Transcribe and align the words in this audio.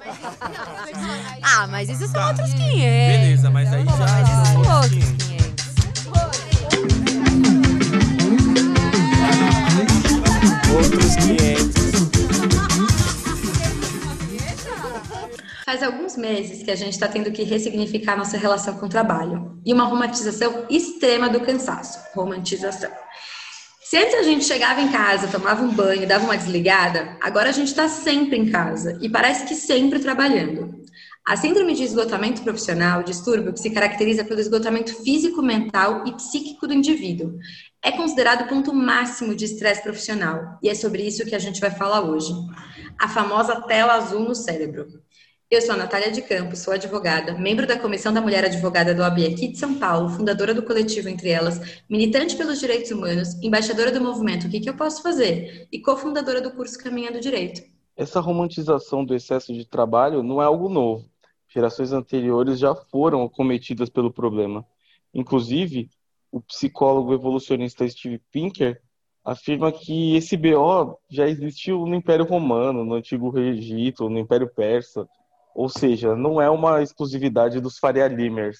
Ah, 1.42 1.66
mas 1.66 1.88
isso 1.90 2.04
são 2.04 2.12
Tá. 2.14 2.28
outros 2.28 2.52
500. 2.52 2.76
Beleza, 2.80 3.50
mas 3.50 3.72
aí 3.72 3.84
já- 3.84 3.96
Mas 3.96 4.28
isso 4.28 4.52
são 4.52 4.58
outros 4.76 5.04
outros 5.04 5.14
500. 5.24 5.70
Outros 10.74 11.16
500. 11.16 11.80
Faz 15.64 15.82
alguns 15.82 16.16
meses 16.16 16.62
que 16.64 16.70
a 16.70 16.76
gente 16.76 16.92
está 16.94 17.06
tendo 17.06 17.30
que 17.30 17.42
ressignificar 17.44 18.16
nossa 18.16 18.36
relação 18.36 18.74
com 18.78 18.86
o 18.86 18.88
trabalho 18.88 19.60
e 19.64 19.72
uma 19.72 19.84
romantização 19.84 20.64
extrema 20.68 21.28
do 21.28 21.40
cansaço. 21.40 21.98
Romantização. 22.14 22.90
Se 23.90 23.96
antes 23.96 24.14
a 24.14 24.22
gente 24.22 24.44
chegava 24.44 24.80
em 24.80 24.92
casa, 24.92 25.26
tomava 25.26 25.64
um 25.64 25.74
banho, 25.74 26.06
dava 26.06 26.22
uma 26.22 26.36
desligada, 26.36 27.16
agora 27.20 27.48
a 27.48 27.52
gente 27.52 27.66
está 27.66 27.88
sempre 27.88 28.36
em 28.36 28.48
casa 28.48 28.96
e 29.02 29.08
parece 29.08 29.44
que 29.46 29.54
sempre 29.56 29.98
trabalhando. 29.98 30.80
A 31.26 31.36
síndrome 31.36 31.74
de 31.74 31.82
esgotamento 31.82 32.40
profissional, 32.42 33.02
distúrbio 33.02 33.52
que 33.52 33.58
se 33.58 33.68
caracteriza 33.70 34.24
pelo 34.24 34.38
esgotamento 34.38 34.94
físico, 35.02 35.42
mental 35.42 36.04
e 36.06 36.12
psíquico 36.12 36.68
do 36.68 36.74
indivíduo, 36.74 37.36
é 37.82 37.90
considerado 37.90 38.42
o 38.42 38.48
ponto 38.48 38.72
máximo 38.72 39.34
de 39.34 39.46
estresse 39.46 39.82
profissional 39.82 40.56
e 40.62 40.68
é 40.68 40.74
sobre 40.76 41.02
isso 41.02 41.26
que 41.26 41.34
a 41.34 41.40
gente 41.40 41.60
vai 41.60 41.72
falar 41.72 42.02
hoje. 42.02 42.32
A 42.96 43.08
famosa 43.08 43.60
tela 43.62 43.94
azul 43.94 44.20
no 44.20 44.36
cérebro. 44.36 44.86
Eu 45.50 45.60
sou 45.60 45.74
a 45.74 45.78
Natália 45.78 46.12
de 46.12 46.22
Campos, 46.22 46.60
sou 46.60 46.72
advogada, 46.72 47.36
membro 47.36 47.66
da 47.66 47.76
Comissão 47.76 48.12
da 48.12 48.20
Mulher 48.20 48.44
Advogada 48.44 48.94
do 48.94 49.02
OAB 49.02 49.26
aqui 49.26 49.48
de 49.48 49.58
São 49.58 49.80
Paulo, 49.80 50.08
fundadora 50.08 50.54
do 50.54 50.62
coletivo 50.62 51.08
Entre 51.08 51.28
Elas, 51.28 51.82
militante 51.90 52.36
pelos 52.36 52.60
direitos 52.60 52.92
humanos, 52.92 53.34
embaixadora 53.42 53.90
do 53.90 54.00
movimento 54.00 54.46
O 54.46 54.48
que, 54.48 54.60
que 54.60 54.70
eu 54.70 54.76
posso 54.76 55.02
fazer 55.02 55.66
e 55.72 55.80
cofundadora 55.80 56.40
do 56.40 56.52
curso 56.52 56.78
Caminhando 56.78 57.18
Direito. 57.18 57.62
Essa 57.96 58.20
romantização 58.20 59.04
do 59.04 59.12
excesso 59.12 59.52
de 59.52 59.66
trabalho 59.66 60.22
não 60.22 60.40
é 60.40 60.44
algo 60.44 60.68
novo. 60.68 61.10
Gerações 61.48 61.90
anteriores 61.90 62.56
já 62.56 62.72
foram 62.72 63.24
acometidas 63.24 63.90
pelo 63.90 64.12
problema. 64.12 64.64
Inclusive, 65.12 65.90
o 66.30 66.40
psicólogo 66.40 67.12
evolucionista 67.12 67.88
Steve 67.88 68.22
Pinker 68.30 68.80
afirma 69.24 69.72
que 69.72 70.14
esse 70.14 70.36
BO 70.36 70.96
já 71.10 71.26
existiu 71.26 71.84
no 71.86 71.96
Império 71.96 72.24
Romano, 72.24 72.84
no 72.84 72.94
Antigo 72.94 73.36
Egito, 73.36 74.08
no 74.08 74.20
Império 74.20 74.48
Persa. 74.48 75.08
Ou 75.60 75.68
seja, 75.68 76.16
não 76.16 76.40
é 76.40 76.48
uma 76.48 76.82
exclusividade 76.82 77.60
dos 77.60 77.76
Faria 77.76 78.08
Limers. 78.08 78.56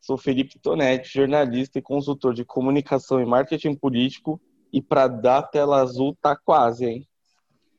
Sou 0.00 0.16
Felipe 0.16 0.56
Tonetti, 0.60 1.12
jornalista 1.12 1.80
e 1.80 1.82
consultor 1.82 2.32
de 2.32 2.44
comunicação 2.44 3.20
e 3.20 3.26
marketing 3.26 3.74
político, 3.74 4.40
e 4.72 4.80
para 4.80 5.08
dar 5.08 5.42
tela 5.42 5.80
azul 5.80 6.16
tá 6.22 6.36
quase, 6.36 6.86
hein? 6.86 7.08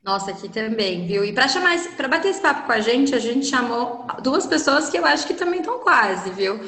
Nossa, 0.04 0.32
aqui 0.32 0.50
também, 0.50 1.08
viu? 1.08 1.24
E 1.24 1.32
para 1.32 1.48
chamar, 1.48 1.78
para 1.96 2.10
bater 2.10 2.32
esse 2.32 2.42
papo 2.42 2.66
com 2.66 2.74
a 2.74 2.82
gente, 2.82 3.16
a 3.16 3.20
gente 3.20 3.46
chamou 3.46 4.06
duas 4.22 4.46
pessoas 4.46 4.90
que 4.90 4.98
eu 4.98 5.06
acho 5.06 5.26
que 5.26 5.36
também 5.36 5.62
estão 5.62 5.80
quase, 5.80 6.30
viu? 6.32 6.60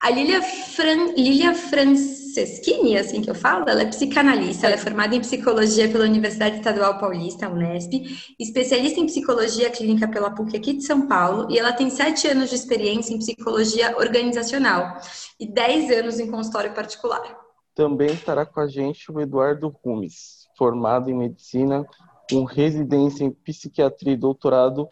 A 0.00 0.10
Lilia, 0.10 0.40
Fran, 0.40 1.12
Lilia 1.16 1.52
Franceschini, 1.54 2.96
assim 2.96 3.20
que 3.20 3.28
eu 3.28 3.34
falo, 3.34 3.68
ela 3.68 3.82
é 3.82 3.86
psicanalista, 3.86 4.66
ela 4.66 4.76
é 4.76 4.78
formada 4.78 5.16
em 5.16 5.20
psicologia 5.20 5.90
pela 5.90 6.04
Universidade 6.04 6.58
Estadual 6.58 7.00
Paulista, 7.00 7.48
Unesp, 7.48 7.92
especialista 8.38 9.00
em 9.00 9.06
psicologia 9.06 9.68
clínica 9.70 10.06
pela 10.06 10.30
PUC 10.30 10.56
aqui 10.56 10.74
de 10.74 10.84
São 10.84 11.08
Paulo, 11.08 11.50
e 11.50 11.58
ela 11.58 11.72
tem 11.72 11.90
sete 11.90 12.28
anos 12.28 12.48
de 12.48 12.54
experiência 12.54 13.12
em 13.12 13.18
psicologia 13.18 13.96
organizacional 13.96 14.98
e 15.38 15.46
dez 15.46 15.90
anos 15.90 16.20
em 16.20 16.30
consultório 16.30 16.72
particular. 16.72 17.36
Também 17.74 18.12
estará 18.12 18.46
com 18.46 18.60
a 18.60 18.68
gente 18.68 19.10
o 19.10 19.20
Eduardo 19.20 19.74
Rumes, 19.84 20.46
formado 20.56 21.10
em 21.10 21.14
medicina, 21.14 21.84
com 22.30 22.44
residência 22.44 23.24
em 23.24 23.32
psiquiatria 23.32 24.12
e 24.12 24.16
doutorado 24.16 24.88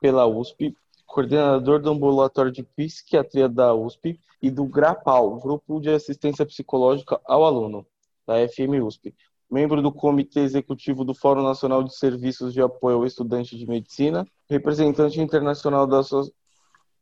pela 0.00 0.26
USP, 0.26 0.74
coordenador 1.06 1.80
do 1.80 1.90
ambulatório 1.90 2.52
de 2.52 2.62
psiquiatria 2.62 3.48
da 3.48 3.74
USP 3.74 4.18
e 4.42 4.50
do 4.50 4.66
GRAPAL, 4.66 5.38
Grupo 5.38 5.80
de 5.80 5.90
Assistência 5.90 6.44
Psicológica 6.44 7.20
ao 7.24 7.44
Aluno, 7.44 7.86
da 8.26 8.34
FM 8.46 8.82
USP. 8.84 9.14
Membro 9.50 9.80
do 9.80 9.92
Comitê 9.92 10.40
Executivo 10.40 11.04
do 11.04 11.14
Fórum 11.14 11.42
Nacional 11.42 11.82
de 11.84 11.96
Serviços 11.96 12.52
de 12.52 12.60
Apoio 12.60 12.96
ao 12.96 13.06
Estudante 13.06 13.56
de 13.56 13.66
Medicina, 13.66 14.26
representante 14.50 15.20
internacional 15.20 15.86
da 15.86 16.02
sua... 16.02 16.28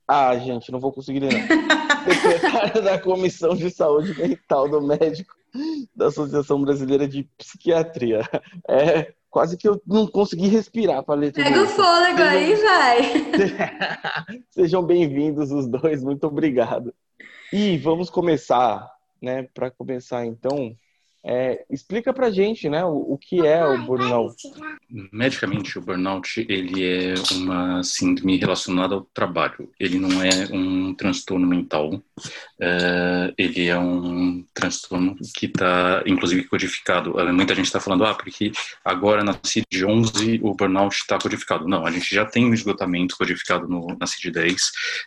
Ah, 0.06 0.36
gente, 0.36 0.70
não 0.70 0.78
vou 0.78 0.92
conseguir 0.92 1.20
ler, 1.20 1.32
não. 1.48 2.12
Secretário 2.12 2.82
da 2.82 3.00
Comissão 3.00 3.56
de 3.56 3.70
Saúde 3.70 4.14
Mental 4.20 4.68
do 4.68 4.82
Médico 4.82 5.34
da 5.94 6.06
Associação 6.06 6.60
Brasileira 6.60 7.08
de 7.08 7.24
Psiquiatria. 7.38 8.22
É 8.68 9.14
quase 9.34 9.56
que 9.56 9.66
eu 9.66 9.82
não 9.84 10.06
consegui 10.06 10.46
respirar 10.46 11.02
para 11.02 11.16
ler 11.16 11.32
tudo 11.32 11.42
Pega 11.42 11.60
o 11.60 11.64
isso. 11.64 11.74
fôlego 11.74 12.22
aí, 12.22 12.54
vai! 12.54 13.02
Sejam 14.48 14.80
bem-vindos 14.80 15.50
os 15.50 15.66
dois, 15.66 16.04
muito 16.04 16.24
obrigado. 16.28 16.94
E 17.52 17.76
vamos 17.78 18.08
começar, 18.08 18.88
né? 19.20 19.42
Para 19.52 19.72
começar, 19.72 20.24
então, 20.24 20.76
é, 21.24 21.64
explica 21.70 22.12
pra 22.12 22.30
gente, 22.30 22.68
né, 22.68 22.84
o, 22.84 23.14
o 23.14 23.18
que 23.18 23.44
é 23.46 23.64
o 23.64 23.82
burnout. 23.84 24.36
Medicamente, 25.12 25.78
o 25.78 25.82
burnout 25.82 26.44
ele 26.48 26.84
é 26.84 27.14
uma 27.32 27.82
síndrome 27.82 28.36
relacionada 28.36 28.94
ao 28.94 29.02
trabalho. 29.14 29.70
Ele 29.80 29.98
não 29.98 30.22
é 30.22 30.46
um 30.52 30.94
transtorno 30.94 31.46
mental. 31.46 32.00
eh, 32.60 33.32
ele 33.38 33.68
é 33.68 33.78
um 33.78 34.44
transtorno 34.54 35.16
que 35.36 35.46
está, 35.46 36.02
inclusive, 36.06 36.44
codificado. 36.44 37.18
Eh, 37.18 37.32
Muita 37.32 37.54
gente 37.54 37.66
está 37.66 37.80
falando, 37.80 38.04
ah, 38.04 38.14
porque 38.14 38.52
agora 38.84 39.24
na 39.24 39.34
CID-11 39.34 40.40
o 40.42 40.54
burnout 40.54 40.94
está 40.94 41.18
codificado. 41.18 41.66
Não, 41.66 41.84
a 41.86 41.90
gente 41.90 42.14
já 42.14 42.24
tem 42.24 42.44
um 42.46 42.54
esgotamento 42.54 43.16
codificado 43.16 43.66
no, 43.68 43.86
na 43.98 44.06
CID-10. 44.06 44.56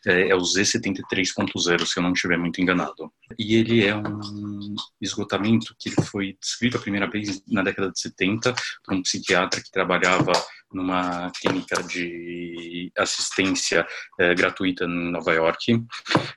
eh, 0.07 0.29
é 0.29 0.35
o 0.35 0.39
Z73.0, 0.39 1.85
se 1.85 1.97
eu 1.99 2.03
não 2.03 2.13
estiver 2.13 2.37
muito 2.37 2.59
enganado. 2.61 3.11
E 3.37 3.55
ele 3.55 3.85
é 3.85 3.95
um 3.95 4.56
esgotamento 5.01 5.75
que 5.77 5.89
ele 5.89 6.01
foi 6.01 6.37
descrito 6.39 6.77
a 6.77 6.81
primeira 6.81 7.09
vez 7.09 7.41
na 7.47 7.63
década 7.63 7.91
de 7.91 7.99
70 7.99 8.53
por 8.83 8.93
um 8.93 9.01
psiquiatra 9.01 9.61
que 9.61 9.71
trabalhava 9.71 10.31
numa 10.73 11.31
clínica 11.31 11.81
de 11.83 12.91
assistência 12.97 13.85
eh, 14.19 14.35
gratuita 14.35 14.85
em 14.85 15.11
Nova 15.11 15.33
York. 15.33 15.83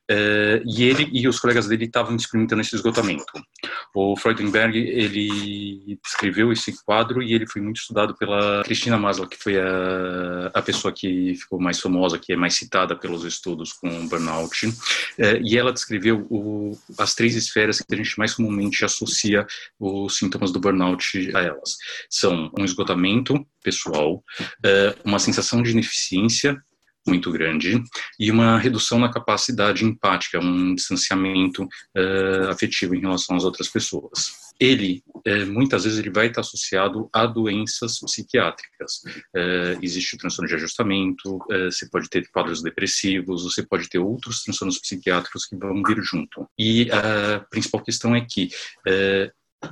Eh, 0.08 0.62
e 0.64 0.84
ele 0.84 1.08
e 1.12 1.28
os 1.28 1.40
colegas 1.40 1.66
dele 1.66 1.84
estavam 1.84 2.14
experimentando 2.14 2.62
esse 2.62 2.74
esgotamento. 2.74 3.24
O 3.94 4.16
Freudenberg, 4.16 4.78
ele 4.78 5.98
descreveu 6.02 6.52
esse 6.52 6.82
quadro 6.84 7.22
e 7.22 7.34
ele 7.34 7.46
foi 7.46 7.60
muito 7.60 7.80
estudado 7.80 8.14
pela 8.16 8.62
Cristina 8.64 8.98
Maslow, 8.98 9.28
que 9.28 9.36
foi 9.36 9.58
a, 9.58 10.50
a 10.54 10.62
pessoa 10.62 10.92
que 10.92 11.34
ficou 11.34 11.60
mais 11.60 11.80
famosa, 11.80 12.18
que 12.18 12.32
é 12.32 12.36
mais 12.36 12.54
citada 12.54 12.96
pelos 12.96 13.24
estudos 13.24 13.72
com 13.72 14.08
burnout. 14.08 14.72
Eh, 15.18 15.40
e 15.42 15.58
ela 15.58 15.72
descreveu 15.72 16.26
o, 16.30 16.78
as 16.98 17.14
três 17.14 17.34
esferas 17.34 17.80
que 17.80 17.94
a 17.94 17.96
gente 17.96 18.18
mais 18.18 18.34
comumente 18.34 18.84
associa 18.84 19.46
os 19.78 20.16
sintomas 20.16 20.52
do 20.52 20.60
burnout 20.60 21.30
a 21.34 21.40
elas. 21.40 21.76
São 22.08 22.50
um 22.58 22.64
esgotamento 22.64 23.44
pessoal, 23.62 24.22
eh, 24.64 24.94
uma 25.04 25.18
sensação 25.18 25.62
de 25.62 25.70
ineficiência 25.70 26.56
muito 27.06 27.32
grande 27.32 27.82
e 28.18 28.30
uma 28.30 28.58
redução 28.58 28.98
na 28.98 29.10
capacidade 29.10 29.84
empática, 29.84 30.38
um 30.38 30.74
distanciamento 30.74 31.66
eh, 31.96 32.46
afetivo 32.48 32.94
em 32.94 33.00
relação 33.00 33.36
às 33.36 33.44
outras 33.44 33.68
pessoas. 33.68 34.50
Ele, 34.60 35.02
eh, 35.26 35.46
muitas 35.46 35.84
vezes, 35.84 35.98
ele 35.98 36.10
vai 36.10 36.26
estar 36.26 36.42
associado 36.42 37.08
a 37.12 37.24
doenças 37.24 37.98
psiquiátricas. 38.00 39.00
Existe 39.80 40.14
o 40.14 40.18
transtorno 40.18 40.48
de 40.48 40.54
ajustamento, 40.56 41.38
você 41.48 41.88
pode 41.88 42.10
ter 42.10 42.28
quadros 42.30 42.62
depressivos, 42.62 43.44
você 43.44 43.62
pode 43.62 43.88
ter 43.88 43.98
outros 43.98 44.42
transtornos 44.42 44.78
psiquiátricos 44.78 45.46
que 45.46 45.56
vão 45.56 45.82
vir 45.82 46.02
junto. 46.02 46.46
E 46.58 46.90
a 46.92 47.40
principal 47.50 47.82
questão 47.82 48.14
é 48.14 48.20
que 48.20 48.50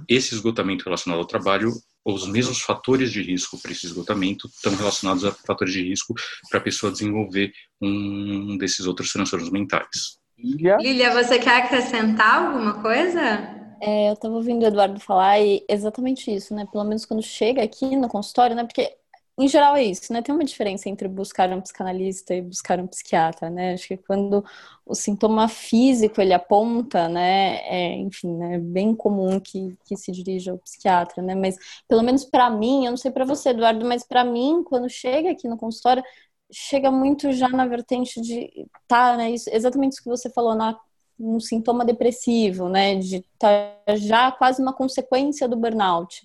esse 0.09 0.35
esgotamento 0.35 0.85
relacionado 0.85 1.19
ao 1.19 1.27
trabalho 1.27 1.73
os 2.05 2.27
mesmos 2.27 2.61
fatores 2.61 3.13
de 3.13 3.23
risco 3.23 3.61
para 3.61 3.73
esse 3.73 3.87
esgotamento 3.87 4.49
estão 4.49 4.75
relacionados 4.75 5.25
a 5.25 5.33
fatores 5.33 5.73
de 5.73 5.83
risco 5.83 6.15
para 6.49 6.59
a 6.59 6.63
pessoa 6.63 6.93
desenvolver 6.93 7.53
um 7.81 8.57
desses 8.57 8.87
outros 8.87 9.13
transtornos 9.13 9.51
mentais. 9.51 10.19
Lilia, 10.39 11.13
você 11.13 11.39
quer 11.39 11.63
acrescentar 11.65 12.47
alguma 12.47 12.81
coisa? 12.81 13.57
É, 13.81 14.09
eu 14.09 14.15
estava 14.15 14.35
ouvindo 14.35 14.63
o 14.63 14.67
Eduardo 14.67 14.99
falar 15.01 15.41
e 15.41 15.65
exatamente 15.69 16.35
isso, 16.35 16.55
né? 16.55 16.67
Pelo 16.71 16.85
menos 16.85 17.05
quando 17.05 17.23
chega 17.23 17.63
aqui 17.63 17.97
no 17.97 18.09
consultório, 18.09 18.57
né? 18.57 18.65
Porque 18.65 18.98
em 19.39 19.47
geral 19.49 19.77
é 19.77 19.85
isso, 19.85 20.13
né? 20.13 20.21
Tem 20.21 20.35
uma 20.35 20.45
diferença 20.45 20.89
entre 20.89 21.07
buscar 21.09 21.51
um 21.53 21.61
psicanalista 21.61 22.35
e 22.35 22.43
buscar 22.43 22.81
um 22.81 22.87
psiquiatra, 22.87 23.49
né? 23.49 23.75
Acho 23.75 23.89
que 23.89 23.97
quando 23.97 24.45
o 24.85 24.95
sintoma 24.95 25.49
físico 25.49 26.21
ele 26.21 26.33
aponta, 26.35 27.09
né? 27.09 27.59
É, 27.69 27.95
enfim, 27.97 28.37
né? 28.37 28.57
É 28.57 28.59
bem 28.59 28.95
comum 28.95 29.39
que, 29.39 29.77
que 29.85 29.97
se 29.97 30.11
dirija 30.11 30.53
ao 30.53 30.59
psiquiatra, 30.59 31.23
né? 31.23 31.35
Mas 31.35 31.57
pelo 31.89 32.03
menos 32.03 32.25
para 32.25 32.51
mim, 32.51 32.85
eu 32.87 32.91
não 32.91 32.97
sei 32.97 33.11
para 33.13 33.25
você, 33.25 33.51
Eduardo, 33.51 33.87
mas 33.87 34.05
para 34.05 34.25
mim, 34.25 34.65
quando 34.65 34.89
chega 34.91 35.31
aqui 35.31 35.47
no 35.49 35.57
consultório, 35.57 36.03
chega 36.51 36.91
muito 36.91 37.31
já 37.33 37.49
na 37.49 37.67
vertente 37.67 38.21
de 38.21 38.67
tá, 38.89 39.17
né? 39.17 39.31
Isso, 39.31 39.49
exatamente 39.53 39.93
isso 39.93 40.03
que 40.03 40.09
você 40.09 40.29
falou 40.31 40.55
na 40.55 40.79
um 41.21 41.41
sintoma 41.41 41.85
depressivo, 41.85 42.69
né? 42.69 42.97
De 42.97 43.25
tá 43.39 43.49
já 43.97 44.31
quase 44.33 44.63
uma 44.63 44.73
consequência 44.73 45.49
do 45.49 45.57
burnout. 45.57 46.23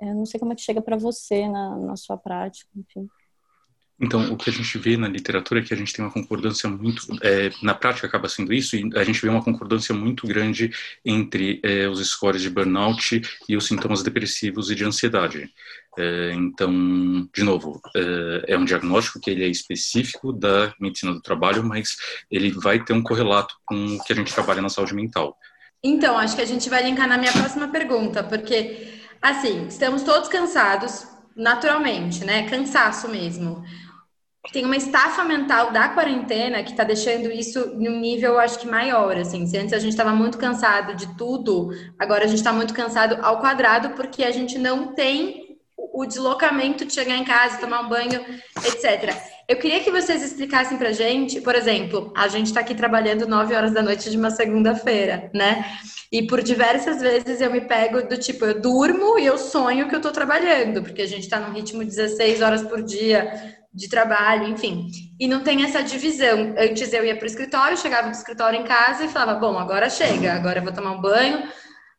Eu 0.00 0.14
não 0.14 0.26
sei 0.26 0.38
como 0.38 0.52
é 0.52 0.56
que 0.56 0.62
chega 0.62 0.80
para 0.80 0.96
você 0.96 1.48
na, 1.48 1.76
na 1.76 1.96
sua 1.96 2.16
prática, 2.16 2.70
enfim. 2.76 3.08
Então, 4.00 4.32
o 4.32 4.36
que 4.36 4.48
a 4.48 4.52
gente 4.52 4.78
vê 4.78 4.96
na 4.96 5.08
literatura 5.08 5.60
é 5.60 5.62
que 5.62 5.74
a 5.74 5.76
gente 5.76 5.92
tem 5.92 6.04
uma 6.04 6.12
concordância 6.12 6.68
muito, 6.68 7.02
é, 7.20 7.50
na 7.60 7.74
prática 7.74 8.06
acaba 8.06 8.28
sendo 8.28 8.52
isso, 8.52 8.76
e 8.76 8.88
a 8.94 9.02
gente 9.02 9.20
vê 9.20 9.28
uma 9.28 9.42
concordância 9.42 9.92
muito 9.92 10.24
grande 10.24 10.70
entre 11.04 11.60
é, 11.64 11.88
os 11.88 11.98
scores 12.08 12.40
de 12.40 12.48
burnout 12.48 13.20
e 13.48 13.56
os 13.56 13.66
sintomas 13.66 14.02
depressivos 14.04 14.70
e 14.70 14.76
de 14.76 14.84
ansiedade. 14.84 15.52
É, 15.98 16.32
então, 16.32 17.28
de 17.34 17.42
novo, 17.42 17.80
é, 17.96 18.52
é 18.54 18.58
um 18.58 18.64
diagnóstico 18.64 19.18
que 19.18 19.30
ele 19.30 19.42
é 19.42 19.48
específico 19.48 20.32
da 20.32 20.72
medicina 20.80 21.12
do 21.12 21.20
trabalho, 21.20 21.64
mas 21.64 21.96
ele 22.30 22.52
vai 22.52 22.84
ter 22.84 22.92
um 22.92 23.02
correlato 23.02 23.56
com 23.66 23.96
o 23.96 24.04
que 24.04 24.12
a 24.12 24.16
gente 24.16 24.32
trabalha 24.32 24.62
na 24.62 24.68
saúde 24.68 24.94
mental. 24.94 25.36
Então, 25.82 26.16
acho 26.16 26.36
que 26.36 26.42
a 26.42 26.46
gente 26.46 26.70
vai 26.70 26.84
linkar 26.84 27.08
na 27.08 27.18
minha 27.18 27.32
próxima 27.32 27.66
pergunta, 27.66 28.22
porque, 28.22 28.97
assim, 29.20 29.66
estamos 29.66 30.02
todos 30.02 30.28
cansados, 30.28 31.06
naturalmente, 31.36 32.24
né? 32.24 32.48
Cansaço 32.48 33.08
mesmo 33.08 33.64
tem 34.52 34.64
uma 34.64 34.76
estafa 34.76 35.24
mental 35.24 35.70
da 35.70 35.88
quarentena 35.88 36.62
que 36.62 36.70
está 36.70 36.84
deixando 36.84 37.30
isso 37.30 37.74
num 37.76 38.00
nível, 38.00 38.38
acho 38.38 38.58
que 38.58 38.66
maior, 38.66 39.16
assim. 39.16 39.46
Se 39.46 39.58
antes 39.58 39.72
a 39.72 39.78
gente 39.78 39.90
estava 39.90 40.12
muito 40.12 40.38
cansado 40.38 40.94
de 40.94 41.14
tudo, 41.16 41.70
agora 41.98 42.24
a 42.24 42.26
gente 42.26 42.38
está 42.38 42.52
muito 42.52 42.72
cansado 42.72 43.18
ao 43.22 43.40
quadrado 43.40 43.90
porque 43.90 44.24
a 44.24 44.30
gente 44.30 44.58
não 44.58 44.94
tem 44.94 45.58
o 45.76 46.06
deslocamento 46.06 46.84
de 46.84 46.92
chegar 46.92 47.16
em 47.16 47.24
casa, 47.24 47.58
tomar 47.58 47.80
um 47.80 47.88
banho, 47.88 48.24
etc. 48.64 49.14
Eu 49.48 49.56
queria 49.56 49.80
que 49.80 49.90
vocês 49.90 50.22
explicassem 50.22 50.76
pra 50.76 50.92
gente, 50.92 51.40
por 51.40 51.54
exemplo, 51.54 52.12
a 52.14 52.28
gente 52.28 52.48
está 52.48 52.60
aqui 52.60 52.74
trabalhando 52.74 53.26
9 53.26 53.54
horas 53.54 53.72
da 53.72 53.80
noite 53.80 54.10
de 54.10 54.16
uma 54.18 54.30
segunda-feira, 54.30 55.30
né? 55.32 55.64
E 56.12 56.26
por 56.26 56.42
diversas 56.42 57.00
vezes 57.00 57.40
eu 57.40 57.50
me 57.50 57.62
pego 57.62 58.06
do 58.06 58.18
tipo, 58.18 58.44
eu 58.44 58.60
durmo 58.60 59.18
e 59.18 59.24
eu 59.24 59.38
sonho 59.38 59.88
que 59.88 59.96
eu 59.96 60.02
tô 60.02 60.10
trabalhando, 60.10 60.82
porque 60.82 61.00
a 61.00 61.06
gente 61.06 61.22
está 61.22 61.40
num 61.40 61.54
ritmo 61.54 61.82
de 61.82 61.88
16 61.88 62.42
horas 62.42 62.62
por 62.62 62.82
dia, 62.82 63.56
de 63.72 63.88
trabalho, 63.88 64.48
enfim. 64.48 64.88
E 65.18 65.26
não 65.26 65.40
tem 65.40 65.64
essa 65.64 65.82
divisão. 65.82 66.54
Antes 66.58 66.92
eu 66.92 67.06
ia 67.06 67.16
para 67.16 67.24
o 67.24 67.26
escritório, 67.26 67.78
chegava 67.78 68.08
do 68.10 68.14
escritório 68.14 68.60
em 68.60 68.64
casa 68.64 69.06
e 69.06 69.08
falava: 69.08 69.40
bom, 69.40 69.58
agora 69.58 69.88
chega, 69.88 70.34
agora 70.34 70.58
eu 70.58 70.62
vou 70.62 70.74
tomar 70.74 70.92
um 70.92 71.00
banho, 71.00 71.42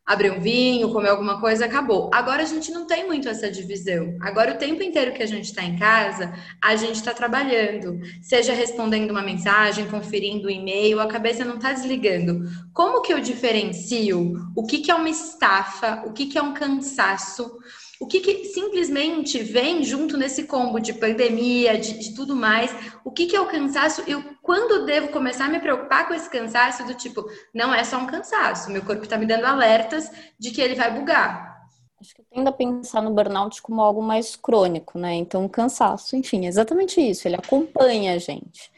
abrir 0.10 0.32
um 0.32 0.40
vinho, 0.40 0.92
comer 0.92 1.10
alguma 1.10 1.40
coisa, 1.40 1.66
acabou. 1.66 2.10
Agora 2.12 2.42
a 2.42 2.46
gente 2.46 2.72
não 2.72 2.88
tem 2.88 3.06
muito 3.06 3.30
essa 3.30 3.48
divisão. 3.52 4.18
Agora 4.22 4.54
o 4.54 4.58
tempo 4.58 4.82
inteiro 4.82 5.14
que 5.14 5.22
a 5.22 5.28
gente 5.28 5.46
está 5.46 5.64
em 5.64 5.78
casa, 5.78 6.34
a 6.60 6.76
gente 6.76 6.96
está 6.96 7.14
trabalhando, 7.14 8.00
seja 8.20 8.52
respondendo 8.52 9.12
uma 9.12 9.22
mensagem, 9.22 9.86
conferindo 9.86 10.48
um 10.48 10.50
e-mail, 10.50 11.00
a 11.00 11.06
cabeça 11.06 11.46
não 11.46 11.58
está 11.58 11.74
desligando. 11.74 12.50
Como 12.74 13.04
que 13.04 13.14
eu 13.14 13.20
diferencio 13.20 14.34
o 14.56 14.66
que, 14.66 14.80
que 14.80 14.90
é 14.90 14.96
uma 14.96 15.10
estafa, 15.10 16.02
o 16.08 16.12
que, 16.12 16.26
que 16.26 16.40
é 16.40 16.42
um 16.42 16.56
cansaço? 16.56 17.60
O 18.00 18.08
que, 18.08 18.22
que, 18.22 18.46
simplesmente 18.46 19.44
vem 19.44 19.84
junto 19.84 20.18
nesse 20.18 20.46
combo 20.46 20.80
de 20.80 20.94
pandemia, 20.94 21.78
de, 21.78 22.00
de 22.00 22.16
tudo 22.16 22.34
mais? 22.34 22.74
O 23.04 23.12
que, 23.12 23.26
que 23.26 23.36
é 23.36 23.42
o 23.42 23.48
cansaço? 23.48 24.02
Eu 24.08 24.24
quando 24.42 24.86
devo 24.86 25.10
começar 25.10 25.46
a 25.46 25.50
me 25.50 25.60
preocupar 25.60 26.08
com 26.08 26.14
esse 26.14 26.30
cansaço 26.30 26.86
do 26.86 26.94
tipo, 26.94 27.26
não 27.54 27.74
é 27.74 27.84
só 27.84 27.98
um 27.98 28.08
cansaço, 28.08 28.72
meu 28.72 28.84
corpo 28.84 29.04
está 29.04 29.18
me 29.18 29.26
dando 29.26 29.46
alertas 29.46 30.10
de 30.40 30.52
que 30.52 30.62
ele 30.62 30.76
vai 30.76 30.98
bugar. 30.98 31.60
Acho 32.00 32.16
que 32.16 32.24
tendo 32.24 32.48
a 32.48 32.54
pensar 32.54 33.02
no 33.02 33.12
burnout 33.12 33.62
como 33.62 33.82
algo 33.82 34.02
mais 34.02 34.34
crônico, 34.34 34.98
né? 34.98 35.16
Então, 35.16 35.48
cansaço, 35.50 36.16
enfim, 36.16 36.46
é 36.46 36.48
exatamente 36.48 37.02
isso, 37.02 37.28
ele 37.28 37.36
acompanha 37.36 38.14
a 38.14 38.18
gente. 38.18 38.72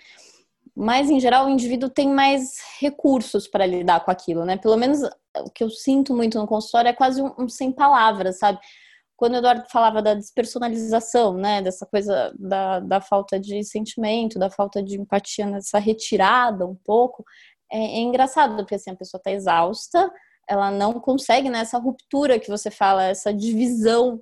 Mas, 0.76 1.12
em 1.12 1.20
geral, 1.20 1.46
o 1.46 1.50
indivíduo 1.50 1.90
tem 1.90 2.10
mais 2.10 2.60
recursos 2.80 3.48
para 3.48 3.68
lidar 3.68 4.04
com 4.04 4.10
aquilo, 4.10 4.44
né? 4.46 4.58
Pelo 4.58 4.78
menos 4.78 5.02
o 5.38 5.50
que 5.52 5.64
eu 5.64 5.70
sinto 5.70 6.16
muito 6.16 6.40
no 6.40 6.48
consultório 6.48 6.90
é 6.90 6.94
quase 6.94 7.22
um, 7.22 7.32
um 7.38 7.48
sem 7.48 7.72
palavras, 7.72 8.40
sabe? 8.40 8.60
Quando 9.22 9.36
o 9.36 9.38
Eduardo 9.38 9.70
falava 9.70 10.02
da 10.02 10.16
despersonalização, 10.16 11.36
né, 11.38 11.62
dessa 11.62 11.86
coisa 11.86 12.34
da, 12.40 12.80
da 12.80 13.00
falta 13.00 13.40
de 13.40 13.64
sentimento, 13.64 14.40
da 14.40 14.50
falta 14.50 14.82
de 14.82 15.00
empatia, 15.00 15.46
nessa 15.46 15.78
retirada 15.78 16.66
um 16.66 16.74
pouco, 16.74 17.24
é, 17.72 17.78
é 17.78 18.00
engraçado, 18.00 18.56
porque 18.56 18.74
assim, 18.74 18.90
a 18.90 18.96
pessoa 18.96 19.20
está 19.20 19.32
exausta, 19.32 20.12
ela 20.50 20.72
não 20.72 20.94
consegue, 20.94 21.52
né, 21.52 21.60
essa 21.60 21.78
ruptura 21.78 22.40
que 22.40 22.50
você 22.50 22.72
fala, 22.72 23.04
essa 23.04 23.32
divisão 23.32 24.20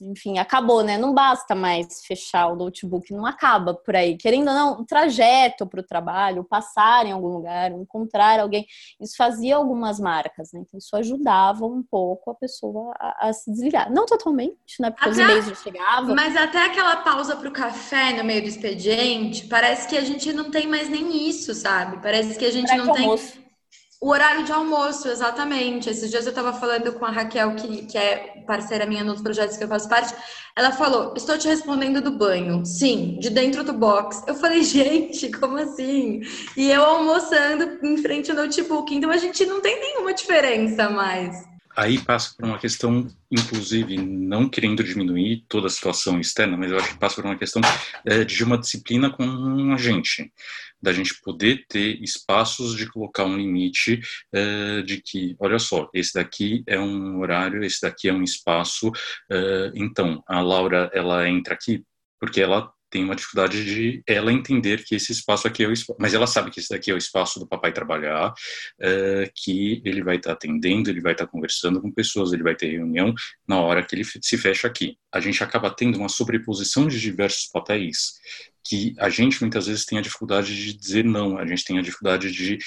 enfim, 0.00 0.38
acabou, 0.38 0.82
né? 0.82 0.98
Não 0.98 1.14
basta 1.14 1.54
mais 1.54 2.04
fechar 2.04 2.48
o 2.48 2.56
notebook, 2.56 3.12
não 3.12 3.26
acaba 3.26 3.74
por 3.74 3.94
aí. 3.94 4.16
Querendo 4.16 4.48
ou 4.48 4.54
não, 4.54 4.80
o 4.80 4.84
trajeto 4.84 5.66
para 5.66 5.80
o 5.80 5.84
trabalho, 5.84 6.44
passar 6.44 7.06
em 7.06 7.12
algum 7.12 7.28
lugar, 7.28 7.72
encontrar 7.72 8.40
alguém, 8.40 8.66
isso 9.00 9.16
fazia 9.16 9.56
algumas 9.56 10.00
marcas, 10.00 10.52
né? 10.52 10.60
Então, 10.60 10.78
isso 10.78 10.96
ajudava 10.96 11.64
um 11.64 11.82
pouco 11.82 12.30
a 12.30 12.34
pessoa 12.34 12.94
a, 12.98 13.28
a 13.28 13.32
se 13.32 13.50
desligar. 13.50 13.90
Não 13.92 14.06
totalmente, 14.06 14.80
né? 14.80 14.90
Porque 14.90 15.08
até, 15.08 15.10
os 15.10 15.18
e-mails 15.18 15.46
já 15.46 15.54
chegavam. 15.54 16.14
Mas 16.14 16.36
até 16.36 16.64
aquela 16.64 16.96
pausa 16.96 17.36
para 17.36 17.48
o 17.48 17.52
café 17.52 18.12
no 18.12 18.24
meio 18.24 18.42
do 18.42 18.48
expediente, 18.48 19.46
parece 19.46 19.88
que 19.88 19.96
a 19.96 20.04
gente 20.04 20.32
não 20.32 20.50
tem 20.50 20.66
mais 20.66 20.88
nem 20.88 21.28
isso, 21.28 21.54
sabe? 21.54 22.00
Parece 22.02 22.38
que 22.38 22.44
a 22.44 22.50
gente 22.50 22.74
não 22.76 22.92
tem. 22.92 23.04
Almoço 23.04 23.43
o 24.04 24.10
horário 24.10 24.44
de 24.44 24.52
almoço, 24.52 25.08
exatamente. 25.08 25.88
Esses 25.88 26.10
dias 26.10 26.26
eu 26.26 26.28
estava 26.28 26.52
falando 26.52 26.92
com 26.92 27.06
a 27.06 27.10
Raquel, 27.10 27.54
que, 27.54 27.86
que 27.86 27.96
é 27.96 28.42
parceira 28.46 28.84
minha 28.84 29.02
nos 29.02 29.22
projetos 29.22 29.56
que 29.56 29.64
eu 29.64 29.68
faço 29.68 29.88
parte. 29.88 30.14
Ela 30.54 30.72
falou: 30.72 31.14
Estou 31.16 31.38
te 31.38 31.48
respondendo 31.48 32.02
do 32.02 32.10
banho. 32.10 32.66
Sim, 32.66 33.16
de 33.18 33.30
dentro 33.30 33.64
do 33.64 33.72
box. 33.72 34.22
Eu 34.26 34.34
falei: 34.34 34.60
Gente, 34.62 35.32
como 35.32 35.56
assim? 35.56 36.20
E 36.54 36.70
eu 36.70 36.84
almoçando 36.84 37.78
em 37.82 37.96
frente 37.96 38.30
ao 38.30 38.36
notebook. 38.36 38.94
Então 38.94 39.10
a 39.10 39.16
gente 39.16 39.46
não 39.46 39.62
tem 39.62 39.80
nenhuma 39.80 40.12
diferença 40.12 40.90
mais. 40.90 41.53
Aí 41.76 41.98
passa 41.98 42.34
por 42.36 42.46
uma 42.46 42.58
questão, 42.58 43.06
inclusive, 43.30 43.96
não 43.96 44.48
querendo 44.48 44.84
diminuir 44.84 45.44
toda 45.48 45.66
a 45.66 45.70
situação 45.70 46.20
externa, 46.20 46.56
mas 46.56 46.70
eu 46.70 46.78
acho 46.78 46.90
que 46.90 46.98
passa 46.98 47.16
por 47.16 47.24
uma 47.24 47.36
questão 47.36 47.60
é, 48.06 48.24
de 48.24 48.44
uma 48.44 48.58
disciplina 48.58 49.10
com 49.10 49.72
a 49.72 49.76
gente 49.76 50.32
da 50.84 50.92
gente 50.92 51.18
poder 51.22 51.64
ter 51.66 52.00
espaços 52.02 52.76
de 52.76 52.86
colocar 52.86 53.24
um 53.24 53.38
limite 53.38 54.00
uh, 54.34 54.82
de 54.82 55.00
que, 55.00 55.34
olha 55.40 55.58
só, 55.58 55.88
esse 55.94 56.12
daqui 56.12 56.62
é 56.66 56.78
um 56.78 57.20
horário, 57.20 57.64
esse 57.64 57.80
daqui 57.80 58.06
é 58.06 58.12
um 58.12 58.22
espaço, 58.22 58.88
uh, 58.88 59.72
então 59.74 60.22
a 60.28 60.42
Laura 60.42 60.90
ela 60.92 61.26
entra 61.26 61.54
aqui 61.54 61.82
porque 62.20 62.40
ela 62.40 62.70
tem 62.94 63.02
uma 63.02 63.16
dificuldade 63.16 63.64
de 63.64 64.04
ela 64.06 64.32
entender 64.32 64.84
que 64.84 64.94
esse 64.94 65.10
espaço 65.10 65.48
aqui 65.48 65.64
é 65.64 65.66
o 65.66 65.72
espaço, 65.72 65.98
mas 66.00 66.14
ela 66.14 66.28
sabe 66.28 66.52
que 66.52 66.60
esse 66.60 66.68
daqui 66.68 66.92
é 66.92 66.94
o 66.94 66.96
espaço 66.96 67.40
do 67.40 67.46
papai 67.46 67.72
trabalhar, 67.72 68.30
uh, 68.30 69.32
que 69.34 69.82
ele 69.84 70.00
vai 70.00 70.14
estar 70.14 70.30
tá 70.30 70.34
atendendo, 70.34 70.88
ele 70.88 71.00
vai 71.00 71.10
estar 71.10 71.26
tá 71.26 71.30
conversando 71.32 71.80
com 71.82 71.90
pessoas, 71.90 72.32
ele 72.32 72.44
vai 72.44 72.54
ter 72.54 72.70
reunião 72.70 73.12
na 73.48 73.60
hora 73.60 73.84
que 73.84 73.96
ele 73.96 74.04
se 74.04 74.38
fecha 74.38 74.68
aqui. 74.68 74.96
A 75.12 75.18
gente 75.18 75.42
acaba 75.42 75.74
tendo 75.74 75.98
uma 75.98 76.08
sobreposição 76.08 76.86
de 76.86 77.00
diversos 77.00 77.48
papéis 77.48 78.12
que 78.64 78.94
a 78.96 79.08
gente 79.08 79.40
muitas 79.40 79.66
vezes 79.66 79.84
tem 79.84 79.98
a 79.98 80.02
dificuldade 80.02 80.54
de 80.54 80.72
dizer 80.72 81.04
não, 81.04 81.36
a 81.36 81.44
gente 81.44 81.64
tem 81.64 81.76
a 81.76 81.82
dificuldade 81.82 82.30
de 82.30 82.58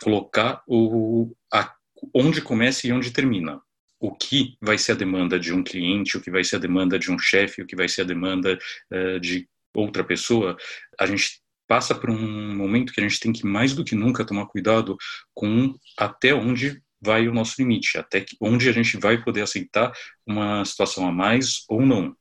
colocar 0.00 0.62
o 0.68 1.34
a, 1.52 1.74
onde 2.14 2.40
começa 2.40 2.86
e 2.86 2.92
onde 2.92 3.10
termina. 3.10 3.60
O 3.98 4.12
que 4.12 4.56
vai 4.60 4.78
ser 4.78 4.92
a 4.92 4.96
demanda 4.96 5.40
de 5.40 5.52
um 5.52 5.62
cliente, 5.62 6.16
o 6.16 6.20
que 6.20 6.30
vai 6.30 6.44
ser 6.44 6.56
a 6.56 6.60
demanda 6.60 6.98
de 7.00 7.10
um 7.10 7.18
chefe, 7.18 7.62
o 7.62 7.66
que 7.66 7.76
vai 7.76 7.88
ser 7.88 8.02
a 8.02 8.04
demanda 8.04 8.56
uh, 8.92 9.18
de 9.18 9.48
outra 9.74 10.04
pessoa, 10.04 10.56
a 10.98 11.06
gente 11.06 11.40
passa 11.66 11.94
por 11.94 12.10
um 12.10 12.54
momento 12.54 12.92
que 12.92 13.00
a 13.00 13.02
gente 13.08 13.18
tem 13.18 13.32
que 13.32 13.46
mais 13.46 13.74
do 13.74 13.84
que 13.84 13.94
nunca 13.94 14.26
tomar 14.26 14.46
cuidado 14.46 14.96
com 15.34 15.74
até 15.98 16.34
onde 16.34 16.82
vai 17.00 17.26
o 17.26 17.34
nosso 17.34 17.54
limite, 17.58 17.98
até 17.98 18.24
onde 18.40 18.68
a 18.68 18.72
gente 18.72 18.96
vai 18.96 19.22
poder 19.22 19.42
aceitar 19.42 19.92
uma 20.26 20.64
situação 20.64 21.06
a 21.06 21.12
mais 21.12 21.64
ou 21.68 21.84
não. 21.84 22.16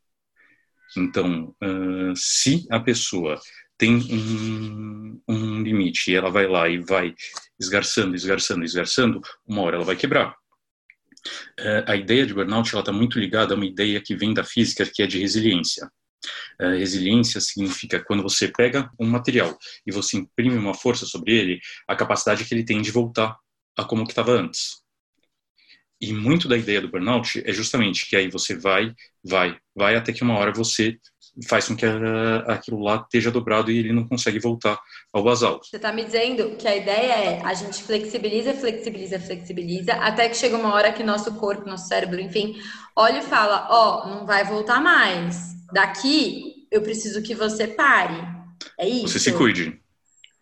Então, 0.97 1.55
se 2.15 2.65
a 2.69 2.79
pessoa 2.79 3.39
tem 3.77 3.95
um, 3.95 5.21
um, 5.27 5.61
limite 5.63 6.11
e 6.11 6.15
ela 6.15 6.29
vai 6.29 6.47
lá 6.47 6.69
e 6.69 6.77
vai 6.79 7.15
esgarçando, 7.59 8.15
esgarçando, 8.15 8.63
esgarçando, 8.63 9.21
uma 9.45 9.61
hora 9.61 9.77
ela 9.77 9.85
vai 9.85 9.95
quebrar. 9.95 10.35
A 11.87 11.95
ideia 11.95 12.25
de 12.25 12.33
burnout 12.33 12.75
está 12.75 12.91
muito 12.91 13.19
ligada 13.19 13.53
a 13.53 13.57
uma 13.57 13.65
ideia 13.65 14.01
que 14.01 14.15
vem 14.15 14.33
da 14.33 14.43
física, 14.43 14.85
que 14.85 15.03
é 15.03 15.07
de 15.07 15.19
resiliência. 15.19 15.89
Uh, 16.59 16.77
resiliência 16.77 17.39
significa 17.41 18.03
quando 18.03 18.23
você 18.23 18.47
pega 18.47 18.89
um 18.99 19.07
material 19.07 19.57
e 19.85 19.91
você 19.91 20.17
imprime 20.17 20.57
uma 20.57 20.73
força 20.73 21.05
sobre 21.05 21.33
ele, 21.33 21.59
a 21.87 21.95
capacidade 21.95 22.45
que 22.45 22.53
ele 22.53 22.65
tem 22.65 22.81
de 22.81 22.91
voltar 22.91 23.37
a 23.77 23.83
como 23.83 24.05
que 24.05 24.11
estava 24.11 24.31
antes. 24.31 24.81
E 25.99 26.11
muito 26.13 26.47
da 26.47 26.57
ideia 26.57 26.81
do 26.81 26.89
burnout 26.89 27.41
é 27.45 27.53
justamente 27.53 28.07
que 28.07 28.15
aí 28.15 28.27
você 28.27 28.57
vai, 28.57 28.93
vai, 29.23 29.57
vai 29.75 29.95
até 29.95 30.11
que 30.11 30.23
uma 30.23 30.37
hora 30.37 30.51
você 30.51 30.97
faz 31.47 31.67
com 31.67 31.75
que 31.75 31.85
aquilo 32.47 32.79
lá 32.79 32.97
esteja 32.97 33.31
dobrado 33.31 33.71
e 33.71 33.77
ele 33.77 33.93
não 33.93 34.07
consegue 34.07 34.39
voltar 34.39 34.79
ao 35.13 35.23
basal. 35.23 35.61
Você 35.63 35.77
está 35.77 35.91
me 35.91 36.03
dizendo 36.03 36.55
que 36.57 36.67
a 36.67 36.75
ideia 36.75 37.13
é 37.13 37.41
a 37.43 37.53
gente 37.53 37.83
flexibiliza, 37.83 38.53
flexibiliza, 38.53 39.19
flexibiliza, 39.19 39.93
até 39.93 40.27
que 40.27 40.35
chega 40.35 40.57
uma 40.57 40.73
hora 40.73 40.91
que 40.91 41.03
nosso 41.03 41.33
corpo, 41.35 41.69
nosso 41.69 41.87
cérebro, 41.87 42.19
enfim, 42.19 42.55
olha 42.95 43.19
e 43.19 43.23
fala: 43.23 43.67
Ó, 43.69 44.03
oh, 44.03 44.09
não 44.09 44.25
vai 44.25 44.43
voltar 44.43 44.81
mais. 44.81 45.51
Daqui 45.73 46.67
eu 46.69 46.81
preciso 46.81 47.21
que 47.21 47.33
você 47.33 47.67
pare. 47.67 48.15
É 48.77 48.87
isso. 48.87 49.07
Você 49.07 49.19
se 49.19 49.33
cuide. 49.33 49.79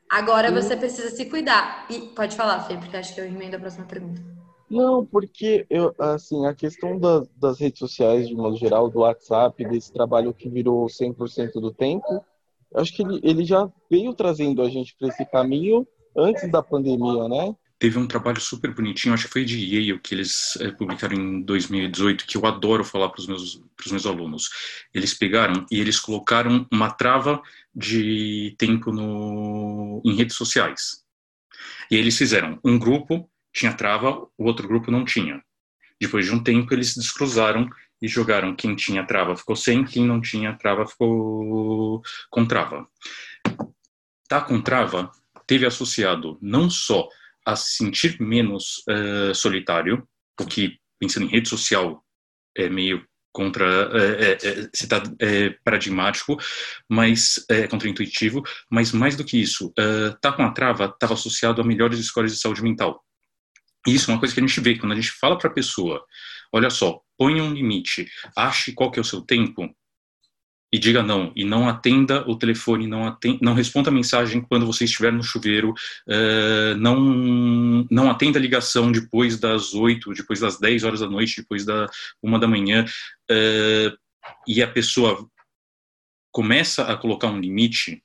Agora 0.09 0.51
você 0.51 0.75
precisa 0.75 1.11
se 1.11 1.25
cuidar. 1.25 1.85
E 1.89 1.99
pode 2.15 2.35
falar, 2.35 2.63
Fê, 2.63 2.75
porque 2.77 2.97
acho 2.97 3.13
que 3.13 3.21
eu 3.21 3.25
emendo 3.25 3.55
a 3.55 3.59
próxima 3.59 3.85
pergunta. 3.85 4.38
Não, 4.69 5.03
porque 5.05 5.65
eu, 5.69 5.95
assim, 5.97 6.45
a 6.45 6.53
questão 6.53 6.99
da, 6.99 7.23
das 7.35 7.59
redes 7.59 7.79
sociais, 7.79 8.27
de 8.27 8.35
modo 8.35 8.55
geral, 8.55 8.89
do 8.89 8.99
WhatsApp, 8.99 9.67
desse 9.67 9.91
trabalho 9.91 10.33
que 10.33 10.47
virou 10.47 10.85
100% 10.85 11.53
do 11.53 11.73
tempo, 11.73 12.23
acho 12.75 12.93
que 12.95 13.01
ele, 13.01 13.19
ele 13.23 13.43
já 13.43 13.69
veio 13.89 14.13
trazendo 14.13 14.61
a 14.61 14.69
gente 14.69 14.95
para 14.97 15.07
esse 15.07 15.25
caminho 15.25 15.87
antes 16.15 16.49
da 16.51 16.61
pandemia, 16.61 17.27
né? 17.27 17.55
Teve 17.79 17.97
um 17.97 18.05
trabalho 18.05 18.41
super 18.41 18.73
bonitinho, 18.73 19.13
acho 19.13 19.27
que 19.27 19.31
foi 19.31 19.45
de 19.45 19.57
Yale, 19.57 19.99
que 19.99 20.13
eles 20.13 20.57
é, 20.59 20.69
publicaram 20.69 21.15
em 21.15 21.41
2018, 21.41 22.27
que 22.27 22.35
eu 22.35 22.45
adoro 22.45 22.83
falar 22.83 23.07
para 23.09 23.21
os 23.21 23.27
meus, 23.27 23.63
meus 23.89 24.05
alunos. 24.05 24.49
Eles 24.93 25.13
pegaram 25.13 25.65
e 25.71 25.79
eles 25.79 25.97
colocaram 25.97 26.67
uma 26.71 26.91
trava 26.91 27.41
de 27.73 28.53
tempo 28.57 28.91
no, 28.91 30.01
em 30.03 30.13
redes 30.13 30.35
sociais. 30.35 31.05
E 31.89 31.95
eles 31.95 32.17
fizeram 32.17 32.59
um 32.65 32.77
grupo 32.77 33.29
tinha 33.53 33.73
trava, 33.73 34.27
o 34.37 34.45
outro 34.45 34.67
grupo 34.67 34.91
não 34.91 35.05
tinha. 35.05 35.43
Depois 35.99 36.25
de 36.25 36.31
um 36.31 36.41
tempo, 36.41 36.73
eles 36.73 36.93
se 36.93 36.99
descruzaram 36.99 37.69
e 38.01 38.07
jogaram 38.07 38.55
quem 38.55 38.75
tinha 38.75 39.05
trava 39.05 39.35
ficou 39.35 39.55
sem, 39.55 39.83
quem 39.83 40.05
não 40.05 40.21
tinha 40.21 40.53
trava 40.53 40.85
ficou 40.85 42.01
com 42.29 42.45
trava. 42.45 42.87
Tá 44.27 44.41
com 44.41 44.61
trava 44.61 45.11
teve 45.45 45.65
associado 45.65 46.37
não 46.41 46.69
só 46.69 47.09
a 47.45 47.55
se 47.55 47.77
sentir 47.77 48.21
menos 48.21 48.83
uh, 48.87 49.33
solitário, 49.33 50.07
o 50.39 50.45
que, 50.45 50.77
pensando 50.99 51.25
em 51.25 51.29
rede 51.29 51.49
social, 51.49 52.05
é 52.55 52.69
meio 52.69 53.03
contra 53.31 53.65
é, 53.93 54.37
é, 54.43 54.67
é, 55.19 55.49
paradigmático, 55.63 56.37
mas 56.87 57.43
é 57.49 57.67
contraintuitivo, 57.67 58.43
mas 58.69 58.91
mais 58.91 59.15
do 59.15 59.23
que 59.23 59.41
isso, 59.41 59.67
uh, 59.69 60.15
tá 60.21 60.31
com 60.31 60.43
a 60.43 60.51
trava 60.51 60.85
estava 60.85 61.13
associado 61.13 61.61
a 61.61 61.65
melhores 61.65 61.99
escolas 61.99 62.31
de 62.31 62.39
saúde 62.39 62.61
mental. 62.61 63.03
Isso 63.87 64.09
é 64.09 64.13
uma 64.13 64.19
coisa 64.19 64.33
que 64.33 64.39
a 64.39 64.45
gente 64.45 64.59
vê 64.59 64.77
quando 64.77 64.91
a 64.91 64.95
gente 64.95 65.11
fala 65.11 65.37
para 65.37 65.49
a 65.49 65.53
pessoa, 65.53 66.03
olha 66.51 66.69
só, 66.69 67.01
ponha 67.17 67.43
um 67.43 67.53
limite, 67.53 68.07
ache 68.35 68.73
qual 68.73 68.91
que 68.91 68.99
é 68.99 69.01
o 69.01 69.05
seu 69.05 69.21
tempo 69.21 69.73
e 70.71 70.77
diga 70.77 71.01
não 71.01 71.31
e 71.35 71.43
não 71.43 71.67
atenda 71.67 72.29
o 72.29 72.37
telefone, 72.37 72.87
não 72.87 73.07
atenda, 73.07 73.39
não 73.41 73.53
responda 73.53 73.89
a 73.89 73.93
mensagem 73.93 74.41
quando 74.41 74.65
você 74.65 74.85
estiver 74.85 75.11
no 75.11 75.23
chuveiro, 75.23 75.71
uh, 75.71 76.75
não 76.77 77.87
não 77.89 78.09
atenda 78.09 78.37
a 78.37 78.41
ligação 78.41 78.91
depois 78.91 79.39
das 79.39 79.73
oito, 79.73 80.13
depois 80.13 80.39
das 80.39 80.59
dez 80.59 80.83
horas 80.83 80.99
da 80.99 81.09
noite, 81.09 81.41
depois 81.41 81.65
da 81.65 81.87
uma 82.21 82.39
da 82.39 82.47
manhã 82.47 82.85
uh, 82.85 83.97
e 84.47 84.61
a 84.61 84.67
pessoa 84.67 85.27
começa 86.31 86.83
a 86.83 86.95
colocar 86.95 87.27
um 87.27 87.39
limite. 87.39 88.03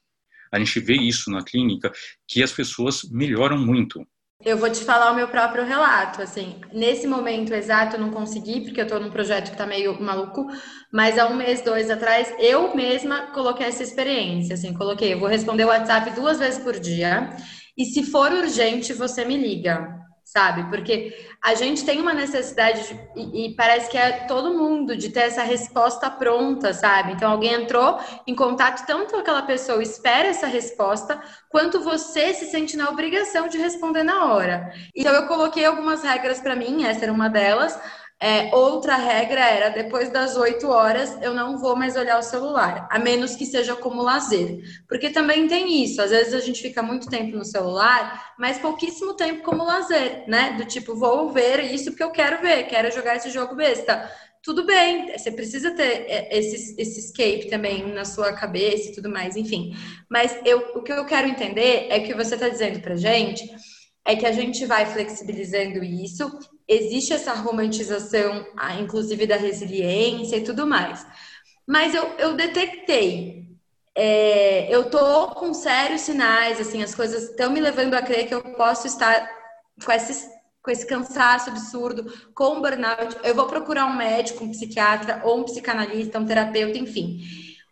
A 0.50 0.58
gente 0.58 0.78
vê 0.80 0.94
isso 0.94 1.30
na 1.30 1.42
clínica 1.42 1.92
que 2.28 2.42
as 2.42 2.52
pessoas 2.52 3.02
melhoram 3.10 3.58
muito 3.58 4.06
eu 4.44 4.58
vou 4.58 4.70
te 4.70 4.84
falar 4.84 5.10
o 5.10 5.14
meu 5.14 5.28
próprio 5.28 5.64
relato, 5.64 6.20
assim, 6.20 6.60
nesse 6.72 7.06
momento 7.06 7.54
exato 7.54 7.96
eu 7.96 8.00
não 8.00 8.10
consegui, 8.10 8.60
porque 8.60 8.80
eu 8.80 8.86
tô 8.86 8.98
num 9.00 9.10
projeto 9.10 9.50
que 9.50 9.56
tá 9.56 9.66
meio 9.66 10.00
maluco, 10.02 10.46
mas 10.92 11.18
há 11.18 11.26
um 11.26 11.34
mês, 11.34 11.62
dois 11.62 11.90
atrás, 11.90 12.32
eu 12.38 12.76
mesma 12.76 13.32
coloquei 13.32 13.66
essa 13.66 13.82
experiência, 13.82 14.54
assim, 14.54 14.74
coloquei, 14.74 15.14
eu 15.14 15.18
vou 15.18 15.28
responder 15.28 15.64
o 15.64 15.68
WhatsApp 15.68 16.10
duas 16.10 16.38
vezes 16.38 16.62
por 16.62 16.78
dia, 16.78 17.30
e 17.76 17.84
se 17.86 18.02
for 18.02 18.30
urgente, 18.32 18.92
você 18.92 19.24
me 19.24 19.36
liga 19.36 20.03
sabe? 20.36 20.64
Porque 20.64 21.14
a 21.40 21.54
gente 21.54 21.84
tem 21.84 22.00
uma 22.00 22.12
necessidade, 22.12 22.88
de, 22.88 23.00
e, 23.14 23.46
e, 23.46 23.54
parece 23.54 23.88
que 23.88 23.96
é 23.96 24.24
todo 24.26 24.58
mundo, 24.58 24.96
de 24.96 25.08
ter 25.08 25.20
essa 25.20 25.44
resposta 25.44 26.10
pronta, 26.10 26.72
sabe? 26.74 27.12
Então, 27.12 27.30
alguém 27.30 27.52
entrou 27.52 28.00
em 28.26 28.34
contato, 28.34 28.84
tanto 28.84 29.16
aquela 29.16 29.42
pessoa 29.42 29.80
espera 29.80 30.26
essa 30.26 30.48
resposta, 30.48 31.22
quanto 31.48 31.80
você 31.80 32.34
se 32.34 32.46
sente 32.46 32.76
na 32.76 32.90
obrigação 32.90 33.46
de 33.46 33.58
responder 33.58 34.02
na 34.02 34.24
hora. 34.24 34.72
Então, 34.94 35.14
eu 35.14 35.28
coloquei 35.28 35.64
algumas 35.64 36.02
regras 36.02 36.40
para 36.40 36.56
mim, 36.56 36.84
essa 36.84 37.04
era 37.04 37.12
uma 37.12 37.28
delas. 37.28 37.78
É, 38.20 38.54
outra 38.54 38.96
regra 38.96 39.40
era, 39.40 39.68
depois 39.68 40.08
das 40.08 40.36
8 40.36 40.66
horas, 40.68 41.20
eu 41.20 41.34
não 41.34 41.58
vou 41.58 41.76
mais 41.76 41.94
olhar 41.96 42.18
o 42.18 42.22
celular, 42.22 42.88
a 42.90 42.98
menos 42.98 43.36
que 43.36 43.44
seja 43.44 43.76
como 43.76 44.02
lazer. 44.02 44.60
Porque 44.88 45.10
também 45.10 45.46
tem 45.46 45.82
isso, 45.84 46.00
às 46.00 46.10
vezes 46.10 46.32
a 46.32 46.40
gente 46.40 46.62
fica 46.62 46.82
muito 46.82 47.08
tempo 47.08 47.36
no 47.36 47.44
celular, 47.44 48.32
mas 48.38 48.58
pouquíssimo 48.58 49.14
tempo 49.14 49.42
como 49.42 49.64
lazer, 49.64 50.24
né? 50.26 50.52
Do 50.56 50.64
tipo, 50.64 50.96
vou 50.96 51.32
ver 51.32 51.72
isso 51.74 51.90
porque 51.90 52.02
eu 52.04 52.12
quero 52.12 52.40
ver, 52.40 52.64
quero 52.64 52.90
jogar 52.94 53.16
esse 53.16 53.30
jogo 53.30 53.54
besta. 53.54 54.10
Tudo 54.42 54.64
bem, 54.64 55.10
você 55.16 55.30
precisa 55.32 55.70
ter 55.72 56.06
é, 56.06 56.38
esse, 56.38 56.80
esse 56.80 57.00
escape 57.00 57.48
também 57.50 57.92
na 57.92 58.04
sua 58.04 58.32
cabeça 58.32 58.90
e 58.90 58.94
tudo 58.94 59.10
mais, 59.10 59.36
enfim. 59.36 59.74
Mas 60.08 60.38
eu, 60.44 60.58
o 60.76 60.82
que 60.82 60.92
eu 60.92 61.04
quero 61.04 61.28
entender 61.28 61.88
é 61.90 62.00
que 62.00 62.14
você 62.14 62.34
está 62.34 62.48
dizendo 62.48 62.80
pra 62.80 62.96
gente 62.96 63.44
é 64.06 64.14
que 64.14 64.26
a 64.26 64.32
gente 64.32 64.66
vai 64.66 64.84
flexibilizando 64.84 65.82
isso, 65.82 66.30
existe 66.68 67.12
essa 67.12 67.34
romantização, 67.34 68.46
inclusive 68.80 69.26
da 69.26 69.36
resiliência 69.36 70.36
e 70.36 70.44
tudo 70.44 70.66
mais. 70.66 71.06
Mas 71.66 71.94
eu, 71.94 72.04
eu 72.18 72.34
detectei, 72.34 73.46
é, 73.94 74.74
eu 74.74 74.90
tô 74.90 75.28
com 75.28 75.54
sérios 75.54 76.02
sinais, 76.02 76.60
assim, 76.60 76.82
as 76.82 76.94
coisas 76.94 77.30
estão 77.30 77.50
me 77.50 77.60
levando 77.60 77.94
a 77.94 78.02
crer 78.02 78.26
que 78.26 78.34
eu 78.34 78.42
posso 78.54 78.86
estar 78.86 79.30
com 79.84 79.92
esse, 79.92 80.28
com 80.62 80.70
esse 80.70 80.86
cansaço 80.86 81.50
absurdo, 81.50 82.12
com 82.34 82.60
burnout. 82.60 83.16
Eu 83.22 83.34
vou 83.34 83.46
procurar 83.46 83.86
um 83.86 83.96
médico, 83.96 84.44
um 84.44 84.50
psiquiatra, 84.50 85.22
ou 85.24 85.40
um 85.40 85.44
psicanalista, 85.44 86.18
um 86.18 86.26
terapeuta, 86.26 86.78
enfim. 86.78 87.20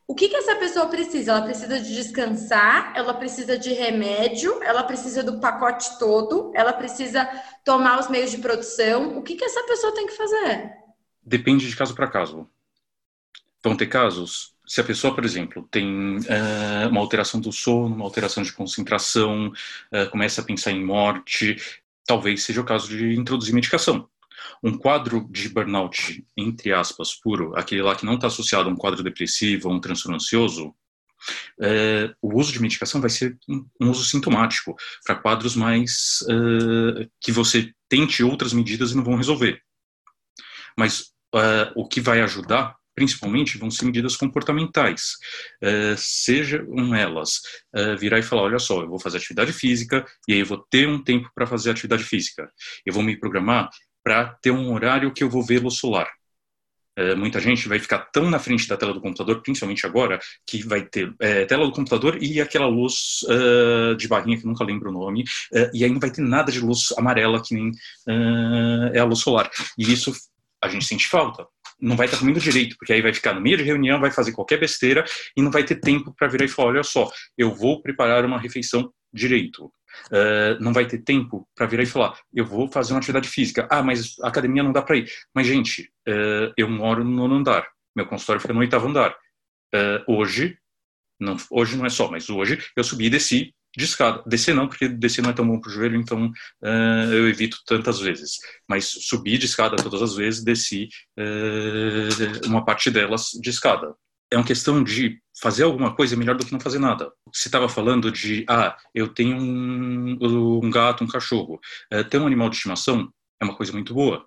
O 0.06 0.14
que, 0.14 0.28
que 0.28 0.36
essa 0.36 0.56
pessoa 0.56 0.88
precisa? 0.88 1.32
Ela 1.32 1.42
precisa 1.42 1.80
de 1.80 1.94
descansar, 1.94 2.92
ela 2.94 3.14
precisa 3.14 3.56
de 3.56 3.72
remédio, 3.72 4.62
ela 4.62 4.82
precisa 4.82 5.22
do 5.22 5.40
pacote 5.40 5.98
todo, 5.98 6.52
ela 6.54 6.72
precisa 6.72 7.28
tomar 7.64 7.98
os 7.98 8.08
meios 8.08 8.30
de 8.30 8.38
produção. 8.38 9.16
O 9.16 9.22
que, 9.22 9.36
que 9.36 9.44
essa 9.44 9.62
pessoa 9.64 9.94
tem 9.94 10.06
que 10.06 10.16
fazer? 10.16 10.72
Depende 11.22 11.68
de 11.68 11.76
caso 11.76 11.94
para 11.94 12.10
caso. 12.10 12.48
Vão 13.62 13.76
ter 13.76 13.86
casos, 13.86 14.52
se 14.66 14.80
a 14.80 14.84
pessoa, 14.84 15.14
por 15.14 15.24
exemplo, 15.24 15.68
tem 15.70 16.16
uh, 16.16 16.88
uma 16.90 17.00
alteração 17.00 17.40
do 17.40 17.52
sono, 17.52 17.94
uma 17.94 18.04
alteração 18.04 18.42
de 18.42 18.52
concentração, 18.52 19.48
uh, 19.48 20.10
começa 20.10 20.40
a 20.40 20.44
pensar 20.44 20.72
em 20.72 20.84
morte, 20.84 21.56
talvez 22.06 22.42
seja 22.42 22.60
o 22.60 22.64
caso 22.64 22.88
de 22.88 23.14
introduzir 23.14 23.54
medicação. 23.54 24.08
Um 24.62 24.76
quadro 24.76 25.28
de 25.30 25.48
burnout, 25.48 26.24
entre 26.36 26.72
aspas, 26.72 27.14
puro, 27.14 27.52
aquele 27.56 27.82
lá 27.82 27.94
que 27.94 28.06
não 28.06 28.14
está 28.14 28.26
associado 28.26 28.68
a 28.68 28.72
um 28.72 28.76
quadro 28.76 29.02
depressivo 29.02 29.68
ou 29.68 29.74
um 29.74 29.80
transtorno 29.80 30.16
ansioso, 30.16 30.74
é, 31.60 32.12
o 32.20 32.38
uso 32.38 32.52
de 32.52 32.60
medicação 32.60 33.00
vai 33.00 33.10
ser 33.10 33.38
um, 33.48 33.90
uso 33.90 34.04
sintomático 34.04 34.74
para 35.04 35.14
quadros 35.14 35.54
mais 35.54 36.18
uh, 36.22 37.08
que 37.20 37.30
você 37.30 37.72
tente 37.88 38.24
outras 38.24 38.52
medidas 38.52 38.90
e 38.90 38.96
não 38.96 39.04
vão 39.04 39.16
resolver. 39.16 39.60
Mas 40.76 41.12
uh, 41.34 41.72
o 41.76 41.86
que 41.86 42.00
vai 42.00 42.20
ajudar 42.22 42.76
principalmente 42.94 43.58
vão 43.58 43.70
ser 43.70 43.86
medidas 43.86 44.16
comportamentais. 44.16 45.12
Uh, 45.62 45.96
sejam 45.96 46.94
elas 46.94 47.40
uh, 47.74 47.96
virar 47.96 48.18
e 48.18 48.22
falar, 48.22 48.42
olha 48.42 48.58
só, 48.58 48.82
eu 48.82 48.88
vou 48.88 48.98
fazer 48.98 49.18
atividade 49.18 49.52
física 49.52 50.04
e 50.28 50.34
aí 50.34 50.40
eu 50.40 50.46
vou 50.46 50.58
ter 50.58 50.88
um 50.88 51.02
tempo 51.02 51.30
para 51.34 51.46
fazer 51.46 51.70
atividade 51.70 52.04
física. 52.04 52.50
Eu 52.84 52.92
vou 52.92 53.02
me 53.02 53.18
programar 53.18 53.70
para 54.02 54.36
ter 54.42 54.50
um 54.50 54.72
horário 54.72 55.12
que 55.12 55.22
eu 55.22 55.30
vou 55.30 55.42
ver 55.42 55.62
luz 55.62 55.74
solar. 55.74 56.08
É, 56.94 57.14
muita 57.14 57.40
gente 57.40 57.68
vai 57.68 57.78
ficar 57.78 57.98
tão 58.12 58.28
na 58.28 58.38
frente 58.38 58.68
da 58.68 58.76
tela 58.76 58.92
do 58.92 59.00
computador, 59.00 59.40
principalmente 59.40 59.86
agora, 59.86 60.18
que 60.46 60.62
vai 60.66 60.82
ter 60.82 61.14
é, 61.20 61.46
tela 61.46 61.64
do 61.64 61.72
computador 61.72 62.22
e 62.22 62.38
aquela 62.40 62.66
luz 62.66 63.20
uh, 63.22 63.96
de 63.96 64.06
barrinha 64.06 64.36
que 64.38 64.44
nunca 64.46 64.62
lembro 64.62 64.90
o 64.90 64.92
nome, 64.92 65.22
uh, 65.22 65.70
e 65.72 65.84
aí 65.84 65.90
não 65.90 66.00
vai 66.00 66.10
ter 66.10 66.20
nada 66.20 66.52
de 66.52 66.60
luz 66.60 66.92
amarela 66.98 67.42
que 67.42 67.54
nem 67.54 67.70
uh, 67.70 68.92
é 68.92 68.98
a 68.98 69.04
luz 69.04 69.20
solar. 69.20 69.50
E 69.78 69.90
isso 69.90 70.12
a 70.62 70.68
gente 70.68 70.84
sente 70.84 71.08
falta. 71.08 71.46
Não 71.80 71.96
vai 71.96 72.06
estar 72.06 72.18
comendo 72.18 72.38
direito, 72.38 72.76
porque 72.78 72.92
aí 72.92 73.00
vai 73.00 73.12
ficar 73.12 73.34
no 73.34 73.40
meio 73.40 73.56
de 73.56 73.64
reunião, 73.64 73.98
vai 73.98 74.10
fazer 74.10 74.32
qualquer 74.32 74.60
besteira 74.60 75.04
e 75.36 75.42
não 75.42 75.50
vai 75.50 75.64
ter 75.64 75.76
tempo 75.76 76.14
para 76.16 76.28
virar 76.28 76.44
e 76.44 76.48
falar: 76.48 76.68
olha 76.68 76.82
só, 76.82 77.10
eu 77.36 77.54
vou 77.54 77.82
preparar 77.82 78.24
uma 78.24 78.38
refeição 78.38 78.92
direito. 79.12 79.72
Uh, 80.06 80.62
não 80.62 80.72
vai 80.72 80.86
ter 80.86 80.98
tempo 80.98 81.48
para 81.54 81.66
virar 81.66 81.82
e 81.82 81.86
falar, 81.86 82.18
eu 82.32 82.44
vou 82.44 82.68
fazer 82.68 82.92
uma 82.92 82.98
atividade 82.98 83.28
física. 83.28 83.66
Ah, 83.70 83.82
mas 83.82 84.14
a 84.22 84.28
academia 84.28 84.62
não 84.62 84.72
dá 84.72 84.82
para 84.82 84.96
ir. 84.96 85.10
Mas, 85.34 85.46
gente, 85.46 85.90
uh, 86.08 86.52
eu 86.56 86.68
moro 86.68 87.04
no 87.04 87.10
nono 87.10 87.36
andar, 87.36 87.66
meu 87.94 88.06
consultório 88.06 88.40
fica 88.40 88.52
no 88.52 88.60
oitavo 88.60 88.88
andar. 88.88 89.14
Uh, 89.74 90.04
hoje, 90.06 90.56
não, 91.18 91.36
hoje 91.50 91.76
não 91.76 91.86
é 91.86 91.90
só, 91.90 92.10
mas 92.10 92.28
hoje 92.28 92.62
eu 92.76 92.84
subi 92.84 93.06
e 93.06 93.10
desci 93.10 93.54
de 93.76 93.84
escada. 93.84 94.22
Descer 94.26 94.54
não, 94.54 94.68
porque 94.68 94.88
descer 94.88 95.22
não 95.22 95.30
é 95.30 95.32
tão 95.32 95.46
bom 95.46 95.58
para 95.58 95.70
o 95.70 95.72
joelho, 95.72 95.96
então 95.96 96.30
eu 97.10 97.26
evito 97.26 97.56
tantas 97.64 98.00
vezes. 98.00 98.32
Mas 98.68 98.84
subi 98.84 99.38
de 99.38 99.46
escada 99.46 99.76
todas 99.76 100.02
as 100.02 100.14
vezes, 100.14 100.44
desci 100.44 100.90
uma 102.44 102.62
parte 102.66 102.90
delas 102.90 103.30
de 103.40 103.48
escada 103.48 103.94
é 104.32 104.36
uma 104.36 104.46
questão 104.46 104.82
de 104.82 105.20
fazer 105.40 105.64
alguma 105.64 105.94
coisa 105.94 106.16
melhor 106.16 106.36
do 106.36 106.44
que 106.44 106.52
não 106.52 106.60
fazer 106.60 106.78
nada. 106.78 107.12
Você 107.32 107.48
estava 107.48 107.68
falando 107.68 108.10
de, 108.10 108.44
ah, 108.48 108.76
eu 108.94 109.08
tenho 109.08 109.36
um, 109.36 110.18
um 110.64 110.70
gato, 110.70 111.04
um 111.04 111.06
cachorro. 111.06 111.60
É, 111.90 112.02
ter 112.02 112.18
um 112.18 112.26
animal 112.26 112.48
de 112.48 112.56
estimação 112.56 113.12
é 113.40 113.44
uma 113.44 113.54
coisa 113.54 113.72
muito 113.72 113.92
boa. 113.92 114.26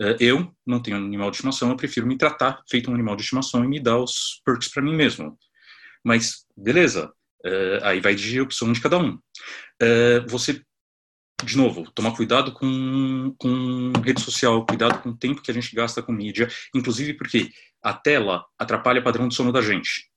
É, 0.00 0.16
eu 0.20 0.52
não 0.66 0.80
tenho 0.80 0.96
animal 0.96 1.30
de 1.30 1.36
estimação, 1.36 1.70
eu 1.70 1.76
prefiro 1.76 2.06
me 2.06 2.18
tratar 2.18 2.62
feito 2.68 2.90
um 2.90 2.94
animal 2.94 3.16
de 3.16 3.22
estimação 3.22 3.64
e 3.64 3.68
me 3.68 3.80
dar 3.80 3.98
os 3.98 4.42
perks 4.44 4.68
para 4.68 4.82
mim 4.82 4.94
mesmo. 4.94 5.38
Mas, 6.04 6.44
beleza, 6.56 7.12
é, 7.44 7.80
aí 7.82 8.00
vai 8.00 8.14
de 8.14 8.40
opção 8.40 8.72
de 8.72 8.80
cada 8.80 8.98
um. 8.98 9.18
você 10.28 10.62
de 11.42 11.56
novo, 11.56 11.90
tomar 11.92 12.14
cuidado 12.16 12.52
com, 12.52 13.34
com 13.38 13.92
rede 14.04 14.20
social, 14.20 14.64
cuidado 14.66 15.02
com 15.02 15.10
o 15.10 15.16
tempo 15.16 15.42
que 15.42 15.50
a 15.50 15.54
gente 15.54 15.74
gasta 15.74 16.02
com 16.02 16.12
mídia, 16.12 16.48
inclusive 16.74 17.14
porque 17.14 17.50
a 17.82 17.92
tela 17.92 18.44
atrapalha 18.58 19.00
o 19.00 19.04
padrão 19.04 19.28
de 19.28 19.34
sono 19.34 19.52
da 19.52 19.60
gente. 19.60 20.10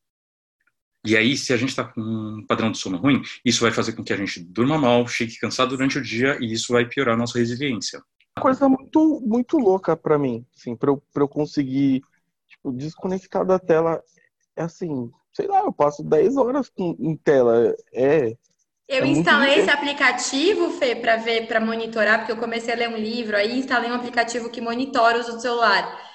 E 1.06 1.16
aí, 1.16 1.38
se 1.38 1.54
a 1.54 1.58
gente 1.58 1.70
está 1.70 1.86
com 1.86 2.02
um 2.02 2.46
padrão 2.46 2.72
de 2.72 2.78
sono 2.78 2.98
ruim, 2.98 3.22
isso 3.46 3.62
vai 3.62 3.72
fazer 3.72 3.94
com 3.94 4.04
que 4.04 4.12
a 4.12 4.18
gente 4.18 4.42
durma 4.42 4.78
mal, 4.78 5.08
fique 5.08 5.40
cansado 5.40 5.70
durante 5.70 5.98
o 5.98 6.02
dia 6.02 6.38
e 6.42 6.52
isso 6.52 6.74
vai 6.74 6.86
piorar 6.86 7.16
a 7.16 7.18
nossa 7.18 7.40
resiliência. 7.40 8.04
Uma 8.36 8.44
coisa 8.44 8.68
muito, 8.68 9.22
muito 9.22 9.58
louca 9.58 9.96
para 9.96 10.18
mim, 10.18 10.46
assim, 10.56 10.76
para 10.76 10.92
eu, 10.92 11.02
eu 11.16 11.28
conseguir 11.28 12.04
tipo, 12.48 12.72
desconectar 12.72 13.46
da 13.46 13.58
tela, 13.58 14.04
é 14.56 14.64
assim, 14.64 15.10
sei 15.34 15.48
lá, 15.48 15.62
eu 15.62 15.72
passo 15.72 16.04
10 16.04 16.38
horas 16.38 16.70
com, 16.70 16.96
em 17.00 17.16
tela, 17.16 17.76
é... 17.94 18.36
Eu 18.88 19.04
é 19.04 19.06
instalei 19.06 19.56
esse 19.60 19.70
aplicativo, 19.70 20.70
Fê, 20.72 20.96
para 20.96 21.18
ver, 21.18 21.48
para 21.48 21.60
monitorar, 21.60 22.20
porque 22.20 22.32
eu 22.32 22.38
comecei 22.38 22.74
a 22.74 22.78
ler 22.78 22.90
um 22.90 22.98
livro, 22.98 23.36
aí 23.36 23.60
instalei 23.60 23.92
um 23.92 23.96
aplicativo 23.96 24.50
que 24.50 24.62
monitora 24.62 25.18
o 25.18 25.22
uso 25.22 25.34
do 25.34 25.42
celular. 25.42 26.07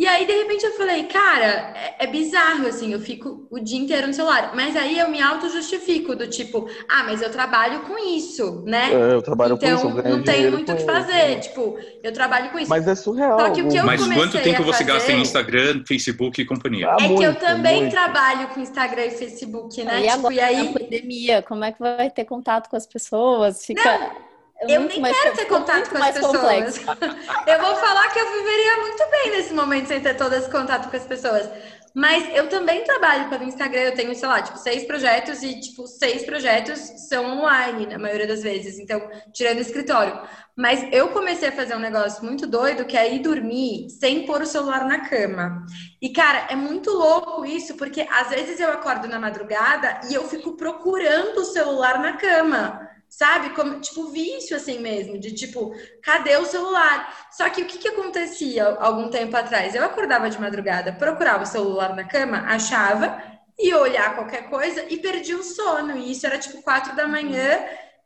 E 0.00 0.06
aí, 0.06 0.24
de 0.24 0.32
repente, 0.32 0.64
eu 0.64 0.72
falei, 0.72 1.04
cara, 1.04 1.74
é, 1.76 2.04
é, 2.04 2.06
bizarro, 2.06 2.66
assim, 2.66 2.90
eu 2.90 2.98
fico 2.98 3.46
o 3.50 3.60
dia 3.60 3.78
inteiro 3.78 4.06
no 4.06 4.14
celular. 4.14 4.52
Mas 4.54 4.74
aí 4.74 4.98
eu 4.98 5.10
me 5.10 5.20
auto-justifico, 5.20 6.16
do 6.16 6.26
tipo, 6.26 6.66
ah, 6.88 7.04
mas 7.04 7.20
eu 7.20 7.30
trabalho 7.30 7.80
com 7.80 7.98
isso, 7.98 8.64
né? 8.64 8.90
É, 8.90 9.12
eu 9.12 9.20
trabalho 9.20 9.56
então, 9.56 9.78
com 9.78 9.88
isso. 9.88 9.98
Então, 9.98 10.16
não 10.16 10.22
tem 10.22 10.50
muito 10.50 10.72
o 10.72 10.76
que 10.76 10.84
fazer. 10.84 11.32
Isso. 11.32 11.50
Tipo, 11.50 11.78
eu 12.02 12.12
trabalho 12.14 12.50
com 12.50 12.58
isso. 12.58 12.70
Mas 12.70 12.88
é 12.88 12.94
surreal. 12.94 13.40
Só 13.40 13.50
que 13.50 13.60
o 13.60 13.68
que 13.68 13.76
eu 13.76 13.84
mas 13.84 14.02
quanto 14.02 14.40
tempo 14.40 14.62
você 14.62 14.78
fazer... 14.78 14.84
gasta 14.84 15.12
em 15.12 15.20
Instagram, 15.20 15.84
Facebook 15.86 16.40
e 16.40 16.46
companhia? 16.46 16.92
Ah, 16.92 16.96
é 16.98 17.06
muito, 17.06 17.18
que 17.18 17.26
eu 17.26 17.34
também 17.34 17.82
muito. 17.82 17.92
trabalho 17.92 18.48
com 18.48 18.60
Instagram 18.60 19.04
e 19.04 19.10
Facebook, 19.10 19.84
né? 19.84 19.98
E 19.98 20.02
tipo, 20.04 20.14
agora, 20.14 20.34
e 20.34 20.40
aí... 20.40 20.64
na 20.64 20.80
pandemia, 20.80 21.42
como 21.42 21.62
é 21.62 21.72
que 21.72 21.78
vai 21.78 22.10
ter 22.10 22.24
contato 22.24 22.70
com 22.70 22.76
as 22.76 22.86
pessoas? 22.86 23.66
Fica... 23.66 23.98
Não. 23.98 24.29
Eu 24.60 24.80
nem 24.80 25.02
quero 25.02 25.36
ter 25.36 25.46
contato 25.46 25.88
com 25.88 25.96
as 25.96 26.14
pessoas. 26.14 26.76
eu 27.46 27.60
vou 27.60 27.76
falar 27.76 28.08
que 28.08 28.18
eu 28.18 28.30
viveria 28.30 28.76
muito 28.78 29.10
bem 29.10 29.30
nesse 29.30 29.54
momento 29.54 29.88
sem 29.88 30.00
ter 30.00 30.14
todo 30.16 30.34
esse 30.34 30.50
contato 30.50 30.90
com 30.90 30.96
as 30.96 31.06
pessoas. 31.06 31.48
Mas 31.94 32.28
eu 32.36 32.48
também 32.48 32.84
trabalho 32.84 33.28
pelo 33.28 33.42
Instagram, 33.42 33.80
eu 33.80 33.94
tenho, 33.94 34.14
sei 34.14 34.28
lá, 34.28 34.40
tipo, 34.40 34.58
seis 34.58 34.84
projetos 34.84 35.42
e, 35.42 35.58
tipo, 35.58 35.86
seis 35.88 36.24
projetos 36.24 36.78
são 37.08 37.38
online, 37.38 37.86
na 37.86 37.98
maioria 37.98 38.28
das 38.28 38.42
vezes. 38.42 38.78
Então, 38.78 39.00
tirando 39.32 39.58
o 39.58 39.62
escritório. 39.62 40.20
Mas 40.56 40.86
eu 40.92 41.08
comecei 41.08 41.48
a 41.48 41.52
fazer 41.52 41.74
um 41.74 41.80
negócio 41.80 42.24
muito 42.24 42.46
doido, 42.46 42.84
que 42.84 42.96
é 42.96 43.12
ir 43.12 43.20
dormir 43.20 43.88
sem 43.90 44.24
pôr 44.24 44.42
o 44.42 44.46
celular 44.46 44.84
na 44.84 45.08
cama. 45.08 45.66
E, 46.00 46.10
cara, 46.10 46.46
é 46.48 46.54
muito 46.54 46.90
louco 46.90 47.44
isso, 47.44 47.74
porque 47.74 48.06
às 48.08 48.28
vezes 48.28 48.60
eu 48.60 48.70
acordo 48.70 49.08
na 49.08 49.18
madrugada 49.18 50.00
e 50.08 50.14
eu 50.14 50.28
fico 50.28 50.56
procurando 50.56 51.38
o 51.38 51.44
celular 51.44 51.98
na 51.98 52.12
cama 52.12 52.88
sabe? 53.10 53.50
Como, 53.50 53.80
tipo, 53.80 54.08
vício 54.08 54.56
assim 54.56 54.78
mesmo, 54.78 55.18
de 55.18 55.34
tipo, 55.34 55.74
cadê 56.00 56.36
o 56.36 56.46
celular? 56.46 57.28
Só 57.32 57.50
que 57.50 57.62
o 57.62 57.66
que, 57.66 57.76
que 57.76 57.88
acontecia 57.88 58.76
algum 58.78 59.10
tempo 59.10 59.36
atrás? 59.36 59.74
Eu 59.74 59.84
acordava 59.84 60.30
de 60.30 60.40
madrugada, 60.40 60.92
procurava 60.92 61.42
o 61.42 61.46
celular 61.46 61.94
na 61.94 62.04
cama, 62.04 62.44
achava, 62.46 63.20
ia 63.58 63.76
olhar 63.78 64.14
qualquer 64.14 64.48
coisa 64.48 64.86
e 64.88 64.96
perdi 64.96 65.34
o 65.34 65.42
sono. 65.42 65.96
E 65.96 66.12
isso 66.12 66.24
era 66.24 66.38
tipo 66.38 66.62
quatro 66.62 66.94
da 66.94 67.08
manhã. 67.08 67.58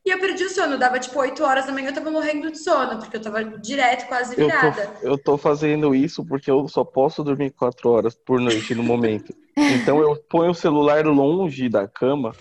E 0.06 0.10
eu 0.10 0.18
perdi 0.18 0.44
o 0.44 0.50
sono, 0.50 0.76
dava 0.76 0.98
tipo 0.98 1.18
8 1.18 1.42
horas 1.42 1.64
da 1.64 1.72
manhã, 1.72 1.88
eu 1.88 1.94
tava 1.94 2.10
morrendo 2.10 2.50
de 2.50 2.58
sono, 2.58 2.98
porque 2.98 3.16
eu 3.16 3.22
tava 3.22 3.42
direto, 3.42 4.06
quase 4.06 4.36
virada. 4.36 4.82
Eu 4.82 5.00
tô, 5.00 5.06
eu 5.06 5.18
tô 5.18 5.38
fazendo 5.38 5.94
isso 5.94 6.22
porque 6.22 6.50
eu 6.50 6.68
só 6.68 6.84
posso 6.84 7.24
dormir 7.24 7.52
4 7.52 7.88
horas 7.90 8.14
por 8.14 8.40
noite 8.40 8.74
no 8.74 8.82
momento. 8.82 9.34
Então 9.56 10.00
eu 10.00 10.16
ponho 10.28 10.50
o 10.50 10.54
celular 10.54 11.06
longe 11.06 11.68
da 11.68 11.86
cama 11.86 12.32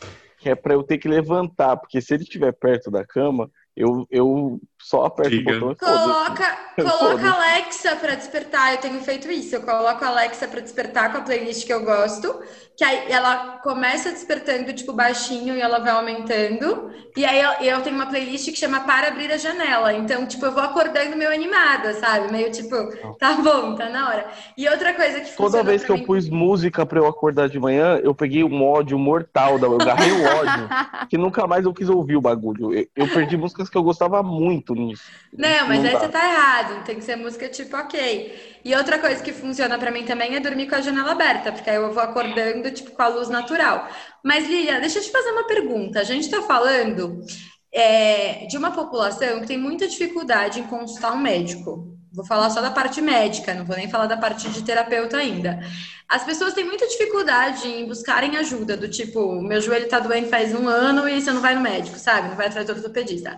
que 0.43 0.49
é 0.49 0.55
para 0.55 0.73
eu 0.73 0.83
ter 0.83 0.97
que 0.97 1.07
levantar, 1.07 1.77
porque 1.77 2.01
se 2.01 2.13
ele 2.13 2.23
estiver 2.23 2.51
perto 2.51 2.91
da 2.91 3.05
cama, 3.05 3.49
eu, 3.77 4.05
eu 4.11 4.59
só 4.83 5.05
aperto 5.05 5.29
Diga. 5.31 5.55
o 5.55 5.59
botão 5.59 5.95
e 5.95 5.97
Coloca, 5.97 6.57
coloca. 6.75 7.31
Alexa 7.31 7.95
para 7.95 8.15
despertar. 8.15 8.73
Eu 8.73 8.77
tenho 8.79 8.99
feito 9.01 9.31
isso. 9.31 9.55
Eu 9.55 9.61
coloco 9.61 10.03
a 10.03 10.07
Alexa 10.09 10.47
para 10.47 10.59
despertar 10.59 11.11
com 11.11 11.19
a 11.19 11.21
playlist 11.21 11.65
que 11.65 11.73
eu 11.73 11.83
gosto, 11.85 12.41
que 12.75 12.83
aí 12.83 13.09
ela 13.09 13.59
começa 13.63 14.11
despertando 14.11 14.73
tipo 14.73 14.91
baixinho 14.91 15.55
e 15.55 15.61
ela 15.61 15.79
vai 15.79 15.91
aumentando. 15.91 16.91
E 17.15 17.23
aí 17.23 17.39
eu, 17.41 17.75
eu 17.75 17.81
tenho 17.81 17.95
uma 17.95 18.07
playlist 18.07 18.49
que 18.51 18.57
chama 18.57 18.81
Para 18.81 19.07
abrir 19.07 19.31
a 19.31 19.37
janela. 19.37 19.93
Então, 19.93 20.25
tipo, 20.25 20.45
eu 20.45 20.51
vou 20.51 20.63
acordando 20.63 21.15
meio 21.15 21.31
animada, 21.31 21.93
sabe? 21.93 22.31
Meio 22.31 22.51
tipo, 22.51 22.75
tá 23.17 23.33
bom, 23.33 23.75
tá 23.75 23.87
na 23.89 24.09
hora. 24.09 24.27
E 24.57 24.67
outra 24.67 24.93
coisa 24.93 25.21
que 25.21 25.31
Toda 25.37 25.63
vez 25.63 25.83
que 25.83 25.91
eu 25.91 25.97
mim- 25.97 26.05
pus 26.05 26.27
música 26.27 26.85
pra 26.85 26.99
eu 26.99 27.07
acordar 27.07 27.47
de 27.47 27.59
manhã, 27.59 27.99
eu 28.03 28.13
peguei 28.13 28.43
um 28.43 28.63
ódio 28.65 28.97
mortal, 28.99 29.57
da- 29.57 29.67
eu 29.67 29.79
agarrei 29.79 30.11
o 30.11 30.23
ódio, 30.23 30.67
que 31.09 31.17
nunca 31.17 31.45
mais 31.47 31.63
eu 31.65 31.73
quis 31.73 31.87
ouvir 31.87 32.15
o 32.17 32.21
bagulho. 32.21 32.73
Eu, 32.73 32.87
eu 32.95 33.07
perdi 33.07 33.37
músicas 33.37 33.69
que 33.69 33.77
eu 33.77 33.83
gostava 33.83 34.21
muito 34.23 34.72
nisso. 34.75 35.03
Não, 35.31 35.67
mas 35.67 35.83
aí 35.83 35.93
dá. 35.93 35.99
você 35.99 36.09
tá 36.09 36.23
errado. 36.23 36.83
Tem 36.83 36.95
que 36.95 37.03
ser 37.03 37.15
música 37.15 37.49
tipo 37.49 37.75
ok. 37.75 38.59
E 38.63 38.75
outra 38.75 38.99
coisa 38.99 39.21
que 39.21 39.33
funciona 39.33 39.77
pra 39.77 39.91
mim 39.91 40.03
também 40.03 40.35
é 40.35 40.39
dormir 40.39 40.69
com 40.69 40.75
a 40.75 40.81
janela 40.81 41.11
aberta, 41.11 41.51
porque 41.51 41.69
aí 41.69 41.75
eu 41.75 41.91
vou 41.91 42.03
acordando 42.03 42.71
tipo 42.71 42.91
com 42.91 43.01
a 43.01 43.07
luz 43.07 43.29
natural. 43.29 43.89
Mas 44.23 44.47
Lilia, 44.47 44.79
deixa 44.79 44.99
eu 44.99 45.03
te 45.03 45.11
fazer 45.11 45.31
uma 45.31 45.45
pergunta. 45.45 45.99
A 45.99 46.03
gente 46.03 46.29
tá 46.29 46.41
falando 46.41 47.21
é, 47.73 48.45
de 48.45 48.57
uma 48.57 48.71
população 48.71 49.41
que 49.41 49.47
tem 49.47 49.57
muita 49.57 49.87
dificuldade 49.87 50.59
em 50.59 50.63
consultar 50.63 51.13
um 51.13 51.19
médico. 51.19 51.97
Vou 52.13 52.25
falar 52.25 52.51
só 52.51 52.61
da 52.61 52.69
parte 52.69 53.01
médica, 53.01 53.55
não 53.55 53.65
vou 53.65 53.75
nem 53.75 53.89
falar 53.89 54.05
da 54.05 54.15
parte 54.15 54.47
de 54.47 54.61
terapeuta 54.61 55.17
ainda. 55.17 55.59
As 56.07 56.23
pessoas 56.23 56.53
têm 56.53 56.63
muita 56.63 56.87
dificuldade 56.87 57.67
em 57.67 57.87
buscarem 57.87 58.37
ajuda, 58.37 58.77
do 58.77 58.87
tipo, 58.87 59.41
meu 59.41 59.59
joelho 59.59 59.89
tá 59.89 59.99
doendo 59.99 60.29
faz 60.29 60.53
um 60.53 60.67
ano 60.67 61.09
e 61.09 61.19
você 61.19 61.31
não 61.31 61.41
vai 61.41 61.55
no 61.55 61.61
médico, 61.61 61.97
sabe? 61.97 62.29
Não 62.29 62.35
vai 62.35 62.47
atrás 62.47 62.67
do 62.67 62.73
ortopedista. 62.73 63.35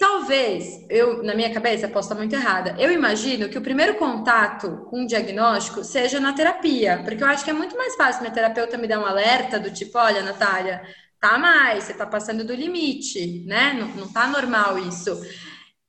Talvez, 0.00 0.86
eu, 0.88 1.22
na 1.22 1.34
minha 1.34 1.52
cabeça, 1.52 1.86
posso 1.86 2.08
estar 2.08 2.14
muito 2.18 2.34
errada. 2.34 2.74
Eu 2.78 2.90
imagino 2.90 3.50
que 3.50 3.58
o 3.58 3.60
primeiro 3.60 3.96
contato 3.96 4.86
com 4.88 5.04
o 5.04 5.06
diagnóstico 5.06 5.84
seja 5.84 6.18
na 6.18 6.32
terapia, 6.32 7.02
porque 7.04 7.22
eu 7.22 7.26
acho 7.28 7.44
que 7.44 7.50
é 7.50 7.52
muito 7.52 7.76
mais 7.76 7.94
fácil 7.96 8.22
minha 8.22 8.32
terapeuta 8.32 8.78
me 8.78 8.88
dar 8.88 8.98
um 8.98 9.04
alerta 9.04 9.60
do 9.60 9.70
tipo, 9.70 9.98
olha, 9.98 10.22
Natália, 10.22 10.82
tá 11.20 11.36
mais, 11.36 11.84
você 11.84 11.92
tá 11.92 12.06
passando 12.06 12.42
do 12.44 12.54
limite, 12.54 13.44
né? 13.46 13.74
Não, 13.74 13.88
não 13.88 14.10
tá 14.10 14.26
normal 14.26 14.78
isso. 14.78 15.20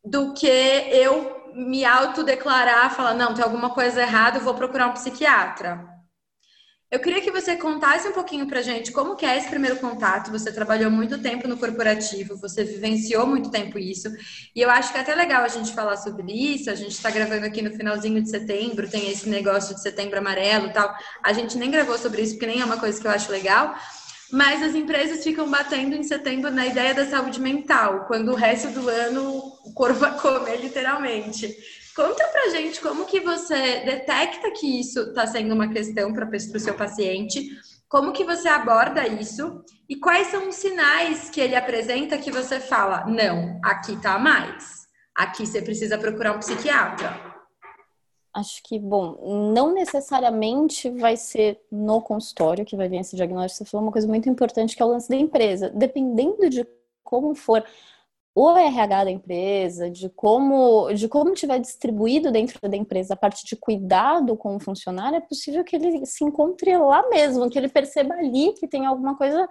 Do 0.03 0.33
que 0.33 0.47
eu 0.47 1.53
me 1.55 1.85
autodeclarar, 1.85 2.93
falar, 2.93 3.13
não, 3.13 3.33
tem 3.33 3.43
alguma 3.45 3.69
coisa 3.69 4.01
errada, 4.01 4.39
eu 4.39 4.43
vou 4.43 4.55
procurar 4.55 4.87
um 4.87 4.93
psiquiatra. 4.93 5.90
Eu 6.91 6.99
queria 6.99 7.21
que 7.21 7.31
você 7.31 7.55
contasse 7.55 8.05
um 8.05 8.11
pouquinho 8.11 8.45
pra 8.45 8.61
gente 8.61 8.91
como 8.91 9.15
que 9.15 9.25
é 9.25 9.37
esse 9.37 9.47
primeiro 9.47 9.77
contato. 9.77 10.29
Você 10.29 10.51
trabalhou 10.51 10.91
muito 10.91 11.17
tempo 11.17 11.47
no 11.47 11.55
corporativo, 11.55 12.35
você 12.35 12.65
vivenciou 12.65 13.25
muito 13.25 13.49
tempo 13.49 13.79
isso. 13.79 14.11
E 14.53 14.59
eu 14.59 14.69
acho 14.69 14.91
que 14.91 14.97
é 14.97 15.01
até 15.01 15.15
legal 15.15 15.41
a 15.41 15.47
gente 15.47 15.73
falar 15.73 15.95
sobre 15.95 16.33
isso. 16.33 16.69
A 16.69 16.75
gente 16.75 16.91
está 16.91 17.09
gravando 17.09 17.45
aqui 17.45 17.61
no 17.61 17.71
finalzinho 17.71 18.21
de 18.21 18.29
setembro, 18.29 18.89
tem 18.89 19.09
esse 19.09 19.29
negócio 19.29 19.73
de 19.73 19.81
setembro 19.81 20.17
amarelo 20.17 20.67
e 20.67 20.73
tal. 20.73 20.93
A 21.23 21.31
gente 21.31 21.57
nem 21.57 21.71
gravou 21.71 21.97
sobre 21.97 22.23
isso, 22.23 22.33
porque 22.33 22.47
nem 22.47 22.59
é 22.59 22.65
uma 22.65 22.77
coisa 22.77 22.99
que 22.99 23.07
eu 23.07 23.11
acho 23.11 23.31
legal. 23.31 23.73
Mas 24.29 24.61
as 24.61 24.75
empresas 24.75 25.23
ficam 25.23 25.49
batendo 25.49 25.95
em 25.95 26.03
setembro 26.03 26.51
na 26.51 26.65
ideia 26.65 26.93
da 26.93 27.05
saúde 27.05 27.39
mental, 27.39 28.03
quando 28.05 28.33
o 28.33 28.35
resto 28.35 28.69
do 28.69 28.89
ano 28.89 29.37
o 29.63 29.73
corpo 29.73 29.99
vai 29.99 30.17
comer 30.19 30.57
literalmente. 30.57 31.55
Conta 31.95 32.25
pra 32.27 32.49
gente 32.49 32.79
como 32.79 33.05
que 33.05 33.19
você 33.19 33.81
detecta 33.81 34.51
que 34.51 34.79
isso 34.79 34.99
está 35.01 35.27
sendo 35.27 35.53
uma 35.53 35.67
questão 35.67 36.13
para 36.13 36.29
o 36.29 36.59
seu 36.59 36.73
paciente, 36.73 37.49
como 37.89 38.13
que 38.13 38.23
você 38.23 38.47
aborda 38.47 39.05
isso 39.05 39.61
e 39.89 39.97
quais 39.97 40.27
são 40.27 40.47
os 40.47 40.55
sinais 40.55 41.29
que 41.29 41.41
ele 41.41 41.55
apresenta 41.55 42.17
que 42.17 42.31
você 42.31 42.61
fala, 42.61 43.05
não, 43.07 43.59
aqui 43.61 44.01
tá 44.01 44.17
mais, 44.17 44.87
aqui 45.13 45.45
você 45.45 45.61
precisa 45.61 45.97
procurar 45.97 46.33
um 46.33 46.39
psiquiatra. 46.39 47.31
Acho 48.33 48.63
que, 48.63 48.79
bom, 48.79 49.51
não 49.53 49.73
necessariamente 49.73 50.89
vai 50.89 51.17
ser 51.17 51.59
no 51.69 52.01
consultório 52.01 52.63
que 52.63 52.77
vai 52.77 52.87
vir 52.87 53.01
esse 53.01 53.17
diagnóstico. 53.17 53.65
Você 53.65 53.69
falou 53.69 53.85
uma 53.85 53.91
coisa 53.91 54.07
muito 54.07 54.29
importante 54.29 54.73
que 54.73 54.81
é 54.81 54.85
o 54.85 54.89
lance 54.89 55.09
da 55.09 55.17
empresa. 55.17 55.69
Dependendo 55.75 56.49
de 56.49 56.65
como 57.03 57.35
for 57.35 57.61
o 58.33 58.49
RH 58.49 59.03
da 59.03 59.11
empresa, 59.11 59.89
de 59.89 60.09
como 60.09 60.91
de 60.93 61.07
como 61.07 61.33
tiver 61.33 61.59
distribuído 61.59 62.31
dentro 62.31 62.59
da 62.69 62.77
empresa 62.77 63.13
a 63.13 63.17
parte 63.17 63.45
de 63.45 63.55
cuidado 63.55 64.37
com 64.37 64.55
o 64.55 64.59
funcionário, 64.59 65.17
é 65.17 65.21
possível 65.21 65.63
que 65.63 65.75
ele 65.75 66.05
se 66.05 66.23
encontre 66.23 66.77
lá 66.77 67.07
mesmo, 67.09 67.49
que 67.49 67.57
ele 67.59 67.67
perceba 67.67 68.13
ali 68.15 68.53
que 68.53 68.67
tem 68.67 68.85
alguma 68.85 69.17
coisa 69.17 69.47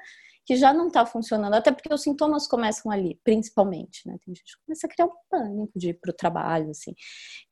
que 0.50 0.56
já 0.56 0.72
não 0.72 0.88
está 0.88 1.06
funcionando, 1.06 1.54
até 1.54 1.70
porque 1.70 1.94
os 1.94 2.02
sintomas 2.02 2.48
começam 2.48 2.90
ali, 2.90 3.20
principalmente, 3.22 4.00
né? 4.04 4.16
Tem 4.24 4.34
gente 4.34 4.56
que 4.56 4.64
começa 4.66 4.86
a 4.86 4.90
criar 4.90 5.06
um 5.06 5.12
pânico 5.30 5.78
de 5.78 5.90
ir 5.90 5.94
para 6.00 6.10
o 6.10 6.12
trabalho, 6.12 6.70
assim, 6.70 6.92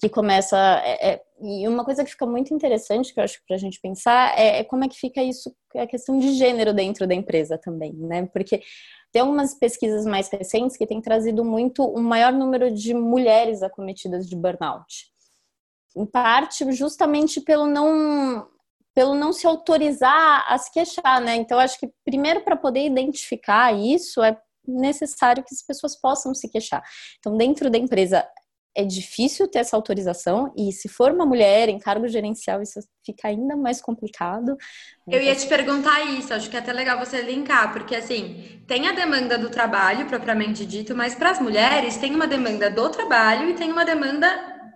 que 0.01 0.09
começa. 0.09 0.57
É, 0.85 1.11
é, 1.11 1.23
e 1.41 1.69
uma 1.69 1.85
coisa 1.85 2.03
que 2.03 2.11
fica 2.11 2.27
muito 2.27 2.53
interessante, 2.53 3.15
que 3.15 3.21
eu 3.21 3.25
acho 3.25 3.41
para 3.47 3.55
a 3.55 3.59
gente 3.59 3.81
pensar, 3.81 4.37
é, 4.37 4.59
é 4.59 4.65
como 4.65 4.83
é 4.85 4.89
que 4.89 4.99
fica 4.99 5.23
isso, 5.23 5.55
a 5.77 5.87
questão 5.87 6.19
de 6.19 6.33
gênero 6.33 6.75
dentro 6.75 7.07
da 7.07 7.15
empresa 7.15 7.57
também, 7.57 7.93
né? 7.93 8.27
Porque 8.33 8.63
tem 9.13 9.23
algumas 9.23 9.55
pesquisas 9.55 10.05
mais 10.05 10.29
recentes 10.29 10.77
que 10.77 10.87
têm 10.87 11.01
trazido 11.01 11.45
muito 11.45 11.83
um 11.85 12.03
maior 12.03 12.33
número 12.33 12.73
de 12.73 12.93
mulheres 12.95 13.63
acometidas 13.63 14.29
de 14.29 14.37
burnout. 14.37 15.07
Em 15.97 16.07
parte, 16.07 16.71
justamente 16.73 17.41
pelo 17.41 17.67
não 17.67 18.47
pelo 18.95 19.15
não 19.15 19.33
se 19.33 19.47
autorizar 19.47 20.45
a 20.53 20.59
se 20.59 20.73
queixar, 20.73 21.21
né? 21.21 21.37
Então, 21.37 21.57
acho 21.61 21.79
que 21.79 21.89
primeiro 22.05 22.43
para 22.43 22.57
poder 22.57 22.85
identificar 22.85 23.73
isso 23.73 24.21
é 24.21 24.37
necessário 24.67 25.45
que 25.45 25.55
as 25.55 25.63
pessoas 25.63 25.95
possam 25.95 26.35
se 26.35 26.49
queixar. 26.49 26.83
Então, 27.21 27.37
dentro 27.37 27.71
da 27.71 27.79
empresa 27.79 28.29
é 28.79 28.85
difícil 28.85 29.49
ter 29.49 29.59
essa 29.59 29.75
autorização, 29.75 30.53
e 30.57 30.71
se 30.71 30.89
for 30.89 31.11
uma 31.11 31.27
mulher 31.27 31.69
em 31.69 31.81
cargo 31.81 32.07
gerencial, 32.07 32.63
isso 32.63 32.79
fica 33.05 33.27
ainda 33.27 33.57
mais 33.57 33.81
complicado. 33.81 34.57
Eu 35.09 35.21
ia 35.21 35.35
te 35.35 35.49
perguntar 35.49 36.01
isso, 36.17 36.33
acho 36.33 36.49
que 36.49 36.57
é 36.57 36.61
até 36.61 36.73
legal 36.73 36.97
você 36.97 37.21
linkar, 37.21 37.73
porque 37.73 37.97
assim, 37.97 38.63
tem 38.69 38.87
a 38.87 38.93
demanda 38.93 39.37
do 39.37 39.51
trabalho 39.51 40.07
propriamente 40.07 40.65
dito, 40.65 40.95
mas 40.95 41.13
para 41.13 41.31
as 41.31 41.41
mulheres 41.41 41.97
tem 41.97 42.15
uma 42.15 42.29
demanda 42.29 42.71
do 42.71 42.89
trabalho 42.89 43.51
e 43.51 43.55
tem 43.55 43.73
uma 43.73 43.85
demanda 43.85 44.29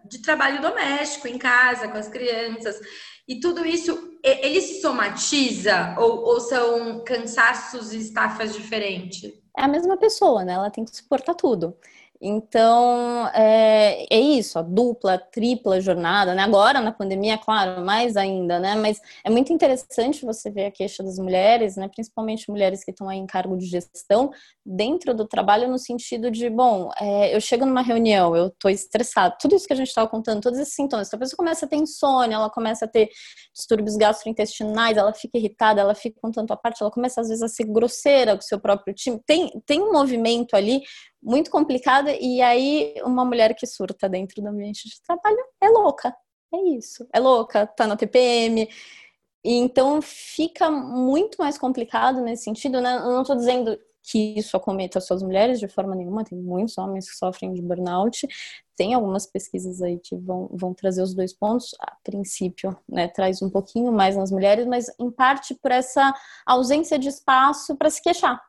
de 0.04 0.20
trabalho 0.20 0.60
doméstico, 0.60 1.28
em 1.28 1.38
casa, 1.38 1.86
com 1.86 1.96
as 1.96 2.08
crianças. 2.08 2.80
E 3.28 3.38
tudo 3.38 3.64
isso, 3.64 4.18
ele 4.24 4.60
se 4.60 4.80
somatiza 4.80 5.94
ou, 5.96 6.24
ou 6.24 6.40
são 6.40 7.04
cansaços 7.04 7.92
e 7.92 7.98
estafas 7.98 8.52
diferentes? 8.52 9.32
É 9.56 9.62
a 9.62 9.68
mesma 9.68 9.96
pessoa, 9.96 10.44
né? 10.44 10.54
Ela 10.54 10.70
tem 10.70 10.84
que 10.84 10.96
suportar 10.96 11.34
tudo. 11.34 11.76
Então, 12.24 13.26
é, 13.34 14.06
é, 14.08 14.20
isso, 14.20 14.56
a 14.56 14.62
dupla, 14.62 15.18
tripla 15.18 15.80
jornada, 15.80 16.36
né? 16.36 16.42
Agora, 16.42 16.80
na 16.80 16.92
pandemia, 16.92 17.36
claro, 17.36 17.84
mais 17.84 18.16
ainda, 18.16 18.60
né? 18.60 18.76
Mas 18.76 19.00
é 19.24 19.28
muito 19.28 19.52
interessante 19.52 20.24
você 20.24 20.48
ver 20.48 20.66
a 20.66 20.70
queixa 20.70 21.02
das 21.02 21.18
mulheres, 21.18 21.76
né? 21.76 21.88
Principalmente 21.88 22.48
mulheres 22.48 22.84
que 22.84 22.92
estão 22.92 23.08
aí 23.08 23.18
em 23.18 23.26
cargo 23.26 23.56
de 23.58 23.66
gestão, 23.66 24.30
dentro 24.64 25.12
do 25.12 25.26
trabalho, 25.26 25.68
no 25.68 25.80
sentido 25.80 26.30
de, 26.30 26.48
bom, 26.48 26.90
é, 27.00 27.34
eu 27.34 27.40
chego 27.40 27.66
numa 27.66 27.82
reunião, 27.82 28.36
eu 28.36 28.50
tô 28.50 28.68
estressado, 28.68 29.34
tudo 29.40 29.56
isso 29.56 29.66
que 29.66 29.72
a 29.72 29.76
gente 29.76 29.88
estava 29.88 30.08
contando, 30.08 30.40
todos 30.40 30.60
esses 30.60 30.74
sintomas, 30.74 31.12
a 31.12 31.18
pessoa 31.18 31.36
começa 31.36 31.66
a 31.66 31.68
ter 31.68 31.76
insônia, 31.76 32.36
ela 32.36 32.48
começa 32.48 32.84
a 32.84 32.88
ter 32.88 33.08
distúrbios 33.52 33.96
gastrointestinais, 33.96 34.96
ela 34.96 35.12
fica 35.12 35.36
irritada, 35.38 35.80
ela 35.80 35.94
fica 35.94 36.20
com 36.22 36.30
tanto 36.30 36.52
a 36.52 36.56
parte, 36.56 36.80
ela 36.80 36.90
começa 36.90 37.20
às 37.20 37.28
vezes 37.28 37.42
a 37.42 37.48
ser 37.48 37.64
grosseira 37.64 38.34
com 38.36 38.40
o 38.40 38.46
seu 38.46 38.60
próprio 38.60 38.94
time. 38.94 39.20
Tem, 39.26 39.50
tem 39.66 39.80
um 39.82 39.92
movimento 39.92 40.54
ali 40.54 40.82
muito 41.22 41.50
complicada 41.50 42.12
e 42.20 42.42
aí 42.42 42.94
uma 43.04 43.24
mulher 43.24 43.54
que 43.54 43.66
surta 43.66 44.08
dentro 44.08 44.42
do 44.42 44.48
ambiente 44.48 44.88
de 44.88 45.00
trabalho 45.02 45.38
é 45.60 45.68
louca. 45.68 46.14
É 46.52 46.58
isso. 46.76 47.06
É 47.12 47.20
louca, 47.20 47.66
tá 47.66 47.86
na 47.86 47.96
TPM. 47.96 48.68
Então 49.44 50.00
fica 50.02 50.70
muito 50.70 51.36
mais 51.38 51.58
complicado 51.58 52.20
nesse 52.20 52.44
sentido, 52.44 52.80
né? 52.80 52.96
Eu 52.96 53.10
não 53.10 53.22
estou 53.22 53.36
dizendo 53.36 53.78
que 54.02 54.38
isso 54.38 54.56
acometa 54.56 54.98
as 54.98 55.22
mulheres 55.22 55.60
de 55.60 55.68
forma 55.68 55.94
nenhuma, 55.94 56.24
tem 56.24 56.36
muitos 56.36 56.76
homens 56.76 57.08
que 57.08 57.16
sofrem 57.16 57.52
de 57.52 57.62
burnout. 57.62 58.26
Tem 58.76 58.94
algumas 58.94 59.26
pesquisas 59.26 59.80
aí 59.80 59.98
que 59.98 60.16
vão, 60.16 60.48
vão 60.52 60.74
trazer 60.74 61.02
os 61.02 61.14
dois 61.14 61.32
pontos. 61.32 61.74
A 61.80 61.96
princípio, 62.02 62.76
né, 62.88 63.08
traz 63.08 63.40
um 63.42 63.50
pouquinho 63.50 63.92
mais 63.92 64.16
nas 64.16 64.30
mulheres, 64.30 64.66
mas 64.66 64.86
em 64.98 65.10
parte 65.10 65.54
por 65.54 65.70
essa 65.70 66.12
ausência 66.44 66.98
de 66.98 67.08
espaço 67.08 67.76
para 67.76 67.90
se 67.90 68.02
queixar. 68.02 68.40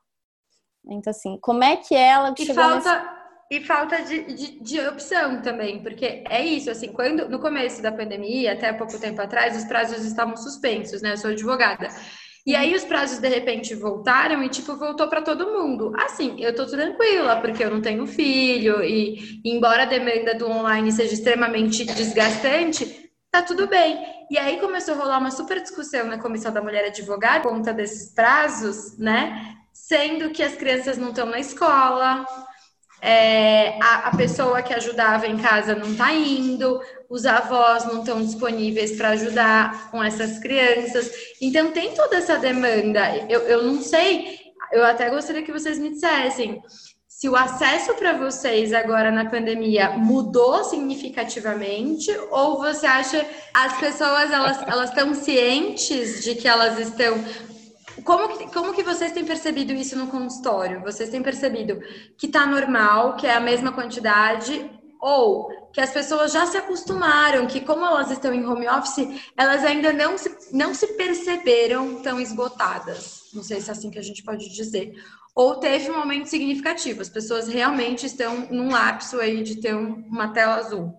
Então, 0.85 1.11
assim, 1.11 1.37
como 1.41 1.63
é 1.63 1.77
que 1.77 1.95
ela 1.95 2.33
e 2.37 2.53
falta 2.53 2.95
nesse... 2.95 3.23
E 3.51 3.59
falta 3.63 4.01
de, 4.01 4.23
de, 4.33 4.59
de, 4.63 4.79
opção 4.87 5.41
também, 5.41 5.83
porque 5.83 6.23
é 6.27 6.43
isso, 6.43 6.71
assim, 6.71 6.87
quando 6.87 7.29
no 7.29 7.39
começo 7.39 7.83
da 7.83 7.91
pandemia, 7.91 8.53
até 8.53 8.73
pouco 8.73 8.99
tempo 8.99 9.21
atrás, 9.21 9.55
os 9.55 9.65
prazos 9.65 10.03
estavam 10.05 10.35
suspensos, 10.35 11.03
né? 11.03 11.11
Eu 11.11 11.17
sou 11.17 11.29
advogada. 11.29 11.87
E 12.45 12.55
aí 12.55 12.75
os 12.75 12.83
prazos 12.83 13.19
de 13.19 13.27
repente 13.29 13.73
voltaram 13.73 14.43
e 14.43 14.49
tipo 14.49 14.75
voltou 14.75 15.07
para 15.07 15.21
todo 15.21 15.51
mundo. 15.51 15.93
Assim, 15.97 16.35
eu 16.39 16.53
tô 16.53 16.65
tranquila 16.65 17.39
porque 17.39 17.63
eu 17.63 17.69
não 17.69 17.81
tenho 17.81 18.05
filho 18.05 18.83
e 18.83 19.41
embora 19.45 19.83
a 19.83 19.85
demanda 19.85 20.35
do 20.35 20.49
online 20.49 20.91
seja 20.91 21.13
extremamente 21.13 21.85
desgastante, 21.85 23.09
tá 23.31 23.41
tudo 23.41 23.67
bem. 23.67 23.97
E 24.29 24.37
aí 24.37 24.59
começou 24.59 24.95
a 24.95 24.97
rolar 24.97 25.19
uma 25.19 25.31
super 25.31 25.61
discussão 25.61 26.05
na 26.05 26.19
comissão 26.19 26.51
da 26.51 26.61
mulher 26.61 26.85
advogada 26.85 27.43
por 27.43 27.51
conta 27.51 27.73
desses 27.73 28.13
prazos, 28.13 28.97
né? 28.97 29.55
Sendo 29.73 30.29
que 30.29 30.43
as 30.43 30.55
crianças 30.55 30.97
não 30.97 31.09
estão 31.09 31.25
na 31.25 31.39
escola, 31.39 32.25
é, 33.01 33.77
a, 33.81 34.07
a, 34.07 34.15
pessoa 34.15 34.61
que 34.61 34.73
ajudava 34.73 35.27
em 35.27 35.37
casa 35.37 35.75
não 35.75 35.91
está 35.91 36.13
indo, 36.13 36.79
os 37.09 37.25
avós 37.25 37.83
não 37.85 37.99
estão 37.99 38.23
disponíveis 38.23 38.93
para 38.93 39.09
ajudar 39.09 39.91
com 39.91 40.01
essas 40.01 40.39
crianças. 40.39 41.11
Então, 41.41 41.71
tem 41.71 41.93
toda 41.93 42.15
essa 42.15 42.37
demanda. 42.37 43.01
Eu, 43.27 43.41
eu 43.41 43.63
não 43.63 43.81
sei, 43.81 44.39
eu 44.71 44.85
até 44.85 45.09
gostaria 45.09 45.43
que 45.43 45.51
vocês 45.51 45.77
me 45.77 45.89
dissessem 45.89 46.61
se 47.23 47.29
o 47.29 47.37
acesso 47.37 47.93
para 47.93 48.11
vocês 48.17 48.73
agora 48.73 49.09
na 49.09 49.29
pandemia 49.29 49.91
mudou 49.91 50.61
significativamente 50.65 52.11
ou 52.29 52.57
você 52.57 52.85
acha 52.85 53.25
as 53.53 53.79
pessoas 53.79 54.29
elas 54.29 54.61
elas 54.67 54.89
estão 54.89 55.13
cientes 55.13 56.21
de 56.21 56.35
que 56.35 56.49
elas 56.49 56.77
estão 56.77 57.17
como 58.03 58.37
que, 58.37 58.47
como 58.53 58.73
que 58.73 58.83
vocês 58.83 59.11
têm 59.11 59.25
percebido 59.25 59.73
isso 59.73 59.97
no 59.97 60.07
consultório? 60.07 60.81
Vocês 60.81 61.09
têm 61.09 61.21
percebido 61.21 61.79
que 62.17 62.27
está 62.27 62.45
normal, 62.45 63.15
que 63.15 63.27
é 63.27 63.33
a 63.33 63.39
mesma 63.39 63.71
quantidade, 63.71 64.69
ou 65.01 65.49
que 65.73 65.81
as 65.81 65.91
pessoas 65.91 66.31
já 66.31 66.45
se 66.45 66.55
acostumaram, 66.55 67.45
que 67.45 67.59
como 67.59 67.85
elas 67.85 68.09
estão 68.11 68.33
em 68.33 68.45
home 68.45 68.69
office, 68.69 69.21
elas 69.35 69.63
ainda 69.65 69.91
não 69.91 70.17
se, 70.17 70.33
não 70.51 70.73
se 70.73 70.87
perceberam 70.95 72.01
tão 72.01 72.21
esgotadas. 72.21 73.23
Não 73.33 73.43
sei 73.43 73.59
se 73.59 73.69
é 73.69 73.73
assim 73.73 73.89
que 73.89 73.99
a 73.99 74.03
gente 74.03 74.23
pode 74.23 74.47
dizer. 74.49 74.93
Ou 75.35 75.55
teve 75.55 75.89
um 75.89 75.97
aumento 75.97 76.27
significativo, 76.27 77.01
as 77.01 77.09
pessoas 77.09 77.47
realmente 77.47 78.05
estão 78.05 78.47
num 78.51 78.71
lapso 78.71 79.19
aí 79.19 79.43
de 79.43 79.59
ter 79.59 79.75
uma 79.75 80.31
tela 80.31 80.55
azul. 80.55 80.93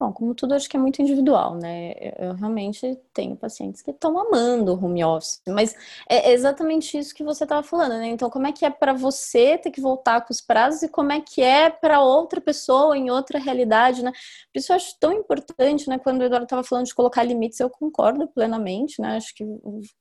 Bom, 0.00 0.14
como 0.14 0.34
tudo, 0.34 0.54
acho 0.54 0.66
que 0.66 0.78
é 0.78 0.80
muito 0.80 1.02
individual, 1.02 1.56
né? 1.56 1.92
Eu 2.18 2.32
realmente 2.32 2.98
tenho 3.12 3.36
pacientes 3.36 3.82
que 3.82 3.90
estão 3.90 4.18
amando 4.18 4.72
o 4.72 4.82
home 4.82 5.04
office, 5.04 5.42
mas 5.46 5.74
é 6.08 6.32
exatamente 6.32 6.96
isso 6.96 7.14
que 7.14 7.22
você 7.22 7.44
estava 7.44 7.62
falando, 7.62 7.98
né? 7.98 8.06
Então, 8.06 8.30
como 8.30 8.46
é 8.46 8.52
que 8.52 8.64
é 8.64 8.70
para 8.70 8.94
você 8.94 9.58
ter 9.58 9.70
que 9.70 9.78
voltar 9.78 10.22
com 10.22 10.32
os 10.32 10.40
prazos 10.40 10.82
e 10.82 10.88
como 10.88 11.12
é 11.12 11.20
que 11.20 11.42
é 11.42 11.68
para 11.68 12.00
outra 12.00 12.40
pessoa 12.40 12.96
em 12.96 13.10
outra 13.10 13.38
realidade, 13.38 14.02
né? 14.02 14.10
Por 14.10 14.58
isso 14.58 14.72
eu 14.72 14.76
acho 14.76 14.98
tão 14.98 15.12
importante, 15.12 15.86
né? 15.86 15.98
Quando 15.98 16.22
o 16.22 16.24
Eduardo 16.24 16.44
estava 16.44 16.64
falando 16.64 16.86
de 16.86 16.94
colocar 16.94 17.22
limites, 17.22 17.60
eu 17.60 17.68
concordo 17.68 18.26
plenamente, 18.26 19.02
né? 19.02 19.16
Acho 19.16 19.34
que, 19.34 19.44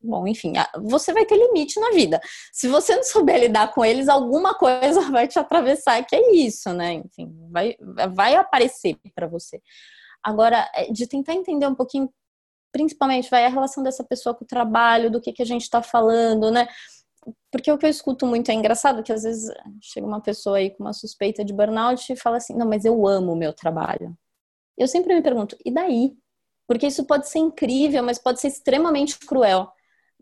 bom, 0.02 0.26
enfim, 0.26 0.54
você 0.82 1.12
vai 1.12 1.26
ter 1.26 1.36
limite 1.36 1.78
na 1.78 1.90
vida. 1.92 2.22
Se 2.54 2.70
você 2.70 2.96
não 2.96 3.04
souber 3.04 3.38
lidar 3.38 3.74
com 3.74 3.84
eles, 3.84 4.08
alguma 4.08 4.54
coisa 4.54 5.02
vai 5.12 5.28
te 5.28 5.38
atravessar, 5.38 6.02
que 6.06 6.16
é 6.16 6.32
isso, 6.36 6.72
né? 6.72 6.94
Enfim, 6.94 7.36
vai, 7.52 7.76
vai 8.14 8.36
aparecer 8.36 8.96
para 9.14 9.28
você. 9.28 9.62
Agora, 10.24 10.70
é, 10.74 10.92
de 10.92 11.08
tentar 11.08 11.34
entender 11.34 11.68
um 11.68 11.76
pouquinho, 11.76 12.12
principalmente, 12.72 13.30
vai 13.30 13.46
a 13.46 13.50
relação 13.50 13.84
dessa 13.84 14.04
pessoa 14.04 14.36
com 14.36 14.44
o 14.44 14.48
trabalho, 14.48 15.12
do 15.12 15.22
que, 15.22 15.34
que 15.34 15.42
a 15.42 15.46
gente 15.46 15.64
está 15.64 15.82
falando, 15.82 16.52
né? 16.52 16.68
Porque 17.52 17.72
o 17.72 17.78
que 17.78 17.86
eu 17.86 17.90
escuto 17.90 18.26
muito 18.26 18.50
é 18.50 18.54
engraçado 18.54 19.04
que 19.04 19.12
às 19.12 19.24
vezes 19.24 19.52
chega 19.82 20.06
uma 20.06 20.22
pessoa 20.22 20.58
aí 20.58 20.70
com 20.70 20.84
uma 20.84 20.94
suspeita 20.94 21.44
de 21.44 21.54
burnout 21.54 22.12
e 22.12 22.16
fala 22.16 22.38
assim: 22.38 22.54
não, 22.54 22.68
mas 22.68 22.86
eu 22.86 23.08
amo 23.08 23.34
o 23.34 23.38
meu 23.38 23.54
trabalho. 23.54 24.18
Eu 24.78 24.88
sempre 24.88 25.14
me 25.14 25.22
pergunto: 25.22 25.58
e 25.66 25.72
daí? 25.72 26.18
Porque 26.68 26.88
isso 26.88 27.06
pode 27.06 27.28
ser 27.28 27.40
incrível, 27.40 28.04
mas 28.04 28.20
pode 28.20 28.40
ser 28.40 28.48
extremamente 28.48 29.18
cruel. 29.20 29.72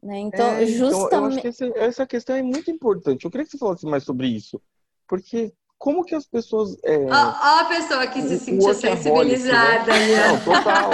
Né? 0.02 0.20
Então, 0.20 0.48
é, 0.48 0.66
justamente. 0.66 1.08
Então, 1.08 1.20
eu 1.20 1.26
acho 1.26 1.42
que 1.42 1.48
esse, 1.48 1.78
essa 1.78 2.08
questão 2.08 2.36
é 2.36 2.42
muito 2.42 2.72
importante. 2.72 3.26
Eu 3.26 3.32
queria 3.32 3.46
que 3.46 3.52
você 3.52 3.58
falasse 3.58 3.86
mais 3.86 4.04
sobre 4.04 4.28
isso. 4.28 4.62
Porque 5.08 5.54
como 5.78 6.04
que 6.04 6.16
as 6.16 6.26
pessoas. 6.26 6.78
É... 6.84 6.98
Ó, 6.98 7.10
ó, 7.10 7.60
a 7.60 7.66
pessoa 7.66 8.08
que 8.08 8.22
se 8.22 8.40
sentiu 8.40 8.74
sensibilizada. 8.74 9.92
Né? 9.92 10.28
Não, 10.28 10.40
total, 10.44 10.92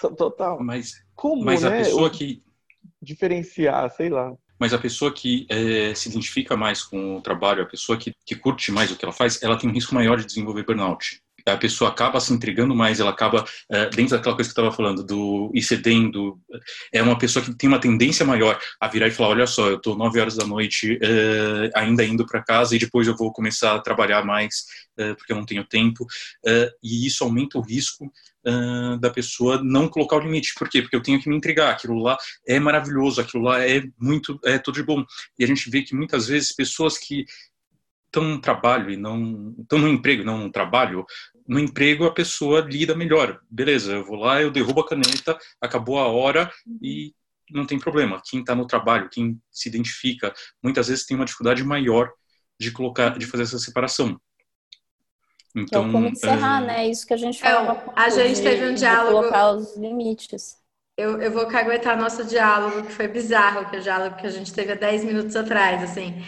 total. 0.00 0.16
total. 0.16 0.58
Mas, 0.62 0.92
como, 1.14 1.44
mas 1.44 1.62
né? 1.62 1.68
a 1.68 1.84
pessoa 1.84 2.10
que. 2.10 2.42
Diferenciar, 3.02 3.90
sei 3.90 4.08
lá. 4.08 4.32
Mas 4.58 4.72
a 4.72 4.78
pessoa 4.78 5.12
que 5.12 5.46
é, 5.50 5.94
se 5.94 6.08
identifica 6.08 6.56
mais 6.56 6.82
com 6.82 7.16
o 7.16 7.20
trabalho, 7.20 7.62
a 7.62 7.66
pessoa 7.66 7.98
que, 7.98 8.12
que 8.24 8.34
curte 8.34 8.72
mais 8.72 8.90
o 8.90 8.96
que 8.96 9.04
ela 9.04 9.12
faz, 9.12 9.42
ela 9.42 9.56
tem 9.56 9.68
um 9.68 9.72
risco 9.72 9.94
maior 9.94 10.16
de 10.18 10.24
desenvolver 10.24 10.64
burnout 10.64 11.20
a 11.46 11.56
pessoa 11.56 11.90
acaba 11.90 12.18
se 12.20 12.32
entregando 12.32 12.74
mais, 12.74 12.98
ela 12.98 13.10
acaba, 13.10 13.42
uh, 13.42 13.90
dentro 13.94 14.16
daquela 14.16 14.34
coisa 14.34 14.52
que 14.52 14.58
eu 14.58 14.64
estava 14.64 14.76
falando, 14.76 15.04
do 15.04 15.52
cedendo, 15.62 16.38
é 16.92 17.02
uma 17.02 17.16
pessoa 17.16 17.44
que 17.44 17.54
tem 17.54 17.68
uma 17.68 17.80
tendência 17.80 18.26
maior 18.26 18.58
a 18.80 18.88
virar 18.88 19.06
e 19.08 19.12
falar, 19.12 19.30
olha 19.30 19.46
só, 19.46 19.68
eu 19.68 19.76
estou 19.76 19.96
nove 19.96 20.20
horas 20.20 20.36
da 20.36 20.46
noite 20.46 20.94
uh, 20.94 21.70
ainda 21.74 22.04
indo 22.04 22.26
para 22.26 22.42
casa 22.42 22.74
e 22.74 22.78
depois 22.78 23.06
eu 23.06 23.16
vou 23.16 23.32
começar 23.32 23.74
a 23.74 23.80
trabalhar 23.80 24.24
mais 24.24 24.64
uh, 24.98 25.14
porque 25.16 25.32
eu 25.32 25.36
não 25.36 25.46
tenho 25.46 25.64
tempo, 25.64 26.06
e 26.82 27.06
isso 27.06 27.24
aumenta 27.24 27.58
o 27.58 27.62
risco 27.62 28.10
da 29.00 29.10
pessoa 29.10 29.60
não 29.62 29.88
colocar 29.88 30.16
o 30.16 30.20
limite. 30.20 30.54
Por 30.56 30.68
quê? 30.68 30.80
Porque 30.80 30.94
eu 30.94 31.02
tenho 31.02 31.20
que 31.20 31.28
me 31.28 31.36
entregar. 31.36 31.70
Aquilo 31.70 31.98
lá 31.98 32.16
é 32.46 32.58
maravilhoso, 32.60 33.20
aquilo 33.20 33.42
lá 33.42 33.60
é 33.60 33.82
muito, 34.00 34.38
é 34.44 34.58
tudo 34.58 34.76
de 34.76 34.82
bom. 34.84 35.04
E 35.38 35.44
a 35.44 35.46
gente 35.46 35.68
vê 35.68 35.82
que 35.82 35.94
muitas 35.94 36.28
vezes 36.28 36.54
pessoas 36.54 36.96
que 36.96 37.24
estão 38.06 38.24
no 38.24 38.40
trabalho 38.40 38.90
e 38.90 38.96
não 38.96 39.54
estão 39.60 39.78
no 39.78 39.88
emprego, 39.88 40.24
não 40.24 40.38
no 40.38 40.50
trabalho, 40.50 41.04
no 41.46 41.58
emprego 41.58 42.04
a 42.04 42.12
pessoa 42.12 42.60
lida 42.60 42.94
melhor. 42.94 43.40
Beleza, 43.50 43.92
eu 43.92 44.04
vou 44.04 44.16
lá, 44.16 44.40
eu 44.40 44.50
derrubo 44.50 44.80
a 44.80 44.88
caneta, 44.88 45.38
acabou 45.60 45.98
a 45.98 46.06
hora 46.06 46.50
e 46.82 47.14
não 47.50 47.66
tem 47.66 47.78
problema. 47.78 48.20
Quem 48.24 48.40
está 48.40 48.54
no 48.54 48.66
trabalho, 48.66 49.08
quem 49.10 49.40
se 49.50 49.68
identifica, 49.68 50.32
muitas 50.62 50.88
vezes 50.88 51.06
tem 51.06 51.16
uma 51.16 51.24
dificuldade 51.24 51.62
maior 51.62 52.10
de 52.58 52.70
colocar, 52.72 53.18
de 53.18 53.26
fazer 53.26 53.44
essa 53.44 53.58
separação. 53.58 54.20
Então, 55.54 55.88
é 55.88 55.92
como 55.92 56.06
encerrar, 56.06 56.62
é... 56.62 56.66
né? 56.66 56.88
Isso 56.88 57.06
que 57.06 57.14
a 57.14 57.16
gente 57.16 57.40
falou. 57.40 57.72
É, 57.96 58.00
a 58.00 58.10
gente 58.10 58.42
teve 58.42 58.66
um 58.66 58.74
diálogo. 58.74 59.20
colocar 59.20 59.52
os 59.52 59.76
limites. 59.76 60.56
Eu, 60.96 61.20
eu 61.20 61.30
vou 61.30 61.46
caguetar 61.46 61.98
nosso 61.98 62.24
diálogo, 62.24 62.86
que 62.86 62.92
foi 62.92 63.06
bizarro, 63.06 63.68
que 63.68 63.76
é 63.76 63.78
o 63.78 63.82
diálogo 63.82 64.16
que 64.16 64.26
a 64.26 64.30
gente 64.30 64.52
teve 64.52 64.72
há 64.72 64.74
10 64.74 65.04
minutos 65.04 65.36
atrás, 65.36 65.82
assim. 65.82 66.22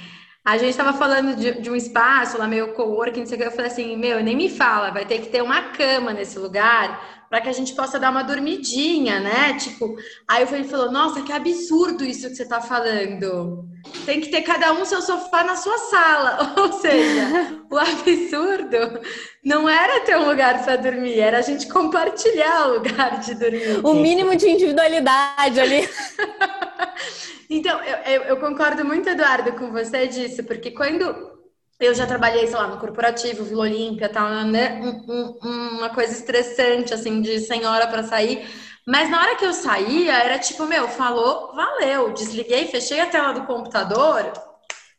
A 0.48 0.56
gente 0.56 0.70
estava 0.70 0.94
falando 0.94 1.36
de, 1.36 1.60
de, 1.60 1.70
um 1.70 1.76
espaço 1.76 2.38
lá, 2.38 2.48
meio 2.48 2.72
coworking, 2.72 3.20
não 3.20 3.26
sei 3.26 3.36
o 3.36 3.40
que. 3.40 3.46
Eu 3.46 3.50
falei 3.50 3.70
assim: 3.70 3.98
meu, 3.98 4.24
nem 4.24 4.34
me 4.34 4.48
fala, 4.48 4.90
vai 4.90 5.04
ter 5.04 5.18
que 5.20 5.28
ter 5.28 5.42
uma 5.42 5.60
cama 5.72 6.10
nesse 6.14 6.38
lugar 6.38 7.17
para 7.28 7.40
que 7.40 7.48
a 7.48 7.52
gente 7.52 7.74
possa 7.74 7.98
dar 7.98 8.10
uma 8.10 8.22
dormidinha, 8.22 9.20
né? 9.20 9.54
Tipo, 9.54 9.96
aí 10.26 10.44
o 10.44 10.46
Felipe 10.46 10.70
falou: 10.70 10.90
Nossa, 10.90 11.22
que 11.22 11.32
absurdo 11.32 12.04
isso 12.04 12.28
que 12.28 12.36
você 12.36 12.42
está 12.42 12.60
falando. 12.60 13.66
Tem 14.04 14.20
que 14.20 14.28
ter 14.28 14.42
cada 14.42 14.72
um 14.72 14.84
seu 14.84 15.00
sofá 15.00 15.44
na 15.44 15.56
sua 15.56 15.78
sala. 15.78 16.54
Ou 16.58 16.72
seja, 16.72 17.62
o 17.70 17.76
absurdo 17.76 19.00
não 19.44 19.68
era 19.68 20.00
ter 20.00 20.16
um 20.16 20.28
lugar 20.28 20.64
para 20.64 20.76
dormir, 20.76 21.18
era 21.18 21.38
a 21.38 21.42
gente 21.42 21.68
compartilhar 21.68 22.68
o 22.68 22.74
lugar 22.74 23.20
de 23.20 23.34
dormir. 23.34 23.80
O 23.84 23.94
mínimo 23.94 24.34
de 24.34 24.48
individualidade 24.48 25.60
ali. 25.60 25.88
Então, 27.50 27.82
eu, 27.82 27.96
eu, 28.12 28.22
eu, 28.24 28.36
concordo 28.36 28.84
muito, 28.84 29.08
Eduardo, 29.08 29.52
com 29.52 29.72
você 29.72 30.06
disso, 30.06 30.44
porque 30.44 30.70
quando 30.70 31.37
eu 31.80 31.94
já 31.94 32.06
trabalhei, 32.06 32.46
sei 32.46 32.56
lá, 32.56 32.66
no 32.66 32.78
corporativo, 32.78 33.44
Vila 33.44 33.62
Olímpia, 33.62 34.08
tal, 34.08 34.28
né? 34.44 34.80
Um, 34.82 35.38
um, 35.42 35.68
uma 35.78 35.90
coisa 35.90 36.12
estressante, 36.12 36.92
assim, 36.92 37.20
de 37.20 37.38
senhora 37.40 37.86
para 37.86 38.02
sair. 38.02 38.46
Mas 38.86 39.10
na 39.10 39.20
hora 39.20 39.36
que 39.36 39.44
eu 39.44 39.52
saía, 39.52 40.14
era 40.14 40.38
tipo, 40.38 40.66
meu, 40.66 40.88
falou, 40.88 41.54
valeu. 41.54 42.12
Desliguei, 42.12 42.66
fechei 42.66 43.00
a 43.00 43.06
tela 43.06 43.32
do 43.32 43.46
computador. 43.46 44.32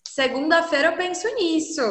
Segunda-feira 0.07 0.89
eu 0.89 0.97
penso 0.97 1.27
nisso. 1.35 1.81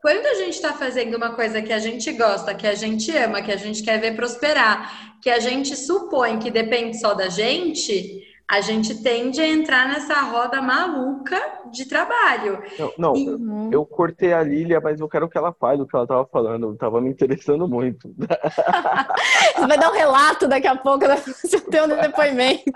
Quando 0.00 0.26
a 0.26 0.34
gente 0.34 0.54
está 0.54 0.72
fazendo 0.72 1.16
uma 1.16 1.34
coisa 1.34 1.60
que 1.60 1.72
a 1.72 1.78
gente 1.78 2.12
gosta, 2.12 2.54
que 2.54 2.66
a 2.66 2.74
gente 2.74 3.14
ama, 3.16 3.42
que 3.42 3.52
a 3.52 3.56
gente 3.56 3.82
quer 3.82 4.00
ver 4.00 4.16
prosperar, 4.16 5.18
que 5.20 5.28
a 5.28 5.38
gente 5.38 5.76
supõe 5.76 6.38
que 6.38 6.50
depende 6.50 6.98
só 6.98 7.14
da 7.14 7.28
gente, 7.28 8.22
a 8.50 8.60
gente 8.60 9.00
tende 9.00 9.40
a 9.40 9.46
entrar 9.46 9.86
nessa 9.86 10.20
roda 10.22 10.60
maluca 10.60 11.40
de 11.70 11.84
trabalho. 11.84 12.60
Não, 12.76 12.92
não 12.98 13.16
e... 13.16 13.72
eu 13.72 13.86
cortei 13.86 14.32
a 14.32 14.42
Lilia, 14.42 14.80
mas 14.80 14.98
eu 14.98 15.08
quero 15.08 15.28
que 15.28 15.38
ela 15.38 15.52
fale 15.52 15.82
o 15.82 15.86
que 15.86 15.94
ela 15.94 16.04
estava 16.04 16.26
falando. 16.26 16.74
Tava 16.76 17.00
me 17.00 17.10
interessando 17.10 17.68
muito. 17.68 18.12
Você 19.54 19.66
vai 19.68 19.78
dar 19.78 19.90
um 19.90 19.94
relato 19.94 20.48
daqui 20.48 20.66
a 20.66 20.74
pouco, 20.74 21.06
né? 21.06 21.16
você 21.22 21.60
tem 21.60 21.82
um 21.82 21.88
depoimento. 21.88 22.72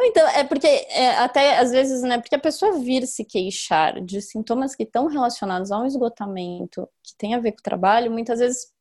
Então, 0.00 0.26
é 0.28 0.44
porque 0.44 0.66
é, 0.66 1.18
até 1.18 1.58
às 1.58 1.72
vezes, 1.72 2.00
né? 2.02 2.18
Porque 2.18 2.34
a 2.34 2.38
pessoa 2.38 2.78
vir 2.78 3.06
se 3.06 3.24
queixar 3.24 4.00
de 4.00 4.22
sintomas 4.22 4.74
que 4.74 4.84
estão 4.84 5.08
relacionados 5.08 5.70
a 5.70 5.78
um 5.78 5.84
esgotamento 5.84 6.88
que 7.02 7.14
tem 7.18 7.34
a 7.34 7.40
ver 7.40 7.52
com 7.52 7.58
o 7.58 7.62
trabalho, 7.62 8.10
muitas 8.10 8.38
vezes 8.38 8.72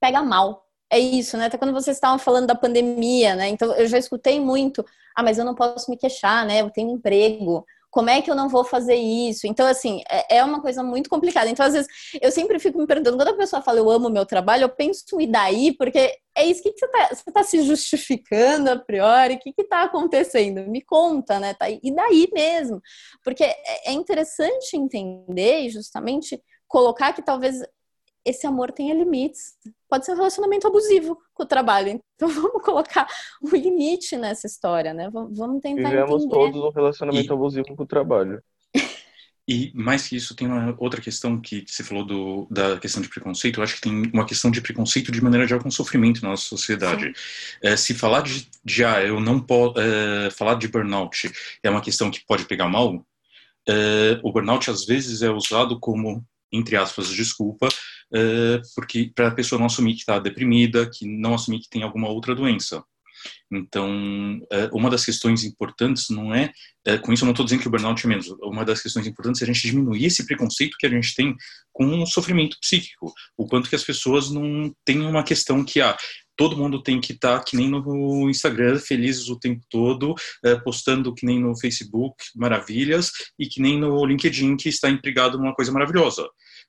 pega 0.00 0.22
mal. 0.22 0.64
É 0.90 0.98
isso, 0.98 1.36
né? 1.36 1.46
Até 1.46 1.58
quando 1.58 1.72
vocês 1.72 1.96
estavam 1.96 2.18
falando 2.18 2.46
da 2.46 2.54
pandemia, 2.54 3.34
né? 3.34 3.48
Então, 3.48 3.72
eu 3.72 3.86
já 3.86 3.98
escutei 3.98 4.38
muito 4.38 4.84
ah, 5.18 5.22
mas 5.24 5.36
eu 5.36 5.44
não 5.44 5.52
posso 5.52 5.90
me 5.90 5.96
queixar, 5.96 6.46
né? 6.46 6.60
Eu 6.60 6.70
tenho 6.70 6.90
um 6.90 6.94
emprego. 6.94 7.66
Como 7.90 8.08
é 8.08 8.22
que 8.22 8.30
eu 8.30 8.36
não 8.36 8.48
vou 8.48 8.62
fazer 8.62 8.94
isso? 8.94 9.48
Então, 9.48 9.66
assim, 9.66 10.00
é, 10.08 10.36
é 10.36 10.44
uma 10.44 10.62
coisa 10.62 10.80
muito 10.80 11.10
complicada. 11.10 11.50
Então, 11.50 11.66
às 11.66 11.72
vezes, 11.72 11.88
eu 12.22 12.30
sempre 12.30 12.56
fico 12.60 12.78
me 12.78 12.86
perguntando, 12.86 13.16
quando 13.16 13.28
a 13.30 13.36
pessoa 13.36 13.60
fala 13.60 13.80
eu 13.80 13.90
amo 13.90 14.08
meu 14.08 14.24
trabalho, 14.24 14.62
eu 14.62 14.68
penso, 14.68 15.20
e 15.20 15.26
daí? 15.26 15.72
Porque 15.76 16.14
é 16.36 16.46
isso 16.46 16.62
que, 16.62 16.70
que 16.70 16.78
você 16.78 16.86
está 17.14 17.32
tá 17.32 17.42
se 17.42 17.62
justificando 17.64 18.70
a 18.70 18.76
priori? 18.78 19.34
O 19.34 19.38
que 19.40 19.52
está 19.58 19.82
acontecendo? 19.82 20.70
Me 20.70 20.82
conta, 20.82 21.40
né? 21.40 21.52
Tá, 21.52 21.68
e 21.68 21.92
daí 21.92 22.28
mesmo? 22.32 22.80
Porque 23.24 23.42
é, 23.42 23.90
é 23.90 23.92
interessante 23.92 24.76
entender 24.76 25.68
justamente 25.68 26.40
colocar 26.68 27.12
que 27.12 27.22
talvez 27.22 27.60
esse 28.28 28.46
amor 28.46 28.72
tenha 28.72 28.94
limites. 28.94 29.54
Pode 29.88 30.04
ser 30.04 30.12
um 30.12 30.16
relacionamento 30.16 30.66
abusivo 30.66 31.18
com 31.32 31.42
o 31.42 31.46
trabalho. 31.46 32.00
Então 32.14 32.28
vamos 32.28 32.62
colocar 32.62 33.06
um 33.42 33.48
limite 33.50 34.16
nessa 34.16 34.46
história, 34.46 34.92
né? 34.92 35.08
Vamos 35.10 35.60
tentar 35.62 35.88
Vivemos 35.88 36.24
entender. 36.24 36.34
todos 36.34 36.62
um 36.62 36.70
relacionamento 36.70 37.32
e... 37.32 37.34
abusivo 37.34 37.74
com 37.74 37.82
o 37.82 37.86
trabalho. 37.86 38.42
E 39.50 39.72
mais 39.74 40.06
que 40.06 40.14
isso, 40.14 40.36
tem 40.36 40.46
uma 40.46 40.76
outra 40.78 41.00
questão 41.00 41.40
que 41.40 41.64
você 41.66 41.82
falou 41.82 42.04
do, 42.04 42.46
da 42.50 42.78
questão 42.78 43.00
de 43.00 43.08
preconceito. 43.08 43.58
Eu 43.58 43.64
acho 43.64 43.76
que 43.76 43.80
tem 43.80 44.10
uma 44.12 44.26
questão 44.26 44.50
de 44.50 44.60
preconceito 44.60 45.10
de 45.10 45.22
maneira 45.22 45.46
geral 45.46 45.62
com 45.62 45.70
sofrimento 45.70 46.20
na 46.20 46.28
nossa 46.28 46.42
sociedade. 46.42 47.14
É, 47.62 47.74
se 47.74 47.94
falar 47.94 48.20
de, 48.20 48.46
de 48.62 48.84
ah, 48.84 49.02
eu 49.02 49.18
não 49.18 49.40
posso 49.40 49.80
é, 49.80 50.30
falar 50.32 50.56
de 50.56 50.68
burnout 50.68 51.32
é 51.62 51.70
uma 51.70 51.80
questão 51.80 52.10
que 52.10 52.26
pode 52.26 52.44
pegar 52.44 52.68
mal. 52.68 53.02
É, 53.66 54.20
o 54.22 54.30
burnout 54.30 54.70
às 54.70 54.84
vezes 54.84 55.22
é 55.22 55.30
usado 55.30 55.80
como 55.80 56.22
entre 56.52 56.76
aspas, 56.76 57.08
desculpa, 57.08 57.68
porque 58.74 59.10
para 59.14 59.28
a 59.28 59.34
pessoa 59.34 59.58
não 59.58 59.66
assumir 59.66 59.94
que 59.94 60.00
está 60.00 60.18
deprimida, 60.18 60.88
que 60.88 61.06
não 61.06 61.34
assumir 61.34 61.60
que 61.60 61.68
tem 61.68 61.82
alguma 61.82 62.08
outra 62.08 62.34
doença. 62.34 62.82
Então, 63.50 63.90
uh, 64.38 64.76
uma 64.76 64.90
das 64.90 65.04
questões 65.04 65.44
importantes 65.44 66.08
não 66.10 66.34
é, 66.34 66.52
uh, 66.86 67.00
com 67.00 67.12
isso 67.12 67.24
eu 67.24 67.26
não 67.26 67.32
estou 67.32 67.44
dizendo 67.44 67.62
que 67.62 67.68
o 67.68 67.70
burnout 67.70 68.04
é 68.04 68.08
menos, 68.08 68.28
uma 68.42 68.64
das 68.64 68.82
questões 68.82 69.06
importantes 69.06 69.40
é 69.40 69.44
a 69.44 69.46
gente 69.46 69.66
diminuir 69.66 70.04
esse 70.04 70.26
preconceito 70.26 70.76
que 70.78 70.86
a 70.86 70.90
gente 70.90 71.14
tem 71.14 71.34
com 71.72 72.02
o 72.02 72.06
sofrimento 72.06 72.58
psíquico, 72.60 73.12
o 73.36 73.46
quanto 73.46 73.68
que 73.68 73.76
as 73.76 73.84
pessoas 73.84 74.30
não 74.30 74.72
têm 74.84 75.00
uma 75.00 75.22
questão 75.22 75.64
que, 75.64 75.80
ah, 75.80 75.96
todo 76.36 76.56
mundo 76.56 76.82
tem 76.82 77.00
que 77.00 77.12
estar 77.12 77.38
tá, 77.38 77.44
que 77.44 77.56
nem 77.56 77.68
no 77.68 78.28
Instagram, 78.30 78.78
felizes 78.78 79.28
o 79.28 79.38
tempo 79.38 79.60
todo, 79.68 80.14
postando 80.62 81.12
que 81.12 81.26
nem 81.26 81.40
no 81.40 81.58
Facebook, 81.58 82.16
maravilhas, 82.36 83.10
e 83.36 83.48
que 83.48 83.60
nem 83.60 83.76
no 83.76 84.04
LinkedIn, 84.04 84.56
que 84.56 84.68
está 84.68 84.88
empregado 84.88 85.36
numa 85.36 85.54
coisa 85.54 85.72
maravilhosa. 85.72 86.28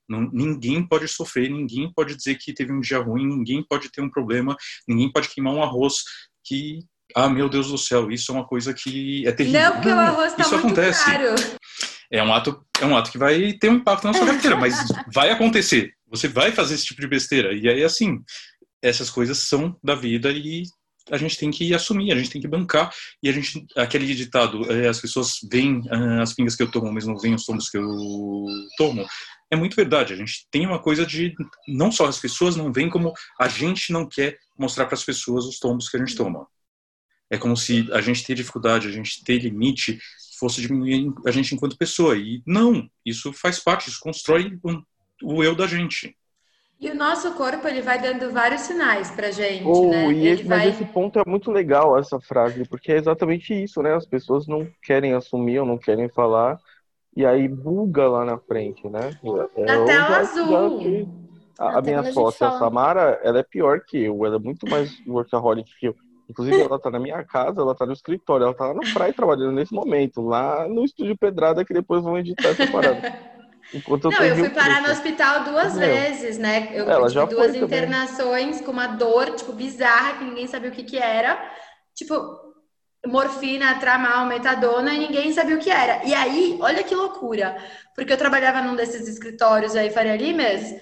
Não, 0.10 0.30
ninguém 0.34 0.86
pode 0.86 1.08
sofrer, 1.08 1.50
ninguém 1.50 1.91
pode 1.93 2.15
dizer 2.15 2.36
que 2.36 2.54
teve 2.54 2.74
um 2.74 2.80
dia 2.80 3.00
ruim, 3.00 3.28
ninguém 3.28 3.63
pode 3.63 3.91
ter 3.91 4.02
um 4.02 4.10
problema, 4.10 4.58
ninguém 4.88 5.12
pode 5.12 5.30
queimar 5.30 5.54
um 5.54 5.62
arroz 5.62 5.98
que, 6.43 6.80
ah, 7.15 7.30
meu 7.30 7.48
Deus 7.48 7.67
do 7.69 7.78
céu, 7.78 8.12
isso 8.12 8.32
é 8.32 8.36
uma 8.36 8.48
coisa 8.48 8.74
que 8.74 9.28
é 9.28 9.32
terrível. 9.32 9.62
Não, 9.62 9.72
porque 9.74 9.89
o 9.89 10.00
arroz 10.00 10.32
está 10.32 10.48
muito 10.50 10.65
acontece. 10.65 11.06
caro. 11.06 11.36
É 12.12 12.24
um 12.24 12.34
ato, 12.34 12.65
é 12.82 12.86
um 12.86 12.98
ato 12.98 13.12
que 13.12 13.19
vai 13.19 13.54
ter 13.54 13.69
um 13.69 13.76
impacto 13.76 14.06
na 14.06 14.13
sua 14.13 14.26
carteira, 14.26 14.56
mas 14.58 14.88
vai 15.13 15.30
acontecer. 15.30 15.93
Você 16.08 16.28
vai 16.28 16.52
fazer 16.52 16.74
esse 16.74 16.86
tipo 16.86 17.02
de 17.02 17.08
besteira. 17.08 17.54
E 17.54 17.69
aí, 17.69 17.84
assim, 17.84 18.17
essas 18.82 19.12
coisas 19.12 19.38
são 19.38 19.78
da 19.84 19.93
vida 19.93 20.32
e 20.32 20.63
a 21.12 21.17
gente 21.17 21.38
tem 21.38 21.52
que 21.52 21.74
assumir, 21.74 22.12
a 22.12 22.15
gente 22.15 22.30
tem 22.30 22.41
que 22.41 22.48
bancar. 22.48 22.93
E 23.22 23.30
a 23.30 23.32
gente, 23.32 23.65
aquele 23.76 24.06
ditado, 24.13 24.72
é, 24.72 24.88
as 24.88 25.00
pessoas 25.00 25.39
veem 25.52 25.84
ah, 25.89 26.22
as 26.22 26.34
pingas 26.34 26.56
que 26.56 26.63
eu 26.63 26.72
tomo, 26.72 26.91
mas 26.91 27.06
não 27.06 27.17
veem 27.17 27.36
os 27.36 27.45
tomos 27.45 27.69
que 27.69 27.78
eu 27.78 28.45
tomo 28.78 29.06
é 29.52 29.56
muito 29.56 29.76
verdade. 29.76 30.13
A 30.13 30.15
gente 30.15 30.48
tem 30.52 30.65
uma 30.65 30.80
coisa 30.80 31.06
de 31.06 31.34
não 31.67 31.91
só 31.91 32.06
as 32.06 32.19
pessoas 32.19 32.56
não 32.56 32.72
veem, 32.72 32.89
como 32.89 33.13
a 33.39 33.48
gente 33.48 33.91
não 33.91 34.08
quer 34.08 34.38
mostrar 34.58 34.86
para 34.86 34.93
as 34.93 35.04
pessoas 35.04 35.45
os 35.45 35.60
tombos 35.60 35.89
que 35.89 35.98
a 35.98 36.00
gente 36.00 36.15
toma. 36.15 36.48
É 37.30 37.38
como 37.38 37.56
se 37.56 37.88
a 37.91 38.02
gente 38.02 38.24
ter 38.24 38.36
dificuldade, 38.36 38.88
a 38.88 38.91
gente 38.91 39.24
ter 39.24 39.39
limite, 39.39 40.00
fosse 40.38 40.62
diminuir 40.62 41.12
a 41.26 41.32
gente 41.32 41.54
enquanto 41.54 41.78
pessoa. 41.78 42.17
E 42.17 42.41
não, 42.45 42.89
isso 43.06 43.34
faz 43.34 43.60
parte, 43.60 43.89
isso 43.89 44.00
constrói 44.00 44.58
o 45.22 45.43
eu 45.43 45.56
da 45.56 45.67
gente. 45.67 46.15
E 46.80 46.89
o 46.89 46.96
nosso 46.96 47.34
corpo 47.34 47.68
ele 47.68 47.82
vai 47.82 48.00
dando 48.02 48.32
vários 48.32 48.62
sinais 48.62 49.12
pra 49.12 49.32
gente, 49.32 49.68
oh, 49.68 49.89
né? 49.89 50.13
E 50.13 50.28
esse, 50.28 50.44
vai... 50.44 50.60
Mas 50.60 50.76
esse 50.76 50.86
ponto 50.86 51.20
é 51.20 51.24
muito 51.28 51.52
legal, 51.52 51.98
essa 51.98 52.22
frase, 52.22 52.63
porque 52.70 52.94
é 52.94 52.98
exatamente 52.98 53.54
isso, 53.54 53.82
né? 53.82 53.94
As 53.94 54.06
pessoas 54.06 54.48
não 54.48 54.65
querem 54.82 55.13
assumir 55.13 55.60
ou 55.60 55.65
não 55.65 55.78
querem 55.78 56.08
falar, 56.08 56.58
e 57.13 57.26
aí 57.26 57.50
buga 57.50 58.08
lá 58.08 58.24
na 58.24 58.38
frente, 58.38 58.88
né? 58.88 59.12
É, 59.58 59.65
na 59.65 59.84
tela 59.84 60.18
azul. 60.20 61.08
a, 61.60 61.80
a 61.80 61.82
minha 61.82 62.13
sócia, 62.13 62.48
a 62.48 62.58
Samara, 62.58 63.20
ela 63.24 63.39
é 63.39 63.44
pior 63.44 63.82
que 63.86 63.98
eu, 63.98 64.26
ela 64.26 64.38
é 64.38 64.39
muito 64.39 64.65
mais 64.70 64.89
workaholic 65.06 65.70
que 65.78 65.88
eu. 65.88 65.96
Inclusive, 66.30 66.62
ela 66.62 66.80
tá 66.80 66.89
na 66.89 67.00
minha 67.00 67.24
casa, 67.26 67.60
ela 67.60 67.76
tá 67.76 67.86
no 67.86 67.92
escritório, 67.92 68.46
ela 68.46 68.54
tá 68.54 68.68
lá 68.68 68.76
na 68.76 68.94
praia 68.94 69.12
trabalhando 69.12 69.52
nesse 69.52 69.74
momento, 69.74 70.22
lá 70.22 70.65
no 70.65 70.86
estúdio 70.86 71.18
Pedrada, 71.18 71.65
que 71.65 71.74
depois 71.74 72.04
vão 72.04 72.18
editar 72.18 72.50
essa 72.50 72.72
parada. 72.72 73.02
Enquanto 73.74 74.06
eu 74.06 74.12
Não, 74.12 74.24
eu 74.24 74.36
fui 74.36 74.50
parar 74.50 74.82
no 74.82 74.90
hospital 74.90 75.44
duas 75.44 75.76
Meu. 75.76 75.88
vezes, 75.88 76.38
né? 76.38 76.70
Eu 76.74 76.90
ela 76.90 77.08
tive 77.08 77.26
duas 77.28 77.56
internações 77.56 78.58
também. 78.58 78.64
com 78.64 78.72
uma 78.72 78.88
dor, 78.88 79.36
tipo, 79.36 79.54
bizarra, 79.54 80.18
que 80.18 80.24
ninguém 80.24 80.48
sabia 80.48 80.70
o 80.70 80.74
que 80.74 80.84
que 80.84 80.98
era. 80.98 81.40
Tipo, 81.94 82.16
morfina, 83.06 83.80
tramal, 83.80 84.26
metadona 84.26 84.94
e 84.94 85.00
ninguém 85.00 85.32
sabia 85.32 85.56
o 85.56 85.60
que 85.60 85.70
era. 85.70 86.04
E 86.04 86.14
aí, 86.14 86.58
olha 86.62 86.84
que 86.84 86.96
loucura, 86.96 87.58
porque 87.96 88.12
eu 88.12 88.18
trabalhava 88.18 88.62
num 88.62 88.76
desses 88.76 89.08
escritórios 89.08 89.76
aí, 89.76 89.90
Faria 89.92 90.16
Limes, 90.16 90.76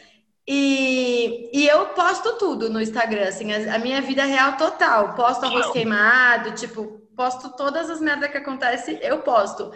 e, 0.48 1.50
e 1.54 1.68
eu 1.68 1.88
posto 1.88 2.38
tudo 2.38 2.70
no 2.70 2.82
Instagram, 2.82 3.28
assim, 3.28 3.52
a, 3.52 3.76
a 3.76 3.80
minha 3.80 4.02
vida 4.02 4.24
real 4.24 4.56
total. 4.56 5.14
Posto 5.14 5.46
arroz 5.46 5.68
queimado, 5.72 6.54
tipo, 6.54 7.02
posto 7.16 7.50
todas 7.58 7.90
as 7.90 8.00
merdas 8.00 8.32
que 8.32 8.38
acontecem, 8.38 8.98
eu 9.02 9.20
posto. 9.20 9.72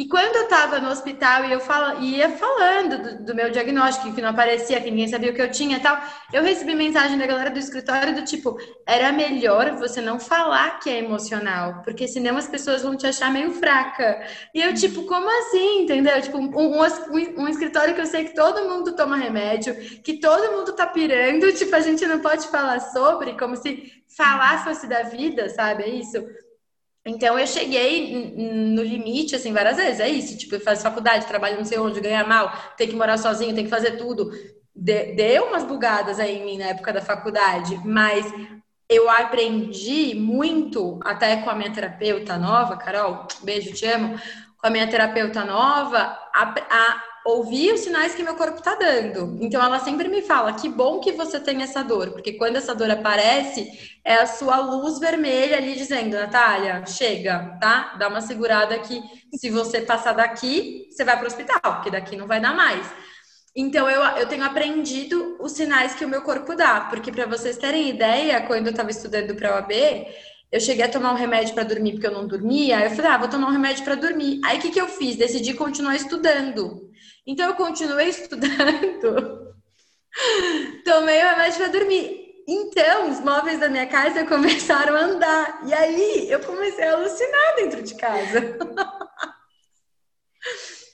E 0.00 0.08
quando 0.08 0.34
eu 0.34 0.44
estava 0.44 0.80
no 0.80 0.88
hospital 0.88 1.44
e 1.44 1.52
eu 1.52 1.60
falo, 1.60 2.02
ia 2.02 2.30
falando 2.30 3.02
do, 3.02 3.24
do, 3.26 3.34
meu 3.34 3.50
diagnóstico, 3.50 4.14
que 4.14 4.22
não 4.22 4.30
aparecia, 4.30 4.80
que 4.80 4.90
ninguém 4.90 5.06
sabia 5.06 5.30
o 5.30 5.34
que 5.34 5.42
eu 5.42 5.50
tinha 5.50 5.76
e 5.76 5.80
tal, 5.80 6.00
eu 6.32 6.42
recebi 6.42 6.74
mensagem 6.74 7.18
da 7.18 7.26
galera 7.26 7.50
do 7.50 7.58
escritório 7.58 8.14
do 8.14 8.24
tipo, 8.24 8.56
era 8.86 9.12
melhor 9.12 9.72
você 9.72 10.00
não 10.00 10.18
falar 10.18 10.78
que 10.78 10.88
é 10.88 11.00
emocional, 11.00 11.82
porque 11.84 12.08
senão 12.08 12.38
as 12.38 12.48
pessoas 12.48 12.80
vão 12.80 12.96
te 12.96 13.06
achar 13.06 13.30
meio 13.30 13.52
fraca. 13.52 14.26
E 14.54 14.62
eu, 14.62 14.72
tipo, 14.72 15.04
como 15.04 15.28
assim? 15.42 15.82
Entendeu? 15.82 16.18
Tipo, 16.22 16.38
um, 16.38 16.48
um, 16.48 17.42
um 17.42 17.48
escritório 17.48 17.94
que 17.94 18.00
eu 18.00 18.06
sei 18.06 18.24
que 18.24 18.34
todo 18.34 18.70
mundo 18.70 18.96
toma 18.96 19.18
remédio, 19.18 19.74
que 20.02 20.18
todo 20.18 20.56
mundo 20.56 20.72
tá 20.72 20.86
pirando, 20.86 21.52
tipo, 21.52 21.76
a 21.76 21.80
gente 21.80 22.06
não 22.06 22.20
pode 22.20 22.48
falar 22.48 22.80
sobre, 22.80 23.38
como 23.38 23.54
se 23.54 23.92
falar 24.16 24.64
fosse 24.64 24.86
da 24.86 25.02
vida, 25.02 25.50
sabe? 25.50 25.82
É 25.82 25.88
isso. 25.90 26.24
Então 27.06 27.38
eu 27.38 27.46
cheguei 27.46 28.34
no 28.36 28.82
limite, 28.82 29.34
assim, 29.34 29.52
várias 29.52 29.76
vezes. 29.76 30.00
É 30.00 30.08
isso, 30.08 30.36
tipo, 30.36 30.58
faz 30.60 30.82
faculdade, 30.82 31.26
trabalho 31.26 31.56
não 31.56 31.64
sei 31.64 31.78
onde, 31.78 32.00
ganha 32.00 32.24
mal, 32.24 32.52
tem 32.76 32.88
que 32.88 32.96
morar 32.96 33.16
sozinho, 33.18 33.54
tem 33.54 33.64
que 33.64 33.70
fazer 33.70 33.92
tudo. 33.92 34.30
Deu 34.74 35.46
umas 35.46 35.64
bugadas 35.64 36.20
aí 36.20 36.38
em 36.38 36.44
mim 36.44 36.58
na 36.58 36.66
época 36.66 36.92
da 36.92 37.00
faculdade, 37.00 37.78
mas 37.84 38.26
eu 38.88 39.08
aprendi 39.08 40.14
muito, 40.14 40.98
até 41.04 41.36
com 41.38 41.50
a 41.50 41.54
minha 41.54 41.72
terapeuta 41.72 42.36
nova, 42.36 42.76
Carol, 42.76 43.26
beijo, 43.42 43.72
te 43.72 43.86
amo, 43.86 44.18
com 44.58 44.66
a 44.66 44.70
minha 44.70 44.88
terapeuta 44.88 45.44
nova, 45.44 45.98
a, 46.34 46.54
a 46.70 47.02
ouvir 47.24 47.72
os 47.72 47.80
sinais 47.80 48.14
que 48.14 48.22
meu 48.22 48.34
corpo 48.34 48.58
está 48.58 48.74
dando. 48.74 49.36
Então 49.40 49.62
ela 49.62 49.78
sempre 49.80 50.08
me 50.08 50.22
fala: 50.22 50.52
que 50.52 50.68
bom 50.68 51.00
que 51.00 51.12
você 51.12 51.38
tem 51.40 51.62
essa 51.62 51.82
dor, 51.82 52.10
porque 52.12 52.32
quando 52.34 52.56
essa 52.56 52.74
dor 52.74 52.90
aparece, 52.90 53.70
é 54.04 54.14
a 54.14 54.26
sua 54.26 54.58
luz 54.58 54.98
vermelha 54.98 55.56
ali 55.56 55.74
dizendo, 55.74 56.16
Natália, 56.16 56.84
chega, 56.86 57.58
tá? 57.60 57.96
Dá 57.98 58.08
uma 58.08 58.20
segurada 58.20 58.78
que 58.78 59.02
se 59.34 59.50
você 59.50 59.80
passar 59.80 60.12
daqui, 60.12 60.88
você 60.90 61.04
vai 61.04 61.16
para 61.16 61.24
o 61.24 61.28
hospital, 61.28 61.60
porque 61.62 61.90
daqui 61.90 62.16
não 62.16 62.26
vai 62.26 62.40
dar 62.40 62.54
mais. 62.54 62.86
Então, 63.54 63.90
eu, 63.90 64.00
eu 64.16 64.26
tenho 64.28 64.44
aprendido 64.44 65.36
os 65.40 65.52
sinais 65.52 65.94
que 65.94 66.04
o 66.04 66.08
meu 66.08 66.22
corpo 66.22 66.54
dá, 66.54 66.82
porque 66.82 67.10
para 67.10 67.26
vocês 67.26 67.58
terem 67.58 67.88
ideia, 67.88 68.40
quando 68.42 68.66
eu 68.66 68.70
estava 68.70 68.90
estudando 68.90 69.34
para 69.34 69.50
a 69.50 69.54
OAB, 69.56 69.72
eu 70.52 70.60
cheguei 70.60 70.84
a 70.84 70.88
tomar 70.88 71.12
um 71.12 71.16
remédio 71.16 71.54
para 71.54 71.64
dormir 71.64 71.92
porque 71.92 72.06
eu 72.06 72.12
não 72.12 72.26
dormia, 72.26 72.84
eu 72.84 72.90
falei, 72.90 73.10
ah, 73.10 73.18
vou 73.18 73.28
tomar 73.28 73.48
um 73.48 73.52
remédio 73.52 73.84
para 73.84 73.94
dormir. 73.96 74.40
Aí 74.44 74.58
o 74.58 74.60
que, 74.60 74.70
que 74.70 74.80
eu 74.80 74.88
fiz? 74.88 75.16
Decidi 75.16 75.54
continuar 75.54 75.96
estudando. 75.96 76.89
Então, 77.26 77.48
eu 77.48 77.54
continuei 77.54 78.08
estudando, 78.10 79.54
tomei 80.84 81.22
o 81.22 81.28
remédio 81.28 81.58
para 81.58 81.68
dormir. 81.68 82.30
Então, 82.48 83.10
os 83.10 83.20
móveis 83.20 83.60
da 83.60 83.68
minha 83.68 83.86
casa 83.86 84.26
começaram 84.26 84.96
a 84.96 85.00
andar. 85.00 85.62
E 85.66 85.72
aí, 85.72 86.30
eu 86.30 86.40
comecei 86.40 86.84
a 86.84 86.94
alucinar 86.94 87.56
dentro 87.56 87.82
de 87.82 87.94
casa. 87.94 88.58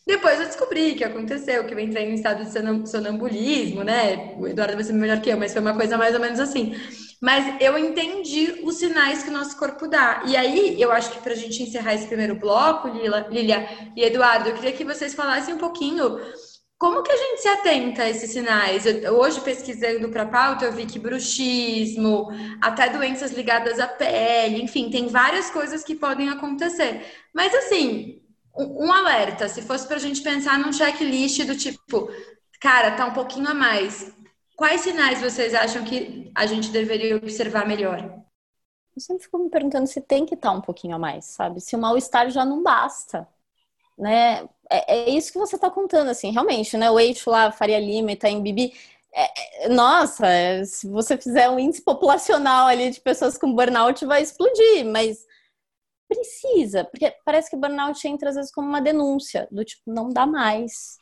Depois 0.07 0.39
eu 0.39 0.47
descobri 0.47 0.95
que 0.95 1.03
aconteceu, 1.03 1.67
que 1.67 1.75
eu 1.75 1.81
entrei 1.81 2.05
em 2.05 2.15
estado 2.15 2.45
de 2.45 2.89
sonambulismo, 2.89 3.83
né? 3.83 4.37
O 4.39 4.47
Eduardo 4.47 4.75
vai 4.75 4.85
ser 4.85 4.93
melhor 4.93 5.21
que 5.21 5.31
eu, 5.31 5.37
mas 5.37 5.53
foi 5.53 5.61
uma 5.61 5.75
coisa 5.75 5.99
mais 5.99 6.15
ou 6.15 6.21
menos 6.21 6.39
assim. 6.39 6.77
Mas 7.21 7.61
eu 7.61 7.79
entendi 7.79 8.61
os 8.63 8.77
sinais 8.77 9.23
que 9.23 9.31
o 9.31 9.33
nosso 9.33 9.57
corpo 9.59 9.89
dá. 9.89 10.23
E 10.27 10.37
aí, 10.37 10.81
eu 10.81 10.93
acho 10.93 11.11
que 11.11 11.21
para 11.21 11.33
a 11.33 11.37
gente 11.37 11.63
encerrar 11.63 11.95
esse 11.95 12.07
primeiro 12.07 12.35
bloco, 12.35 12.89
Lila, 12.89 13.27
Lilia 13.31 13.67
e 13.97 14.03
Eduardo, 14.03 14.49
eu 14.49 14.55
queria 14.55 14.73
que 14.73 14.85
vocês 14.85 15.15
falassem 15.15 15.55
um 15.55 15.59
pouquinho 15.59 16.19
como 16.79 17.03
que 17.03 17.11
a 17.11 17.17
gente 17.17 17.41
se 17.41 17.49
atenta 17.49 18.03
a 18.03 18.11
esses 18.11 18.31
sinais? 18.31 18.85
Eu, 18.85 19.19
hoje, 19.19 19.41
pesquisando 19.41 20.11
para 20.11 20.23
a 20.23 20.29
pauta, 20.29 20.67
eu 20.67 20.73
vi 20.73 20.85
que 20.85 20.99
bruxismo, 20.99 22.29
até 22.61 22.91
doenças 22.91 23.33
ligadas 23.33 23.81
à 23.81 23.87
pele, 23.87 24.63
enfim, 24.63 24.91
tem 24.91 25.09
várias 25.09 25.51
coisas 25.51 25.83
que 25.83 25.95
podem 25.95 26.29
acontecer. 26.29 27.03
Mas, 27.35 27.55
assim, 27.55 28.21
um 28.55 28.93
alerta, 28.93 29.49
se 29.49 29.63
fosse 29.63 29.87
para 29.87 29.97
a 29.97 30.01
gente 30.01 30.21
pensar 30.23 30.59
num 30.59 30.73
checklist 30.73 31.45
do 31.45 31.57
tipo, 31.57 32.11
cara, 32.61 32.91
tá 32.91 33.07
um 33.07 33.15
pouquinho 33.15 33.49
a 33.49 33.55
mais. 33.55 34.15
Quais 34.57 34.81
sinais 34.81 35.21
vocês 35.21 35.55
acham 35.55 35.85
que 35.85 36.31
a 36.35 36.47
gente 36.47 36.71
deveria 36.71 37.17
observar 37.17 37.67
melhor? 37.67 38.03
Eu 38.95 39.01
sempre 39.01 39.25
fico 39.25 39.39
me 39.39 39.51
perguntando 39.51 39.87
se 39.87 40.01
tem 40.01 40.25
que 40.25 40.35
estar 40.35 40.51
tá 40.51 40.57
um 40.57 40.61
pouquinho 40.61 40.97
a 40.97 40.99
mais, 40.99 41.27
sabe? 41.27 41.61
Se 41.61 41.77
o 41.77 41.79
mal-estar 41.79 42.31
já 42.31 42.45
não 42.45 42.63
basta, 42.63 43.29
né? 43.99 44.49
É, 44.71 44.95
é 44.97 45.11
isso 45.11 45.31
que 45.31 45.39
você 45.39 45.57
está 45.57 45.71
contando, 45.71 46.09
assim, 46.09 46.31
realmente, 46.31 46.77
né? 46.77 46.91
O 46.91 46.99
eixo 46.99 47.31
lá, 47.31 47.53
Faria 47.53 47.79
Lima, 47.79 48.13
Itaim 48.13 48.43
Bibi, 48.43 48.73
é, 49.13 49.67
é, 49.67 49.69
nossa, 49.69 50.27
é, 50.27 50.65
se 50.65 50.89
você 50.89 51.17
fizer 51.17 51.49
um 51.51 51.59
índice 51.59 51.83
populacional 51.83 52.67
ali 52.67 52.91
de 52.91 53.01
pessoas 53.01 53.37
com 53.37 53.55
burnout, 53.55 54.05
vai 54.07 54.23
explodir, 54.23 54.85
mas 54.87 55.27
Precisa, 56.09 56.85
porque 56.85 57.13
parece 57.25 57.51
que 57.51 57.57
burnout 57.57 58.07
entra 58.07 58.29
às 58.31 58.37
vezes 58.37 58.53
como 58.53 58.69
uma 58.69 58.81
denúncia, 58.81 59.49
do 59.51 59.65
tipo, 59.65 59.83
não 59.87 60.09
dá 60.09 60.25
mais. 60.25 60.99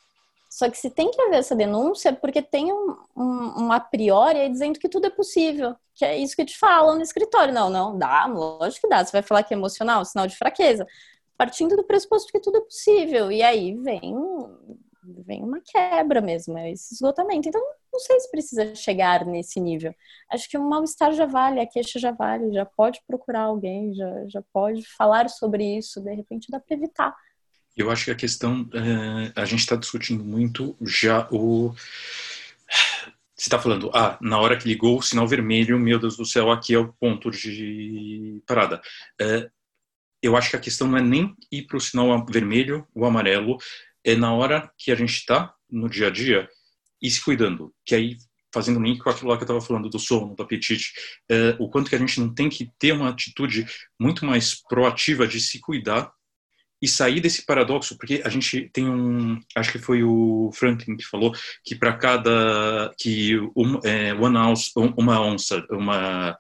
Só 0.55 0.71
que 0.71 0.79
se 0.79 0.89
tem 0.89 1.11
que 1.11 1.21
haver 1.21 1.41
essa 1.41 1.57
denúncia, 1.57 2.11
é 2.11 2.13
porque 2.13 2.41
tem 2.41 2.73
um, 2.73 2.97
um, 3.17 3.65
um 3.65 3.73
a 3.73 3.81
priori 3.81 4.39
aí 4.39 4.49
dizendo 4.49 4.79
que 4.79 4.89
tudo 4.89 5.09
é 5.09 5.11
possível, 5.11 5.75
que 5.93 6.05
é 6.05 6.17
isso 6.17 6.37
que 6.37 6.45
te 6.45 6.57
falam 6.57 6.95
no 6.95 7.03
escritório. 7.03 7.53
Não, 7.53 7.69
não, 7.69 7.99
dá, 7.99 8.25
lógico 8.27 8.83
que 8.83 8.89
dá. 8.89 9.05
Você 9.05 9.11
vai 9.11 9.23
falar 9.23 9.43
que 9.43 9.53
é 9.53 9.57
emocional, 9.57 10.05
sinal 10.05 10.29
de 10.29 10.37
fraqueza. 10.37 10.87
Partindo 11.37 11.77
do 11.77 11.83
pressuposto 11.83 12.31
que 12.31 12.39
tudo 12.39 12.59
é 12.59 12.61
possível. 12.61 13.33
E 13.33 13.43
aí 13.43 13.75
vem, 13.75 14.15
vem 15.27 15.43
uma 15.43 15.61
quebra 15.61 16.21
mesmo, 16.21 16.57
é 16.57 16.71
esse 16.71 16.95
esgotamento. 16.95 17.49
Então, 17.49 17.61
não 17.93 17.99
sei 17.99 18.21
se 18.21 18.31
precisa 18.31 18.77
chegar 18.77 19.27
nesse 19.27 19.59
nível. 19.59 19.93
Acho 20.31 20.49
que 20.49 20.57
o 20.57 20.63
mal-estar 20.63 21.13
já 21.15 21.27
vale, 21.27 21.59
a 21.59 21.67
queixa 21.67 21.99
já 21.99 22.13
vale, 22.13 22.53
já 22.53 22.65
pode 22.65 23.03
procurar 23.09 23.43
alguém, 23.43 23.93
já, 23.93 24.29
já 24.29 24.43
pode 24.53 24.85
falar 24.97 25.29
sobre 25.29 25.65
isso, 25.77 26.01
de 26.01 26.15
repente 26.15 26.47
dá 26.49 26.61
para 26.61 26.77
evitar. 26.77 27.13
Eu 27.77 27.91
acho 27.91 28.05
que 28.05 28.11
a 28.11 28.17
questão, 28.17 28.69
é, 28.73 29.33
a 29.41 29.45
gente 29.45 29.61
está 29.61 29.77
discutindo 29.77 30.25
muito 30.25 30.77
já 30.81 31.29
o. 31.31 31.75
Você 33.37 33.49
está 33.49 33.59
falando, 33.59 33.91
ah, 33.93 34.17
na 34.21 34.39
hora 34.39 34.57
que 34.57 34.69
ligou 34.69 34.97
o 34.97 35.03
sinal 35.03 35.27
vermelho, 35.27 35.79
meu 35.79 35.99
Deus 35.99 36.17
do 36.17 36.25
céu, 36.25 36.53
aqui 36.53 36.73
é 36.73 36.79
o 36.79 36.93
ponto 36.93 37.31
de 37.33 38.41
parada. 38.47 38.81
É, 39.21 39.51
eu 40.23 40.37
acho 40.37 40.51
que 40.51 40.57
a 40.57 40.61
questão 40.61 40.87
não 40.87 40.99
é 40.99 41.03
nem 41.03 41.35
ir 41.51 41.63
para 41.67 41.77
o 41.77 41.81
sinal 41.81 42.25
vermelho, 42.27 42.87
o 42.95 43.05
amarelo, 43.05 43.59
é 44.05 44.15
na 44.15 44.33
hora 44.33 44.71
que 44.79 44.93
a 44.93 44.95
gente 44.95 45.15
está 45.15 45.53
no 45.69 45.89
dia 45.89 46.07
a 46.07 46.11
dia 46.11 46.49
e 47.03 47.11
se 47.11 47.23
cuidando, 47.23 47.75
que 47.85 47.95
aí 47.95 48.17
fazendo 48.55 48.81
link 48.81 49.01
com 49.01 49.11
aquilo 49.11 49.31
lá 49.31 49.37
que 49.37 49.43
eu 49.43 49.47
estava 49.47 49.61
falando 49.61 49.91
do 49.91 49.99
sono, 49.99 50.37
do 50.37 50.43
apetite, 50.43 50.93
é, 51.29 51.57
o 51.59 51.69
quanto 51.69 51.91
que 51.91 51.97
a 51.97 51.99
gente 51.99 52.21
não 52.21 52.33
tem 52.33 52.49
que 52.49 52.71
ter 52.79 52.93
uma 52.93 53.11
atitude 53.11 53.67
muito 54.01 54.25
mais 54.25 54.55
proativa 54.55 55.27
de 55.27 55.41
se 55.41 55.61
cuidar 55.61 56.13
e 56.85 56.89
sair 56.89 57.21
desse 57.21 57.45
paradoxo, 57.45 57.97
porque 57.97 58.21
a 58.25 58.29
gente 58.29 58.69
tem 58.73 58.89
um, 58.89 59.41
acho 59.57 59.73
que 59.73 59.79
foi 59.79 60.03
o 60.03 60.51
Franklin 60.55 60.97
que 60.97 61.05
falou 61.05 61.33
que 61.65 61.75
para 61.75 61.95
cada 61.95 62.93
que 62.99 63.39
um, 63.57 63.81
é, 63.83 64.15
ounce, 64.15 64.71
uma 64.97 65.21
onça, 65.21 65.65
uma 65.71 66.37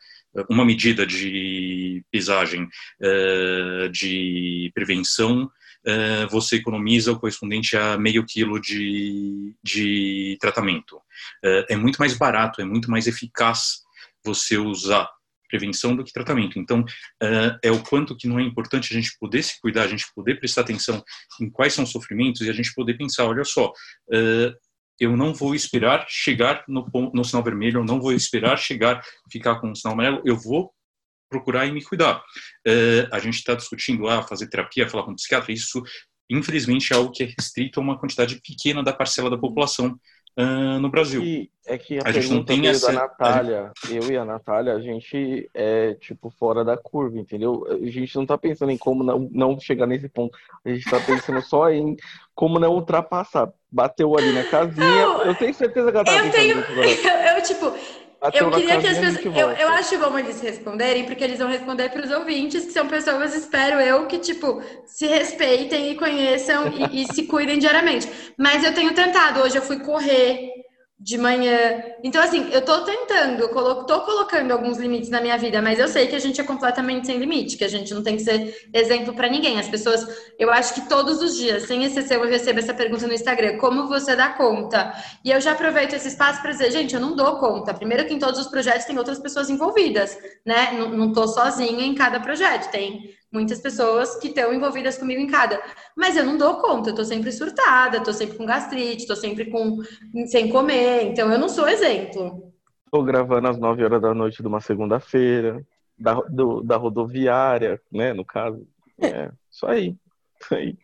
uma 0.50 0.64
medida 0.64 1.06
de 1.06 2.04
pesagem 2.10 2.68
é, 3.00 3.88
de 3.88 4.68
prevenção 4.74 5.48
eh, 5.86 6.26
você 6.30 6.56
economiza 6.56 7.12
o 7.12 7.20
correspondente 7.20 7.76
a 7.76 7.98
meio 7.98 8.24
quilo 8.24 8.58
de, 8.58 9.54
de 9.62 10.38
tratamento. 10.40 10.98
Eh, 11.44 11.66
é 11.70 11.76
muito 11.76 11.98
mais 11.98 12.14
barato, 12.16 12.62
é 12.62 12.64
muito 12.64 12.90
mais 12.90 13.06
eficaz 13.06 13.82
você 14.24 14.56
usar 14.56 15.10
prevenção 15.54 15.94
do 15.94 16.02
que 16.02 16.12
tratamento. 16.12 16.58
Então, 16.58 16.84
eh, 17.22 17.58
é 17.64 17.70
o 17.70 17.80
quanto 17.82 18.16
que 18.16 18.26
não 18.26 18.40
é 18.40 18.42
importante 18.42 18.92
a 18.92 19.00
gente 19.00 19.16
poder 19.20 19.42
se 19.42 19.60
cuidar, 19.60 19.82
a 19.82 19.88
gente 19.88 20.04
poder 20.14 20.40
prestar 20.40 20.62
atenção 20.62 21.02
em 21.40 21.48
quais 21.48 21.72
são 21.72 21.84
os 21.84 21.90
sofrimentos 21.90 22.40
e 22.42 22.50
a 22.50 22.52
gente 22.52 22.74
poder 22.74 22.94
pensar, 22.94 23.26
olha 23.26 23.44
só, 23.44 23.72
eu 25.00 25.16
não 25.16 25.34
vou 25.34 25.54
esperar 25.54 26.06
chegar 26.08 26.64
no, 26.68 26.88
no 27.12 27.24
sinal 27.24 27.42
vermelho, 27.42 27.80
eu 27.80 27.84
não 27.84 28.00
vou 28.00 28.12
esperar 28.12 28.56
chegar, 28.56 29.02
ficar 29.30 29.56
com 29.60 29.70
o 29.70 29.76
sinal 29.76 29.94
amarelo, 29.94 30.22
eu 30.24 30.36
vou 30.36 30.72
procurar 31.28 31.66
e 31.66 31.72
me 31.72 31.82
cuidar. 31.82 32.18
Uh, 32.66 33.08
a 33.10 33.18
gente 33.18 33.34
está 33.34 33.54
discutindo 33.54 34.08
ah, 34.08 34.22
fazer 34.22 34.48
terapia, 34.48 34.88
falar 34.88 35.04
com 35.04 35.12
um 35.12 35.16
psiquiatra, 35.16 35.52
isso 35.52 35.82
infelizmente 36.30 36.92
é 36.92 36.96
algo 36.96 37.12
que 37.12 37.24
é 37.24 37.26
restrito 37.26 37.78
a 37.78 37.82
uma 37.82 37.98
quantidade 37.98 38.40
pequena 38.40 38.82
da 38.82 38.92
parcela 38.92 39.28
da 39.28 39.36
população 39.36 39.98
uh, 40.38 40.78
no 40.80 40.88
Brasil. 40.88 41.22
E 41.22 41.50
é 41.66 41.78
que 41.78 41.98
a, 41.98 42.02
a 42.04 42.12
gente 42.12 42.30
não 42.30 42.44
tem 42.44 42.66
essa. 42.66 42.92
Da 42.92 43.00
Natália, 43.00 43.72
eu 43.90 44.10
e 44.10 44.16
a 44.16 44.24
Natália, 44.24 44.74
a 44.74 44.80
gente 44.80 45.50
é 45.54 45.94
tipo 45.94 46.30
fora 46.30 46.64
da 46.64 46.76
curva, 46.76 47.18
entendeu? 47.18 47.66
A 47.70 47.90
gente 47.90 48.14
não 48.16 48.22
está 48.24 48.36
pensando 48.36 48.70
em 48.70 48.78
como 48.78 49.02
não, 49.02 49.28
não 49.32 49.58
chegar 49.58 49.86
nesse 49.86 50.08
ponto. 50.08 50.36
A 50.64 50.68
gente 50.68 50.84
está 50.84 51.00
pensando 51.00 51.40
só 51.42 51.70
em 51.70 51.96
como 52.34 52.58
não 52.58 52.74
ultrapassar. 52.74 53.50
Bateu 53.70 54.16
ali 54.16 54.32
na 54.32 54.44
casinha. 54.44 54.86
Não, 54.86 55.22
eu 55.22 55.34
tenho 55.34 55.54
certeza 55.54 55.90
que 55.90 55.96
ela 55.96 56.04
tá 56.04 56.24
eu 56.24 56.30
tenho, 56.30 56.58
eu, 56.60 57.36
eu, 57.36 57.42
tipo, 57.42 57.72
eu 58.32 58.50
queria 58.50 58.78
que 58.78 58.86
as 58.86 58.98
pessoas. 58.98 59.36
Eu, 59.36 59.50
eu 59.50 59.68
acho 59.68 59.98
bom 59.98 60.18
eles 60.18 60.40
responderem, 60.40 61.04
porque 61.04 61.22
eles 61.22 61.38
vão 61.38 61.48
responder 61.48 61.90
para 61.90 62.04
os 62.04 62.10
ouvintes, 62.10 62.64
que 62.64 62.72
são 62.72 62.86
pessoas, 62.88 63.34
espero 63.34 63.80
eu, 63.80 64.06
que, 64.06 64.18
tipo, 64.18 64.62
se 64.86 65.06
respeitem 65.06 65.90
e 65.90 65.96
conheçam 65.96 66.68
e, 66.68 67.02
e 67.02 67.12
se 67.12 67.24
cuidem 67.24 67.58
diariamente. 67.58 68.08
Mas 68.38 68.64
eu 68.64 68.72
tenho 68.72 68.94
tentado. 68.94 69.40
Hoje 69.40 69.56
eu 69.56 69.62
fui 69.62 69.78
correr 69.80 70.63
de 70.98 71.18
manhã. 71.18 71.82
Então, 72.02 72.22
assim, 72.22 72.48
eu 72.52 72.62
tô 72.62 72.84
tentando, 72.84 73.40
eu 73.40 73.48
colo 73.48 73.84
tô 73.84 74.02
colocando 74.02 74.52
alguns 74.52 74.78
limites 74.78 75.10
na 75.10 75.20
minha 75.20 75.36
vida, 75.36 75.60
mas 75.60 75.78
eu 75.78 75.88
sei 75.88 76.06
que 76.06 76.14
a 76.14 76.18
gente 76.18 76.40
é 76.40 76.44
completamente 76.44 77.06
sem 77.06 77.18
limite, 77.18 77.56
que 77.56 77.64
a 77.64 77.68
gente 77.68 77.92
não 77.92 78.02
tem 78.02 78.16
que 78.16 78.22
ser 78.22 78.68
exemplo 78.72 79.12
para 79.12 79.28
ninguém. 79.28 79.58
As 79.58 79.68
pessoas, 79.68 80.06
eu 80.38 80.50
acho 80.50 80.74
que 80.74 80.88
todos 80.88 81.20
os 81.20 81.36
dias, 81.36 81.64
sem 81.64 81.84
exceção, 81.84 82.22
eu 82.22 82.30
recebo 82.30 82.60
essa 82.60 82.72
pergunta 82.72 83.06
no 83.06 83.12
Instagram: 83.12 83.58
como 83.58 83.88
você 83.88 84.14
dá 84.14 84.30
conta? 84.30 84.94
E 85.24 85.30
eu 85.30 85.40
já 85.40 85.52
aproveito 85.52 85.94
esse 85.94 86.08
espaço 86.08 86.40
para 86.40 86.52
dizer, 86.52 86.70
gente, 86.70 86.94
eu 86.94 87.00
não 87.00 87.16
dou 87.16 87.38
conta. 87.38 87.74
Primeiro 87.74 88.06
que 88.06 88.14
em 88.14 88.18
todos 88.18 88.40
os 88.40 88.46
projetos 88.46 88.86
tem 88.86 88.96
outras 88.96 89.18
pessoas 89.18 89.50
envolvidas, 89.50 90.16
né? 90.46 90.72
Não, 90.72 90.88
não 90.90 91.12
tô 91.12 91.26
sozinha 91.26 91.84
em 91.84 91.94
cada 91.94 92.20
projeto, 92.20 92.70
tem 92.70 93.14
muitas 93.34 93.60
pessoas 93.60 94.16
que 94.16 94.28
estão 94.28 94.54
envolvidas 94.54 94.96
comigo 94.96 95.20
em 95.20 95.26
cada. 95.26 95.60
Mas 95.96 96.16
eu 96.16 96.24
não 96.24 96.38
dou 96.38 96.56
conta, 96.60 96.90
eu 96.90 96.94
tô 96.94 97.04
sempre 97.04 97.32
surtada, 97.32 98.02
tô 98.02 98.12
sempre 98.12 98.38
com 98.38 98.46
gastrite, 98.46 99.06
tô 99.06 99.16
sempre 99.16 99.50
com 99.50 99.82
sem 100.26 100.48
comer, 100.48 101.02
então 101.02 101.30
eu 101.30 101.38
não 101.38 101.48
sou 101.48 101.68
exemplo. 101.68 102.54
Tô 102.90 103.02
gravando 103.02 103.48
às 103.48 103.58
9 103.58 103.84
horas 103.84 104.00
da 104.00 104.14
noite 104.14 104.40
de 104.40 104.46
uma 104.46 104.60
segunda-feira. 104.60 105.66
da, 105.98 106.14
do, 106.14 106.62
da 106.62 106.76
rodoviária, 106.76 107.80
né, 107.90 108.12
no 108.12 108.24
caso. 108.24 108.66
É, 109.00 109.30
isso 109.50 109.66
aí. 109.66 109.96
Isso 110.40 110.54
aí. 110.54 110.78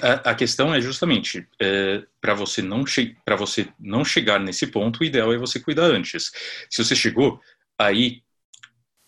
A, 0.00 0.30
a, 0.30 0.34
questão 0.34 0.74
é 0.74 0.80
justamente 0.80 1.46
é, 1.60 2.02
para 2.20 2.32
você 2.32 2.62
não 2.62 2.82
para 3.24 3.36
você 3.36 3.68
não 3.78 4.04
chegar 4.04 4.40
nesse 4.40 4.66
ponto, 4.66 5.00
o 5.00 5.04
ideal 5.04 5.32
é 5.32 5.36
você 5.36 5.60
cuidar 5.60 5.84
antes. 5.84 6.32
Se 6.70 6.82
você 6.82 6.96
chegou, 6.96 7.38
aí 7.78 8.22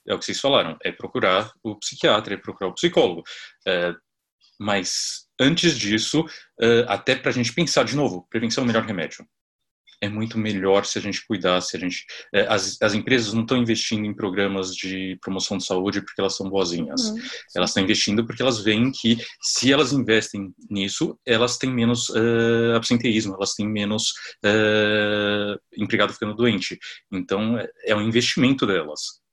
é 0.06 0.14
o 0.14 0.18
que 0.18 0.24
vocês 0.24 0.40
falaram, 0.40 0.76
é 0.82 0.92
procurar 0.92 1.52
o 1.62 1.76
psiquiatra, 1.76 2.34
é 2.34 2.36
procurar 2.36 2.70
o 2.70 2.74
psicólogo. 2.74 3.22
É, 3.66 3.94
mas 4.58 5.26
antes 5.40 5.76
disso, 5.76 6.24
é, 6.60 6.84
até 6.88 7.16
para 7.16 7.30
a 7.30 7.34
gente 7.34 7.52
pensar 7.52 7.84
de 7.84 7.96
novo, 7.96 8.26
prevenção 8.30 8.62
é 8.62 8.64
o 8.64 8.66
melhor 8.66 8.84
remédio 8.84 9.26
é 10.04 10.08
muito 10.08 10.38
melhor 10.38 10.84
se 10.84 10.98
a 10.98 11.02
gente 11.02 11.26
cuidar, 11.26 11.60
se 11.60 11.76
a 11.76 11.80
gente... 11.80 12.04
É, 12.32 12.46
as, 12.46 12.80
as 12.80 12.94
empresas 12.94 13.32
não 13.32 13.42
estão 13.42 13.56
investindo 13.56 14.04
em 14.04 14.14
programas 14.14 14.74
de 14.74 15.18
promoção 15.20 15.56
de 15.56 15.64
saúde 15.64 16.00
porque 16.02 16.20
elas 16.20 16.36
são 16.36 16.48
boazinhas. 16.48 17.00
Uhum. 17.08 17.22
Elas 17.56 17.70
estão 17.70 17.82
investindo 17.82 18.26
porque 18.26 18.42
elas 18.42 18.62
veem 18.62 18.92
que 18.92 19.18
se 19.40 19.72
elas 19.72 19.92
investem 19.92 20.52
nisso, 20.70 21.18
elas 21.26 21.56
têm 21.56 21.72
menos 21.72 22.10
uh, 22.10 22.76
absenteísmo, 22.76 23.34
elas 23.34 23.54
têm 23.54 23.66
menos 23.66 24.10
uh, 24.44 25.58
empregado 25.76 26.12
ficando 26.12 26.34
doente. 26.34 26.78
Então, 27.10 27.58
é, 27.58 27.68
é 27.86 27.96
um 27.96 28.02
investimento 28.02 28.66
delas. 28.66 29.23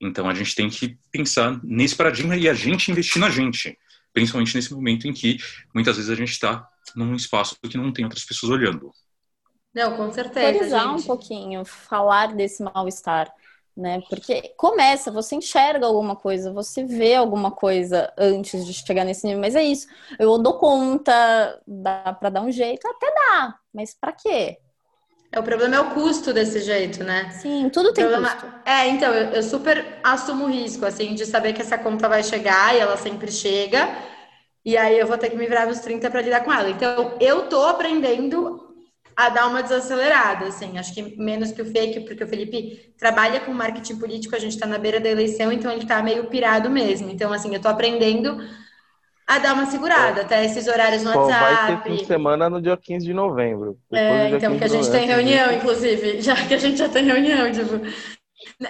Então, 0.00 0.28
a 0.28 0.34
gente 0.34 0.54
tem 0.54 0.68
que 0.68 0.98
pensar 1.10 1.60
nesse 1.62 1.94
paradigma 1.96 2.36
e 2.36 2.48
a 2.48 2.54
gente 2.54 2.90
investir 2.90 3.20
na 3.20 3.30
gente. 3.30 3.78
Principalmente 4.12 4.54
nesse 4.54 4.72
momento 4.72 5.08
em 5.08 5.12
que, 5.12 5.38
muitas 5.74 5.96
vezes, 5.96 6.10
a 6.10 6.14
gente 6.14 6.30
está 6.30 6.68
num 6.94 7.14
espaço 7.14 7.56
que 7.60 7.76
não 7.76 7.92
tem 7.92 8.04
outras 8.04 8.24
pessoas 8.24 8.52
olhando. 8.52 8.92
Não, 9.74 9.96
com 9.96 10.12
certeza. 10.12 10.46
Autorizar 10.46 10.94
um 10.94 11.02
pouquinho, 11.02 11.64
falar 11.64 12.34
desse 12.34 12.62
mal-estar, 12.62 13.32
né? 13.76 14.00
Porque 14.08 14.54
começa, 14.56 15.10
você 15.10 15.34
enxerga 15.34 15.86
alguma 15.86 16.14
coisa, 16.14 16.52
você 16.52 16.84
vê 16.84 17.16
alguma 17.16 17.50
coisa 17.50 18.12
antes 18.16 18.64
de 18.64 18.72
chegar 18.72 19.04
nesse 19.04 19.26
nível, 19.26 19.40
mas 19.40 19.56
é 19.56 19.64
isso. 19.64 19.88
Eu 20.16 20.38
dou 20.38 20.58
conta, 20.58 21.60
dá 21.66 22.12
para 22.12 22.30
dar 22.30 22.42
um 22.42 22.52
jeito, 22.52 22.86
até 22.86 23.12
dá, 23.12 23.58
mas 23.72 23.92
para 23.92 24.12
quê? 24.12 24.58
É, 25.34 25.38
o 25.40 25.42
problema 25.42 25.74
é 25.74 25.80
o 25.80 25.90
custo 25.90 26.32
desse 26.32 26.60
jeito, 26.60 27.02
né? 27.02 27.28
Sim, 27.32 27.68
tudo 27.68 27.92
tem 27.92 28.04
problema... 28.04 28.30
custo. 28.30 28.46
É, 28.64 28.86
então, 28.86 29.12
eu, 29.12 29.32
eu 29.32 29.42
super 29.42 29.98
assumo 30.04 30.44
o 30.44 30.48
risco, 30.48 30.86
assim, 30.86 31.14
de 31.14 31.26
saber 31.26 31.52
que 31.52 31.60
essa 31.60 31.76
conta 31.76 32.08
vai 32.08 32.22
chegar 32.22 32.72
e 32.72 32.78
ela 32.78 32.96
sempre 32.96 33.32
chega, 33.32 33.88
e 34.64 34.76
aí 34.76 34.96
eu 34.96 35.08
vou 35.08 35.18
ter 35.18 35.30
que 35.30 35.36
me 35.36 35.46
virar 35.48 35.66
nos 35.66 35.80
30 35.80 36.08
para 36.08 36.22
lidar 36.22 36.44
com 36.44 36.52
ela. 36.52 36.70
Então, 36.70 37.16
eu 37.20 37.48
tô 37.48 37.64
aprendendo 37.64 38.60
a 39.16 39.28
dar 39.28 39.48
uma 39.48 39.62
desacelerada, 39.62 40.46
assim, 40.46 40.78
acho 40.78 40.94
que 40.94 41.20
menos 41.20 41.50
que 41.50 41.62
o 41.62 41.66
fake, 41.66 42.00
porque 42.00 42.22
o 42.22 42.28
Felipe 42.28 42.94
trabalha 42.96 43.40
com 43.40 43.52
marketing 43.52 43.96
político, 43.96 44.36
a 44.36 44.38
gente 44.38 44.54
está 44.54 44.66
na 44.66 44.78
beira 44.78 45.00
da 45.00 45.08
eleição, 45.08 45.50
então 45.50 45.70
ele 45.70 45.82
está 45.82 46.00
meio 46.00 46.26
pirado 46.26 46.70
mesmo. 46.70 47.10
Então, 47.10 47.32
assim, 47.32 47.50
eu 47.50 47.56
estou 47.56 47.70
aprendendo 47.70 48.38
a 49.26 49.38
dar 49.38 49.54
uma 49.54 49.66
segurada, 49.66 50.20
até 50.20 50.44
esses 50.44 50.66
horários 50.66 51.02
no 51.02 51.12
Só 51.12 51.22
WhatsApp. 51.22 51.44
Vai 51.44 51.76
ter 51.76 51.82
fim 51.82 51.96
de 51.96 52.06
semana 52.06 52.50
no 52.50 52.60
dia 52.60 52.76
15 52.76 53.06
de 53.06 53.14
novembro. 53.14 53.78
É, 53.92 54.30
então, 54.30 54.58
que 54.58 54.64
a 54.64 54.68
gente 54.68 54.90
tem 54.90 55.06
reunião, 55.06 55.52
inclusive, 55.52 56.20
já 56.22 56.36
que 56.36 56.54
a 56.54 56.58
gente 56.58 56.76
já 56.76 56.88
tem 56.88 57.04
reunião, 57.04 57.50
tipo. 57.50 57.80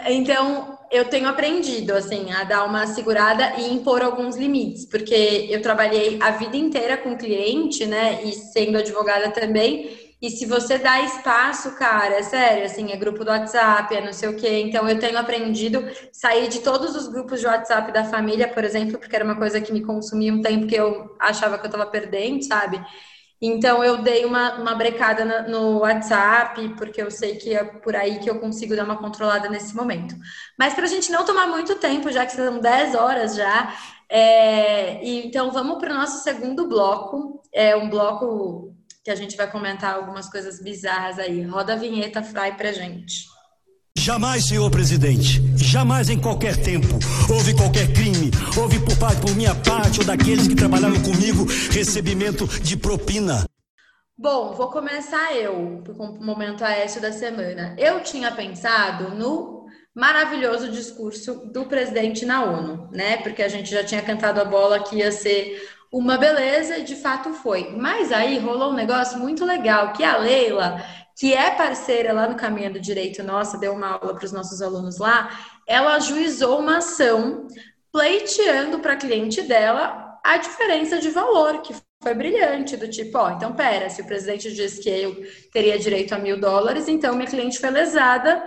Então, 0.09 0.79
eu 0.93 1.07
tenho 1.07 1.29
aprendido, 1.29 1.93
assim, 1.93 2.31
a 2.33 2.45
dar 2.45 2.65
uma 2.65 2.87
segurada 2.87 3.55
e 3.59 3.73
impor 3.73 4.03
alguns 4.03 4.37
limites, 4.37 4.87
porque 4.87 5.49
eu 5.51 5.61
trabalhei 5.61 6.19
a 6.23 6.31
vida 6.31 6.57
inteira 6.57 6.97
com 6.97 7.17
cliente, 7.17 7.85
né, 7.85 8.23
e 8.23 8.33
sendo 8.33 8.79
advogada 8.79 9.31
também, 9.31 10.04
e 10.25 10.31
se 10.31 10.47
você 10.47 10.79
dá 10.79 11.03
espaço, 11.03 11.77
cara, 11.77 12.15
é 12.15 12.23
sério, 12.23 12.65
assim, 12.65 12.91
é 12.91 12.97
grupo 12.97 13.27
do 13.27 13.31
WhatsApp, 13.31 13.95
é 13.95 14.01
não 14.01 14.13
sei 14.15 14.31
o 14.31 14.37
quê. 14.37 14.63
Então, 14.63 14.89
eu 14.89 14.99
tenho 14.99 15.19
aprendido 15.19 15.85
sair 16.11 16.49
de 16.49 16.61
todos 16.61 16.97
os 16.97 17.09
grupos 17.09 17.41
de 17.41 17.47
WhatsApp 17.47 17.93
da 17.93 18.05
família, 18.05 18.49
por 18.49 18.65
exemplo, 18.65 18.99
porque 18.99 19.15
era 19.15 19.25
uma 19.25 19.37
coisa 19.37 19.61
que 19.61 19.71
me 19.71 19.83
consumia 19.83 20.33
um 20.33 20.41
tempo 20.41 20.67
que 20.67 20.75
eu 20.75 21.15
achava 21.21 21.59
que 21.59 21.67
eu 21.67 21.71
tava 21.71 21.85
perdendo, 21.85 22.43
sabe? 22.43 22.83
Então, 23.39 23.85
eu 23.85 23.99
dei 23.99 24.25
uma, 24.25 24.55
uma 24.55 24.75
brecada 24.75 25.47
no 25.47 25.81
WhatsApp, 25.81 26.71
porque 26.79 27.03
eu 27.03 27.11
sei 27.11 27.37
que 27.37 27.53
é 27.55 27.63
por 27.63 27.95
aí 27.95 28.19
que 28.19 28.31
eu 28.31 28.41
consigo 28.41 28.75
dar 28.75 28.85
uma 28.85 28.97
controlada 28.97 29.51
nesse 29.51 29.77
momento. 29.77 30.15
Mas, 30.59 30.73
para 30.73 30.85
a 30.85 30.89
gente 30.89 31.13
não 31.13 31.27
tomar 31.27 31.49
muito 31.49 31.75
tempo, 31.75 32.11
já 32.11 32.25
que 32.25 32.33
são 32.33 32.61
10 32.61 32.95
horas 32.95 33.37
já, 33.37 33.75
é, 34.09 35.05
então 35.05 35.51
vamos 35.51 35.77
para 35.79 35.93
o 35.93 35.95
nosso 35.99 36.23
segundo 36.23 36.67
bloco. 36.67 37.43
É 37.53 37.77
um 37.77 37.91
bloco 37.91 38.75
que 39.05 39.11
a 39.11 39.15
gente 39.15 39.37
vai 39.37 39.51
comentar 39.51 39.95
algumas 39.95 40.31
coisas 40.31 40.61
bizarras 40.63 41.19
aí. 41.19 41.43
Roda 41.43 41.75
a 41.75 41.77
vinheta, 41.77 42.23
Fry, 42.23 42.53
pra 42.57 42.73
gente. 42.73 43.27
Jamais, 43.97 44.45
senhor 44.45 44.69
presidente, 44.71 45.41
jamais 45.57 46.09
em 46.09 46.21
qualquer 46.21 46.61
tempo 46.61 46.99
houve 47.33 47.55
qualquer 47.55 47.93
crime, 47.93 48.31
houve 48.59 48.81
por 48.81 48.99
parte, 48.99 49.21
por 49.21 49.35
minha 49.37 49.55
parte 49.55 50.01
ou 50.01 50.05
daqueles 50.05 50.49
que 50.49 50.55
trabalharam 50.57 51.01
comigo, 51.01 51.47
recebimento 51.71 52.47
de 52.61 52.77
propina. 52.77 53.45
Bom, 54.17 54.53
vou 54.53 54.71
começar 54.71 55.35
eu, 55.37 55.83
com 55.97 56.07
o 56.07 56.25
momento 56.25 56.65
Aécio 56.65 57.01
da 57.01 57.13
semana. 57.13 57.77
Eu 57.79 58.01
tinha 58.03 58.33
pensado 58.33 59.15
no 59.15 59.65
maravilhoso 59.95 60.71
discurso 60.71 61.51
do 61.53 61.67
presidente 61.67 62.27
na 62.27 62.45
ONU, 62.45 62.91
né? 62.93 63.19
Porque 63.19 63.43
a 63.43 63.49
gente 63.49 63.71
já 63.71 63.85
tinha 63.85 64.03
cantado 64.03 64.41
a 64.41 64.45
bola 64.45 64.83
que 64.83 64.97
ia 64.97 65.13
ser 65.13 65.57
uma 65.95 66.19
beleza, 66.19 66.83
de 66.83 66.97
fato 66.97 67.33
foi. 67.35 67.71
Mas 67.77 68.11
aí 68.11 68.37
rolou 68.39 68.73
um 68.73 68.75
negócio 68.75 69.17
muito 69.17 69.45
legal, 69.45 69.93
que 69.93 70.03
a 70.03 70.17
Leila, 70.17 70.85
que 71.17 71.33
é 71.33 71.53
parceira 71.53 72.13
lá 72.13 72.29
no 72.29 72.35
Caminho 72.35 72.73
do 72.73 72.81
Direito 72.81 73.23
Nossa, 73.23 73.57
deu 73.57 73.73
uma 73.73 73.91
aula 73.91 74.13
para 74.13 74.25
os 74.25 74.33
nossos 74.33 74.61
alunos 74.61 74.99
lá, 74.99 75.31
ela 75.69 75.95
ajuizou 75.95 76.59
uma 76.59 76.79
ação 76.79 77.47
pleiteando 77.93 78.81
para 78.81 78.95
a 78.95 78.97
cliente 78.97 79.41
dela 79.43 80.19
a 80.25 80.37
diferença 80.37 80.99
de 80.99 81.11
valor, 81.11 81.63
que 81.63 81.73
foi 82.03 82.15
brilhante, 82.15 82.77
do 82.77 82.89
tipo, 82.89 83.17
ó, 83.17 83.31
então 83.31 83.53
pera, 83.55 83.89
se 83.89 84.03
o 84.03 84.07
presidente 84.07 84.53
disse 84.53 84.83
que 84.83 84.91
eu 84.91 85.23
teria 85.53 85.79
direito 85.79 86.13
a 86.13 86.19
mil 86.19 86.41
dólares, 86.41 86.89
então 86.89 87.15
minha 87.15 87.29
cliente 87.29 87.61
foi 87.61 87.71
lesada 87.71 88.43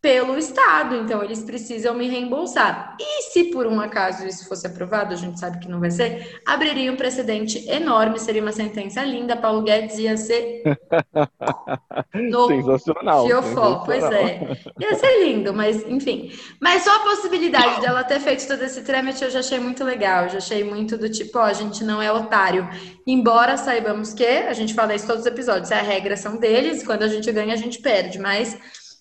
pelo 0.00 0.38
Estado, 0.38 0.94
então 0.94 1.22
eles 1.24 1.42
precisam 1.42 1.92
me 1.92 2.08
reembolsar. 2.08 2.96
E 3.00 3.22
se 3.22 3.44
por 3.44 3.66
um 3.66 3.80
acaso 3.80 4.26
isso 4.26 4.48
fosse 4.48 4.66
aprovado, 4.66 5.12
a 5.12 5.16
gente 5.16 5.40
sabe 5.40 5.58
que 5.58 5.68
não 5.68 5.80
vai 5.80 5.90
ser, 5.90 6.40
abriria 6.46 6.92
um 6.92 6.96
precedente 6.96 7.68
enorme, 7.68 8.20
seria 8.20 8.40
uma 8.40 8.52
sentença 8.52 9.02
linda, 9.02 9.36
Paulo 9.36 9.62
Guedes 9.62 9.98
ia 9.98 10.16
ser 10.16 10.62
no 12.14 12.46
sensacional, 12.46 13.26
fiofó, 13.26 13.82
pois 13.84 14.04
é. 14.04 14.56
Ia 14.78 14.94
ser 14.94 15.24
lindo, 15.24 15.52
mas 15.52 15.84
enfim. 15.88 16.32
Mas 16.60 16.84
só 16.84 16.94
a 16.94 17.00
possibilidade 17.00 17.80
dela 17.80 18.04
ter 18.04 18.20
feito 18.20 18.46
todo 18.46 18.62
esse 18.62 18.82
trâmite 18.82 19.24
eu 19.24 19.30
já 19.30 19.40
achei 19.40 19.58
muito 19.58 19.82
legal, 19.82 20.24
eu 20.24 20.30
já 20.30 20.38
achei 20.38 20.62
muito 20.62 20.96
do 20.96 21.10
tipo, 21.10 21.38
ó, 21.38 21.42
a 21.42 21.52
gente 21.52 21.82
não 21.82 22.00
é 22.00 22.12
otário. 22.12 22.68
Embora 23.04 23.56
saibamos 23.56 24.12
que, 24.12 24.24
a 24.24 24.52
gente 24.52 24.74
fala 24.74 24.94
isso 24.94 25.06
todos 25.06 25.22
os 25.22 25.26
episódios, 25.26 25.72
a 25.72 25.82
regra 25.82 26.16
são 26.16 26.36
deles, 26.36 26.84
quando 26.84 27.02
a 27.02 27.08
gente 27.08 27.30
ganha 27.32 27.54
a 27.54 27.56
gente 27.56 27.80
perde, 27.80 28.18
mas 28.18 28.56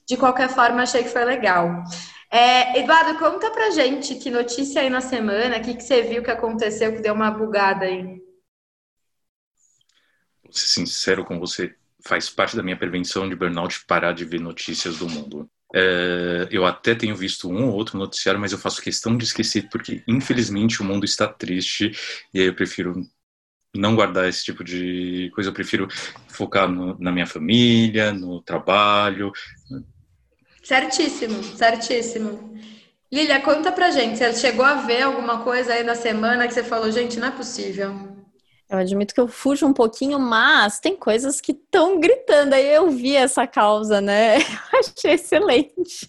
de 0.07 0.15
qualquer 0.15 0.49
forma, 0.49 0.83
achei 0.83 1.03
que 1.03 1.09
foi 1.09 1.25
legal. 1.25 1.83
É, 2.31 2.79
Eduardo, 2.79 3.17
conta 3.19 3.51
pra 3.51 3.71
gente 3.71 4.15
que 4.15 4.29
notícia 4.29 4.81
aí 4.81 4.89
na 4.89 5.01
semana, 5.01 5.57
o 5.57 5.61
que, 5.61 5.75
que 5.75 5.83
você 5.83 6.01
viu 6.01 6.23
que 6.23 6.31
aconteceu 6.31 6.93
que 6.93 7.01
deu 7.01 7.13
uma 7.13 7.31
bugada 7.31 7.85
aí? 7.85 8.03
Vou 10.43 10.53
ser 10.53 10.67
sincero 10.67 11.25
com 11.25 11.39
você, 11.39 11.75
faz 12.05 12.29
parte 12.29 12.55
da 12.55 12.63
minha 12.63 12.77
prevenção 12.77 13.27
de 13.27 13.35
burnout 13.35 13.85
parar 13.85 14.13
de 14.13 14.25
ver 14.25 14.39
notícias 14.39 14.97
do 14.97 15.09
mundo. 15.09 15.49
É, 15.75 16.47
eu 16.49 16.65
até 16.65 16.95
tenho 16.95 17.15
visto 17.15 17.49
um 17.49 17.67
ou 17.67 17.73
outro 17.73 17.97
noticiário, 17.97 18.39
mas 18.39 18.53
eu 18.53 18.57
faço 18.57 18.81
questão 18.81 19.17
de 19.17 19.25
esquecer 19.25 19.67
porque, 19.69 20.03
infelizmente, 20.07 20.81
o 20.81 20.85
mundo 20.85 21.03
está 21.03 21.27
triste 21.27 21.91
e 22.33 22.39
aí 22.39 22.47
eu 22.47 22.55
prefiro 22.55 23.05
não 23.75 23.95
guardar 23.95 24.27
esse 24.27 24.43
tipo 24.43 24.63
de 24.63 25.29
coisa. 25.33 25.49
Eu 25.49 25.53
prefiro 25.53 25.87
focar 26.29 26.69
no, 26.69 26.97
na 26.99 27.11
minha 27.11 27.27
família, 27.27 28.13
no 28.13 28.41
trabalho, 28.41 29.31
Certíssimo, 30.67 31.41
certíssimo. 31.55 32.53
Lilia, 33.09 33.39
conta 33.39 33.71
pra 33.71 33.89
gente, 33.89 34.17
você 34.17 34.33
chegou 34.33 34.65
a 34.65 34.73
ver 34.73 35.03
alguma 35.03 35.41
coisa 35.41 35.71
aí 35.71 35.81
na 35.81 35.95
semana 35.95 36.45
que 36.45 36.53
você 36.53 36.61
falou, 36.61 36.91
gente, 36.91 37.17
não 37.17 37.29
é 37.29 37.31
possível. 37.31 37.95
Eu 38.69 38.79
admito 38.79 39.13
que 39.13 39.21
eu 39.21 39.29
fujo 39.29 39.65
um 39.65 39.71
pouquinho, 39.71 40.19
mas 40.19 40.77
tem 40.77 40.93
coisas 40.93 41.39
que 41.39 41.53
estão 41.53 42.01
gritando. 42.01 42.53
Aí 42.53 42.67
eu 42.67 42.89
vi 42.89 43.15
essa 43.15 43.47
causa, 43.47 44.01
né? 44.01 44.39
Eu 44.73 44.79
achei 44.79 45.13
excelente. 45.13 46.05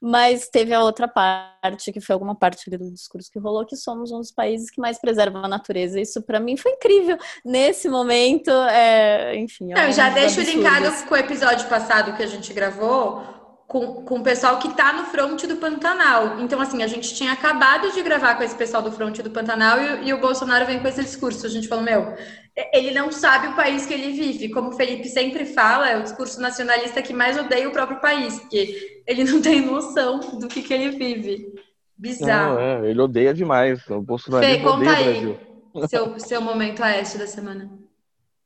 Mas 0.00 0.48
teve 0.48 0.74
a 0.74 0.82
outra 0.82 1.06
parte, 1.06 1.92
que 1.92 2.00
foi 2.00 2.12
alguma 2.12 2.34
parte 2.34 2.68
do 2.68 2.90
discurso 2.90 3.30
que 3.30 3.38
rolou, 3.38 3.64
que 3.64 3.76
somos 3.76 4.10
um 4.10 4.18
dos 4.18 4.32
países 4.32 4.68
que 4.68 4.80
mais 4.80 5.00
preservam 5.00 5.44
a 5.44 5.48
natureza. 5.48 6.00
Isso 6.00 6.20
para 6.22 6.40
mim 6.40 6.56
foi 6.56 6.72
incrível. 6.72 7.16
Nesse 7.44 7.88
momento, 7.88 8.50
é... 8.50 9.36
enfim. 9.36 9.68
Não, 9.68 9.92
já 9.92 10.10
deixo 10.10 10.40
linkado 10.40 10.90
com 11.06 11.14
o 11.14 11.18
episódio 11.18 11.68
passado 11.68 12.16
que 12.16 12.22
a 12.24 12.26
gente 12.26 12.52
gravou, 12.52 13.41
com, 13.72 14.04
com 14.04 14.18
o 14.18 14.22
pessoal 14.22 14.58
que 14.58 14.68
está 14.68 14.92
no 14.92 15.04
fronte 15.04 15.46
do 15.46 15.56
Pantanal. 15.56 16.38
Então, 16.40 16.60
assim, 16.60 16.82
a 16.82 16.86
gente 16.86 17.14
tinha 17.14 17.32
acabado 17.32 17.90
de 17.90 18.02
gravar 18.02 18.34
com 18.34 18.42
esse 18.42 18.54
pessoal 18.54 18.82
do 18.82 18.92
fronte 18.92 19.22
do 19.22 19.30
Pantanal 19.30 19.78
e, 19.80 20.08
e, 20.08 20.12
o 20.12 20.20
Bolsonaro 20.20 20.66
vem 20.66 20.78
com 20.78 20.86
esse 20.86 21.02
discurso. 21.02 21.46
A 21.46 21.48
gente 21.48 21.68
falou, 21.68 21.82
meu, 21.82 22.14
ele 22.70 22.90
não 22.90 23.10
sabe 23.10 23.48
o 23.48 23.56
país 23.56 23.86
que 23.86 23.94
ele 23.94 24.12
vive. 24.12 24.50
Como 24.50 24.68
o 24.68 24.72
Felipe 24.72 25.08
sempre 25.08 25.46
fala, 25.46 25.88
é 25.88 25.98
o 25.98 26.02
discurso 26.02 26.38
nacionalista 26.38 27.00
que 27.00 27.14
mais 27.14 27.38
odeia 27.38 27.66
o 27.66 27.72
próprio 27.72 27.98
país, 27.98 28.38
porque 28.40 29.02
ele 29.06 29.24
não 29.24 29.40
tem 29.40 29.62
noção 29.64 30.20
do 30.38 30.48
que, 30.48 30.60
que 30.60 30.74
ele 30.74 30.90
vive. 30.90 31.46
Bizarro. 31.96 32.56
Não, 32.56 32.60
é, 32.60 32.90
ele 32.90 33.00
odeia 33.00 33.32
demais. 33.32 33.88
O 33.88 34.02
Bolsonaro 34.02 34.44
Fê, 34.44 34.52
odeia 34.52 34.70
conta 34.70 34.84
o 34.84 34.88
aí 34.90 35.04
Brasil. 35.04 35.88
seu, 35.88 36.18
seu 36.18 36.40
momento 36.42 36.84
aeste 36.84 37.16
da 37.16 37.26
semana. 37.26 37.70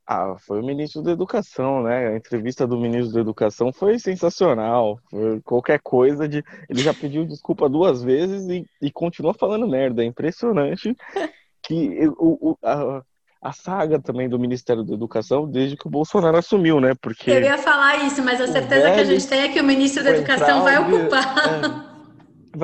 Ah, 0.08 0.36
foi 0.38 0.60
o 0.60 0.64
ministro 0.64 1.02
da 1.02 1.10
Educação, 1.10 1.82
né? 1.82 2.08
A 2.08 2.16
entrevista 2.16 2.64
do 2.64 2.78
ministro 2.78 3.12
da 3.12 3.20
Educação 3.20 3.72
foi 3.72 3.98
sensacional. 3.98 5.00
Foi 5.10 5.40
qualquer 5.40 5.80
coisa 5.80 6.28
de. 6.28 6.44
Ele 6.68 6.80
já 6.80 6.94
pediu 6.94 7.26
desculpa 7.26 7.68
duas 7.68 8.04
vezes 8.04 8.46
e, 8.48 8.64
e 8.80 8.92
continua 8.92 9.34
falando 9.34 9.66
merda. 9.66 10.04
É 10.04 10.06
impressionante 10.06 10.94
que 11.60 12.06
o, 12.18 12.50
o- 12.52 12.58
a, 12.62 13.02
a 13.42 13.52
saga 13.52 14.00
também 14.00 14.28
do 14.28 14.38
Ministério 14.38 14.84
da 14.84 14.94
Educação 14.94 15.50
desde 15.50 15.76
que 15.76 15.88
o 15.88 15.90
Bolsonaro 15.90 16.36
assumiu, 16.36 16.80
né? 16.80 16.94
Porque 17.00 17.28
Eu 17.32 17.42
ia 17.42 17.58
falar 17.58 17.96
isso, 18.04 18.22
mas 18.22 18.40
a 18.40 18.46
certeza 18.46 18.92
que 18.92 19.00
a 19.00 19.04
gente 19.04 19.26
tem 19.26 19.40
é 19.40 19.48
que 19.48 19.60
o 19.60 19.64
ministro 19.64 20.04
da 20.04 20.10
Educação 20.10 20.62
vai 20.62 20.78
ocupar. 20.78 21.96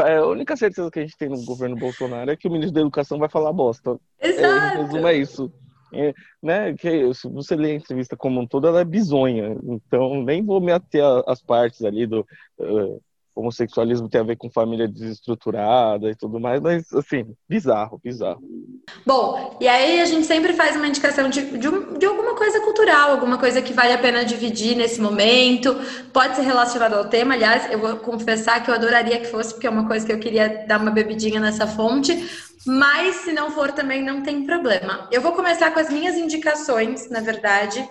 é, 0.06 0.16
a 0.16 0.26
única 0.26 0.56
certeza 0.56 0.88
que 0.92 1.00
a 1.00 1.02
gente 1.02 1.16
tem 1.16 1.28
no 1.28 1.44
governo 1.44 1.74
Bolsonaro 1.76 2.30
é 2.30 2.36
que 2.36 2.46
o 2.46 2.52
ministro 2.52 2.74
da 2.74 2.80
Educação 2.82 3.18
vai 3.18 3.28
falar 3.28 3.52
bosta. 3.52 3.98
É, 4.20 4.28
em 4.28 4.30
Exato. 4.30 4.78
resumo, 4.78 5.06
é 5.08 5.14
isso. 5.16 5.52
É, 5.94 6.14
né, 6.42 6.74
que 6.74 7.12
se 7.14 7.28
você 7.28 7.54
ler 7.54 7.72
a 7.72 7.74
entrevista 7.74 8.16
como 8.16 8.40
um 8.40 8.46
todo, 8.46 8.66
ela 8.66 8.80
é 8.80 8.84
bizonha. 8.84 9.56
Então, 9.64 10.22
nem 10.24 10.44
vou 10.44 10.60
me 10.60 10.72
ater 10.72 11.04
a- 11.04 11.22
às 11.26 11.42
partes 11.42 11.82
ali 11.84 12.06
do 12.06 12.26
eh, 12.60 12.98
homossexualismo 13.34 14.08
tem 14.08 14.20
a 14.20 14.24
ver 14.24 14.36
com 14.36 14.50
família 14.50 14.86
desestruturada 14.86 16.10
e 16.10 16.14
tudo 16.14 16.38
mais, 16.38 16.60
mas, 16.60 16.92
assim, 16.92 17.34
bizarro, 17.48 18.00
bizarro. 18.02 18.42
Bom, 19.06 19.56
e 19.60 19.66
aí 19.66 20.00
a 20.00 20.04
gente 20.04 20.26
sempre 20.26 20.52
faz 20.52 20.76
uma 20.76 20.86
indicação 20.86 21.28
de, 21.28 21.58
de, 21.58 21.98
de 21.98 22.06
alguma 22.06 22.34
coisa 22.34 22.60
cultural, 22.60 23.10
alguma 23.10 23.38
coisa 23.38 23.62
que 23.62 23.72
vale 23.72 23.92
a 23.92 23.98
pena 23.98 24.24
dividir 24.24 24.76
nesse 24.76 25.00
momento. 25.00 25.74
Pode 26.12 26.36
ser 26.36 26.42
relacionado 26.42 26.94
ao 26.94 27.06
tema, 27.06 27.34
aliás, 27.34 27.70
eu 27.70 27.78
vou 27.78 27.96
confessar 27.96 28.62
que 28.62 28.70
eu 28.70 28.74
adoraria 28.74 29.18
que 29.18 29.26
fosse, 29.26 29.54
porque 29.54 29.66
é 29.66 29.70
uma 29.70 29.86
coisa 29.86 30.04
que 30.04 30.12
eu 30.12 30.18
queria 30.18 30.64
dar 30.66 30.80
uma 30.80 30.90
bebidinha 30.90 31.40
nessa 31.40 31.66
fonte. 31.66 32.52
Mas 32.64 33.16
se 33.16 33.32
não 33.32 33.50
for 33.50 33.72
também, 33.72 34.04
não 34.04 34.22
tem 34.22 34.44
problema. 34.44 35.08
Eu 35.10 35.20
vou 35.20 35.32
começar 35.32 35.72
com 35.72 35.80
as 35.80 35.90
minhas 35.90 36.16
indicações, 36.16 37.10
na 37.10 37.20
verdade. 37.20 37.84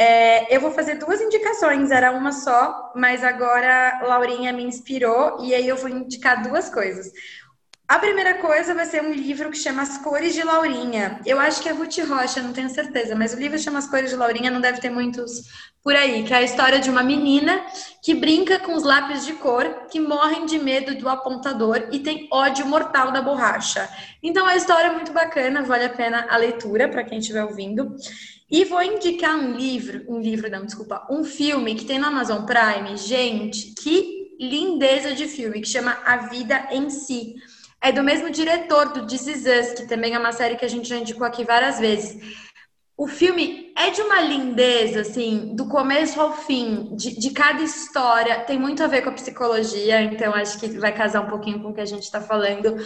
É, 0.00 0.54
eu 0.54 0.60
vou 0.60 0.70
fazer 0.70 0.94
duas 0.94 1.20
indicações, 1.20 1.90
era 1.90 2.12
uma 2.12 2.30
só, 2.30 2.92
mas 2.94 3.24
agora 3.24 4.00
Laurinha 4.04 4.52
me 4.52 4.62
inspirou 4.62 5.38
e 5.42 5.52
aí 5.52 5.66
eu 5.66 5.76
vou 5.76 5.88
indicar 5.88 6.40
duas 6.40 6.70
coisas. 6.70 7.10
A 7.88 7.98
primeira 7.98 8.34
coisa 8.34 8.74
vai 8.74 8.86
ser 8.86 9.02
um 9.02 9.12
livro 9.12 9.50
que 9.50 9.56
chama 9.56 9.82
As 9.82 9.98
Cores 9.98 10.34
de 10.34 10.44
Laurinha. 10.44 11.18
Eu 11.26 11.40
acho 11.40 11.60
que 11.60 11.68
é 11.68 11.72
Ruth 11.72 11.98
Rocha, 12.06 12.40
não 12.40 12.52
tenho 12.52 12.68
certeza, 12.68 13.16
mas 13.16 13.34
o 13.34 13.38
livro 13.38 13.58
chama 13.58 13.80
As 13.80 13.88
Cores 13.88 14.10
de 14.10 14.16
Laurinha, 14.16 14.52
não 14.52 14.60
deve 14.60 14.80
ter 14.80 14.90
muitos 14.90 15.42
por 15.82 15.96
aí, 15.96 16.22
que 16.22 16.32
é 16.32 16.36
a 16.36 16.42
história 16.42 16.78
de 16.78 16.90
uma 16.90 17.02
menina 17.02 17.60
que 18.00 18.14
brinca 18.14 18.58
com 18.60 18.74
os 18.74 18.84
lápis 18.84 19.26
de 19.26 19.32
cor, 19.32 19.86
que 19.90 19.98
morrem 19.98 20.46
de 20.46 20.60
medo 20.60 20.94
do 20.96 21.08
apontador 21.08 21.88
e 21.90 21.98
tem 21.98 22.28
ódio 22.30 22.66
mortal 22.66 23.10
da 23.10 23.22
borracha. 23.22 23.88
Então 24.22 24.46
a 24.46 24.54
história 24.54 24.88
é 24.88 24.92
muito 24.92 25.12
bacana, 25.12 25.62
vale 25.62 25.86
a 25.86 25.90
pena 25.90 26.26
a 26.28 26.36
leitura 26.36 26.88
para 26.88 27.02
quem 27.02 27.18
estiver 27.18 27.42
ouvindo. 27.42 27.96
E 28.50 28.64
vou 28.64 28.82
indicar 28.82 29.36
um 29.36 29.52
livro, 29.52 30.04
um 30.08 30.20
livro 30.20 30.50
não, 30.50 30.64
desculpa, 30.64 31.06
um 31.10 31.22
filme 31.22 31.74
que 31.74 31.84
tem 31.84 31.98
na 31.98 32.08
Amazon 32.08 32.46
Prime, 32.46 32.96
gente, 32.96 33.74
que 33.74 34.36
lindeza 34.40 35.14
de 35.14 35.26
filme, 35.26 35.60
que 35.60 35.68
chama 35.68 35.98
A 36.04 36.16
Vida 36.28 36.68
em 36.70 36.88
Si. 36.88 37.34
É 37.80 37.92
do 37.92 38.02
mesmo 38.02 38.30
diretor 38.30 38.92
do 38.92 39.06
This 39.06 39.26
Is 39.26 39.44
Us, 39.44 39.72
que 39.74 39.86
também 39.86 40.14
é 40.14 40.18
uma 40.18 40.32
série 40.32 40.56
que 40.56 40.64
a 40.64 40.68
gente 40.68 40.88
já 40.88 40.96
indicou 40.96 41.26
aqui 41.26 41.44
várias 41.44 41.78
vezes. 41.78 42.18
O 42.96 43.06
filme 43.06 43.72
é 43.76 43.90
de 43.90 44.00
uma 44.00 44.20
lindeza, 44.20 45.02
assim, 45.02 45.54
do 45.54 45.68
começo 45.68 46.20
ao 46.20 46.36
fim, 46.36 46.96
de, 46.96 47.16
de 47.16 47.30
cada 47.30 47.62
história. 47.62 48.40
Tem 48.40 48.58
muito 48.58 48.82
a 48.82 48.88
ver 48.88 49.02
com 49.02 49.10
a 49.10 49.12
psicologia, 49.12 50.02
então 50.02 50.34
acho 50.34 50.58
que 50.58 50.66
vai 50.78 50.92
casar 50.92 51.20
um 51.20 51.28
pouquinho 51.30 51.62
com 51.62 51.68
o 51.68 51.74
que 51.74 51.80
a 51.80 51.86
gente 51.86 52.02
está 52.02 52.20
falando. 52.20 52.76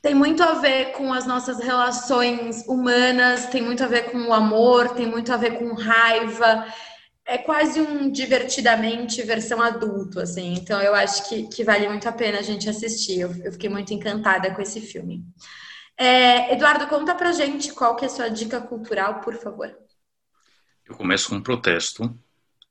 Tem 0.00 0.14
muito 0.14 0.42
a 0.42 0.54
ver 0.54 0.92
com 0.92 1.12
as 1.12 1.26
nossas 1.26 1.58
relações 1.58 2.64
humanas, 2.66 3.46
tem 3.46 3.62
muito 3.62 3.82
a 3.82 3.88
ver 3.88 4.10
com 4.10 4.18
o 4.28 4.32
amor, 4.32 4.90
tem 4.90 5.06
muito 5.06 5.32
a 5.32 5.36
ver 5.36 5.58
com 5.58 5.74
raiva. 5.74 6.66
É 7.26 7.36
quase 7.36 7.80
um 7.80 8.10
divertidamente 8.10 9.20
versão 9.22 9.60
adulto, 9.60 10.20
assim. 10.20 10.54
Então 10.54 10.80
eu 10.80 10.94
acho 10.94 11.28
que, 11.28 11.48
que 11.48 11.64
vale 11.64 11.88
muito 11.88 12.08
a 12.08 12.12
pena 12.12 12.38
a 12.38 12.42
gente 12.42 12.70
assistir. 12.70 13.20
Eu, 13.20 13.34
eu 13.44 13.52
fiquei 13.52 13.68
muito 13.68 13.92
encantada 13.92 14.54
com 14.54 14.62
esse 14.62 14.80
filme. 14.80 15.24
É, 15.96 16.54
Eduardo, 16.54 16.86
conta 16.86 17.12
pra 17.14 17.32
gente 17.32 17.72
qual 17.72 17.96
que 17.96 18.04
é 18.04 18.06
a 18.06 18.10
sua 18.10 18.28
dica 18.28 18.60
cultural, 18.60 19.20
por 19.20 19.34
favor. 19.34 19.76
Eu 20.86 20.94
começo 20.94 21.28
com 21.28 21.34
um 21.34 21.42
protesto. 21.42 22.16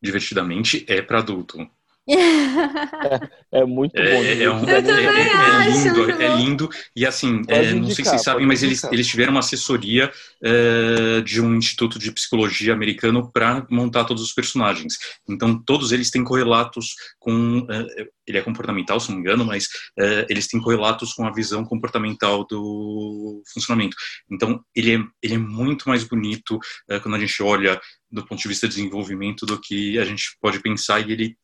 Divertidamente 0.01 0.85
é 0.87 1.01
para 1.01 1.19
adulto. 1.19 1.69
É 3.51 3.63
muito 3.65 3.93
bom. 3.93 4.01
É, 4.01 4.43
é, 4.43 4.51
um- 4.51 4.65
é- 4.67 4.77
é 4.77 5.69
lindo, 5.69 6.11
é 6.11 6.27
bom. 6.29 6.37
lindo. 6.37 6.69
E 6.95 7.05
assim, 7.05 7.41
é, 7.47 7.73
não 7.73 7.85
sei 7.89 8.03
se 8.03 8.09
vocês 8.11 8.23
sabem, 8.23 8.45
mas 8.45 8.61
eles, 8.63 8.83
eles 8.85 9.07
tiveram 9.07 9.31
uma 9.31 9.39
assessoria 9.39 10.11
é, 10.43 11.21
de 11.21 11.41
um 11.41 11.55
instituto 11.55 11.97
de 11.97 12.11
psicologia 12.11 12.73
americano 12.73 13.31
para 13.31 13.65
montar 13.69 14.03
todos 14.05 14.21
os 14.23 14.33
personagens. 14.33 14.97
Então, 15.29 15.61
todos 15.63 15.91
eles 15.91 16.09
têm 16.11 16.23
correlatos 16.23 16.93
com. 17.19 17.65
é, 17.69 18.07
ele 18.27 18.37
é 18.37 18.41
comportamental, 18.41 18.99
se 18.99 19.09
não 19.09 19.15
me 19.15 19.21
engano, 19.21 19.45
mas 19.45 19.67
é, 19.97 20.25
eles 20.29 20.47
têm 20.47 20.59
correlatos 20.59 21.13
com 21.13 21.25
a 21.25 21.31
visão 21.31 21.63
comportamental 21.63 22.45
do 22.45 23.41
funcionamento. 23.53 23.95
Então, 24.29 24.59
ele 24.75 24.95
é, 24.95 24.99
ele 25.23 25.35
é 25.35 25.37
muito 25.37 25.87
mais 25.87 26.03
bonito 26.03 26.59
é, 26.89 26.99
quando 26.99 27.15
a 27.15 27.19
gente 27.19 27.41
olha 27.41 27.79
do 28.11 28.25
ponto 28.25 28.41
de 28.41 28.47
vista 28.47 28.67
de 28.67 28.75
desenvolvimento 28.75 29.45
do 29.45 29.59
que 29.59 29.97
a 29.97 30.03
gente 30.05 30.37
pode 30.41 30.59
pensar 30.61 30.99
e 30.99 31.11
ele 31.13 31.37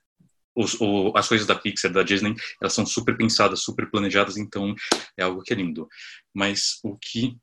os- 0.56 0.76
o- 0.80 1.14
as 1.16 1.28
coisas 1.28 1.48
da 1.48 1.56
Pixar, 1.56 1.92
da 1.92 2.04
Disney, 2.04 2.34
elas 2.62 2.74
são 2.74 2.86
super 2.86 3.16
pensadas, 3.18 3.62
super 3.62 3.90
planejadas, 3.90 4.38
então 4.38 4.74
é 5.18 5.24
algo 5.24 5.42
que 5.42 5.54
é 5.54 5.56
lindo. 5.56 5.88
Mas 6.34 6.80
o 6.84 6.98
que 6.98 7.36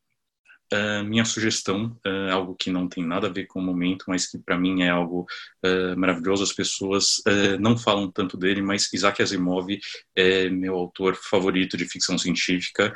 eh, 0.72 1.02
minha 1.02 1.24
sugestão 1.24 1.98
é 2.06 2.30
algo 2.30 2.54
que 2.54 2.70
não 2.70 2.88
tem 2.88 3.04
nada 3.04 3.26
a 3.26 3.30
ver 3.32 3.46
com 3.46 3.58
o 3.58 3.62
momento, 3.62 4.04
mas 4.08 4.30
que 4.30 4.38
para 4.38 4.56
mim 4.58 4.82
é 4.82 4.88
algo 4.88 5.26
eh, 5.64 5.94
maravilhoso. 5.96 6.44
As 6.44 6.52
pessoas 6.52 7.16
não 7.60 7.76
falam 7.76 8.10
tanto 8.10 8.36
dele, 8.36 8.62
mas 8.62 8.92
Isaac 8.92 9.20
Asimov 9.22 9.66
é 10.14 10.48
meu 10.48 10.76
autor 10.76 11.16
favorito 11.16 11.76
de 11.76 11.84
ficção 11.86 12.16
científica. 12.18 12.92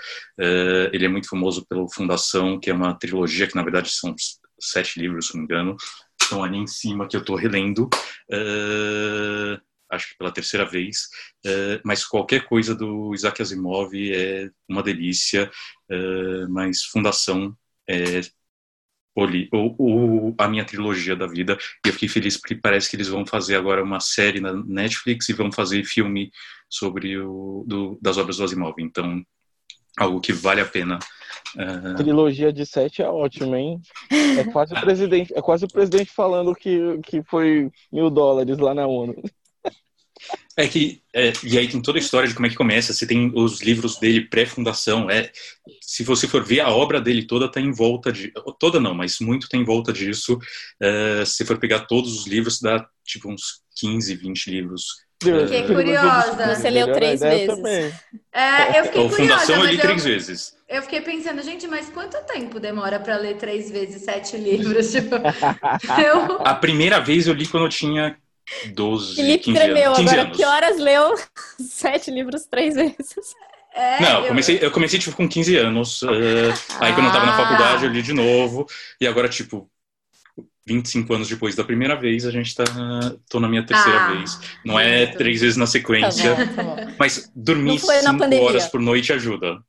Ele 0.93 1.05
é 1.05 1.09
muito 1.09 1.29
famoso 1.29 1.67
pelo 1.67 1.89
Fundação, 1.93 2.61
que 2.61 2.71
é 2.71 2.75
uma 2.75 2.95
trilogia 2.95 3.47
que 3.49 3.57
na 3.57 3.62
verdade 3.65 3.91
são 3.91 4.15
sete 4.61 5.01
livros, 5.01 5.29
se 5.29 5.35
não 5.35 5.41
me 5.41 5.45
engano. 5.47 5.77
Estão 6.23 6.43
ali 6.45 6.59
em 6.59 6.67
cima 6.67 7.09
que 7.09 7.17
eu 7.17 7.21
estou 7.21 7.37
relendo. 7.37 7.89
Acho 9.95 10.09
que 10.11 10.19
pela 10.19 10.33
terceira 10.33 10.65
vez, 10.65 11.09
eh, 11.47 11.81
mas 11.85 12.05
qualquer 12.05 12.47
coisa 12.47 12.75
do 12.75 13.15
Isaac 13.15 13.41
Asimov 13.41 13.93
é 13.95 14.51
uma 14.69 14.83
delícia, 14.83 15.51
eh, 15.91 16.47
mas 16.49 16.83
Fundação 16.85 17.57
é 17.89 18.21
poli- 19.15 19.49
o, 19.53 20.29
o- 20.31 20.35
a 20.39 20.49
minha 20.49 20.65
trilogia 20.65 21.15
da 21.15 21.27
vida, 21.27 21.57
e 21.85 21.89
eu 21.89 21.93
fiquei 21.93 22.09
feliz 22.09 22.37
porque 22.37 22.57
parece 22.57 22.91
que 22.91 22.97
eles 22.97 23.09
vão 23.09 23.25
fazer 23.25 23.57
agora 23.57 23.83
uma 23.83 24.01
série 24.01 24.41
na 24.41 24.53
Netflix 24.53 25.29
e 25.29 25.33
vão 25.33 25.53
fazer 25.53 25.85
filme 25.85 26.31
sobre 26.69 27.17
o 27.19 27.65
do, 27.67 27.99
das 28.03 28.19
obras 28.19 28.37
do 28.39 28.45
Asimov, 28.45 28.75
então 28.81 29.23
algo 29.97 30.21
que 30.21 30.33
vale 30.33 30.61
a 30.61 30.65
pena. 30.67 30.99
eh, 31.57 31.95
Trilogia 31.97 32.53
de 32.53 32.67
sete 32.67 33.03
é 33.03 33.09
ótimo, 33.09 33.55
hein? 33.55 33.81
É 34.37 34.43
quase 34.43 34.75
o 34.75 34.81
presidente, 34.81 35.33
é 35.33 35.41
quase 35.41 35.65
o 35.65 35.69
presidente 35.69 36.11
falando 36.11 36.53
que, 36.53 36.99
que 37.05 37.23
foi 37.23 37.71
mil 37.93 38.11
dólares 38.11 38.59
lá 38.59 38.75
na 38.75 38.85
ONU. 38.89 39.15
É 40.57 40.68
que, 40.68 41.03
é, 41.12 41.33
e 41.43 41.59
aí 41.59 41.66
tem 41.66 41.83
toda 41.83 41.99
a 41.99 42.01
história 42.01 42.29
de 42.29 42.35
como 42.35 42.47
é 42.47 42.49
que 42.49 42.55
começa. 42.55 42.93
Você 42.93 43.05
tem 43.05 43.33
os 43.35 43.61
livros 43.61 43.99
dele 43.99 44.20
pré-fundação. 44.20 45.11
É, 45.11 45.33
se 45.81 46.05
você 46.05 46.29
for 46.29 46.45
ver, 46.45 46.61
a 46.61 46.68
obra 46.70 47.01
dele 47.01 47.27
toda 47.27 47.47
está 47.47 47.61
em 47.61 47.72
volta 47.72 48.12
de. 48.12 48.33
Toda 48.61 48.79
não, 48.79 48.95
mas 48.95 49.18
muito 49.18 49.49
tem 49.49 49.62
em 49.62 49.64
volta 49.64 49.93
disso. 49.93 50.39
É, 50.81 51.25
se 51.27 51.45
for 51.45 51.59
pegar 51.59 51.87
todos 51.87 52.16
os 52.16 52.29
livros, 52.29 52.61
dá 52.61 52.87
tipo 53.05 53.33
uns 53.33 53.62
15, 53.77 54.14
20 54.14 54.47
livros. 54.51 54.85
Fiquei 55.20 55.62
curiosa. 55.66 56.55
Você 56.55 56.70
leu 56.70 56.93
três 56.93 57.20
vezes. 57.20 57.47
também. 57.47 57.93
É, 58.33 58.79
eu 58.79 58.85
fiquei 58.85 59.01
O 59.03 59.09
curiosa, 59.09 59.16
Fundação 59.16 59.57
eu 59.57 59.64
li 59.64 59.75
eu, 59.75 59.81
três 59.81 60.05
vezes. 60.05 60.53
eu 60.68 60.83
fiquei 60.83 61.01
pensando, 61.01 61.43
gente, 61.43 61.66
mas 61.66 61.89
quanto 61.89 62.16
tempo 62.27 62.61
demora 62.61 63.01
para 63.01 63.16
ler 63.16 63.37
três 63.39 63.70
vezes 63.70 64.03
sete 64.03 64.37
livros? 64.37 64.91
Tipo, 64.93 65.16
eu, 66.01 66.47
A 66.47 66.55
primeira 66.55 67.01
vez 67.01 67.27
eu 67.27 67.35
li 67.35 67.47
quando 67.47 67.64
eu 67.64 67.70
tinha 67.70 68.16
12, 68.63 69.15
Felipe 69.15 69.45
15 69.45 69.61
tremeu. 69.61 69.93
anos. 69.93 69.99
15 69.99 70.15
Agora, 70.15 70.27
anos. 70.27 70.37
que 70.37 70.45
horas 70.45 70.79
leu 70.79 71.15
sete 71.61 72.11
livros 72.11 72.47
três 72.47 72.75
vezes? 72.75 73.35
é, 73.75 73.99
Não, 73.99 74.21
eu 74.23 74.27
comecei, 74.29 74.59
eu 74.61 74.71
comecei 74.73 74.99
tipo 74.99 75.17
com 75.17 75.29
15 75.29 75.57
anos. 75.57 76.03
eh, 76.03 76.53
aí 76.81 76.93
quando 76.95 77.07
eu 77.07 77.13
tava 77.13 77.27
na 77.27 77.33
Ah. 77.33 77.37
faculdade 77.37 77.85
eu 77.85 77.91
li 77.91 78.03
de 78.03 78.13
novo. 78.13 78.67
E 79.01 79.07
agora, 79.07 79.29
tipo, 79.29 79.71
25 80.67 81.15
anos 81.15 81.29
depois 81.29 81.55
da 81.57 81.65
primeira 81.65 81.97
vez, 81.97 82.27
a 82.27 82.31
gente 82.31 82.55
tá. 82.55 82.65
tô 83.29 83.41
na 83.41 83.49
minha 83.49 83.65
terceira 83.67 84.01
Ah, 84.01 84.13
vez. 84.15 84.41
Não 84.65 84.79
é 84.81 85.07
três 85.07 85.41
vezes 85.43 85.57
na 85.57 85.67
Tá 85.67 85.73
sequência, 85.73 86.11
bom, 86.11 86.55
tá 86.55 86.63
bom. 86.63 86.77
mas 86.99 87.31
dormir 87.35 87.73
Não 87.73 87.79
foi 87.79 88.03
na 88.03 88.11
cinco 88.11 88.19
pandemia. 88.19 88.47
horas 88.47 88.67
por 88.67 88.81
noite 88.81 89.13
ajuda. 89.13 89.63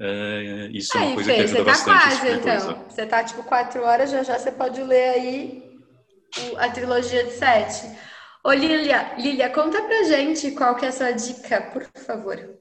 É, 0.00 0.68
isso 0.72 0.96
é 0.98 1.00
uma 1.00 1.10
Aí, 1.10 1.14
coisa 1.14 1.32
que 1.32 1.36
Fê, 1.38 1.42
ajuda 1.42 1.64
você 1.64 1.64
tá 1.64 1.72
bastante. 1.72 2.08
esse 2.08 2.08
quase, 2.08 2.20
tipo 2.20 2.32
então. 2.40 2.42
coisa. 2.42 2.74
Você 2.88 3.06
tá, 3.06 3.24
tipo, 3.24 3.42
quatro 3.44 3.82
horas, 3.82 4.10
já 4.10 4.22
já 4.22 4.38
você 4.38 4.52
pode 4.52 4.82
ler 4.82 5.10
aí 5.10 5.62
a 6.58 6.68
trilogia 6.70 7.24
de 7.24 7.32
sete. 7.32 7.86
Ô, 8.44 8.52
Lilia, 8.52 9.14
Lilia, 9.18 9.50
conta 9.50 9.80
pra 9.82 10.02
gente 10.02 10.50
qual 10.50 10.74
que 10.74 10.84
é 10.84 10.88
a 10.88 10.92
sua 10.92 11.12
dica, 11.12 11.62
por 11.72 11.84
favor. 11.94 12.58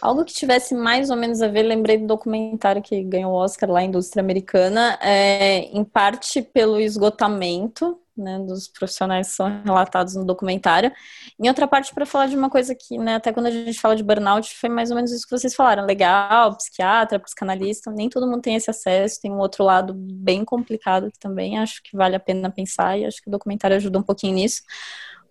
Algo 0.00 0.24
que 0.24 0.32
tivesse 0.32 0.74
mais 0.74 1.10
ou 1.10 1.16
menos 1.16 1.42
a 1.42 1.48
ver, 1.48 1.62
lembrei 1.62 1.98
do 1.98 2.06
documentário 2.06 2.80
que 2.80 3.02
ganhou 3.02 3.32
o 3.32 3.36
Oscar 3.36 3.70
lá, 3.70 3.82
Indústria 3.82 4.22
Americana, 4.22 4.98
é, 5.02 5.58
em 5.76 5.84
parte 5.84 6.40
pelo 6.40 6.80
esgotamento 6.80 8.00
né, 8.20 8.38
dos 8.40 8.68
profissionais 8.68 9.28
que 9.28 9.34
são 9.34 9.62
relatados 9.64 10.14
no 10.14 10.24
documentário, 10.24 10.92
em 11.38 11.48
outra 11.48 11.66
parte 11.66 11.94
para 11.94 12.04
falar 12.04 12.26
de 12.26 12.36
uma 12.36 12.50
coisa 12.50 12.74
que, 12.74 12.98
né, 12.98 13.16
até 13.16 13.32
quando 13.32 13.46
a 13.46 13.50
gente 13.50 13.80
fala 13.80 13.96
de 13.96 14.02
burnout, 14.02 14.54
foi 14.56 14.68
mais 14.68 14.90
ou 14.90 14.96
menos 14.96 15.12
isso 15.12 15.26
que 15.26 15.36
vocês 15.36 15.54
falaram, 15.54 15.84
legal, 15.84 16.56
psiquiatra, 16.56 17.18
psicanalista, 17.18 17.90
nem 17.90 18.08
todo 18.08 18.26
mundo 18.26 18.42
tem 18.42 18.56
esse 18.56 18.70
acesso, 18.70 19.20
tem 19.20 19.30
um 19.30 19.38
outro 19.38 19.64
lado 19.64 19.94
bem 19.94 20.44
complicado 20.44 21.10
que 21.10 21.18
também 21.18 21.58
acho 21.58 21.82
que 21.82 21.96
vale 21.96 22.16
a 22.16 22.20
pena 22.20 22.50
pensar 22.50 22.98
e 22.98 23.04
acho 23.04 23.22
que 23.22 23.28
o 23.28 23.32
documentário 23.32 23.76
ajuda 23.76 23.98
um 23.98 24.02
pouquinho 24.02 24.34
nisso. 24.34 24.62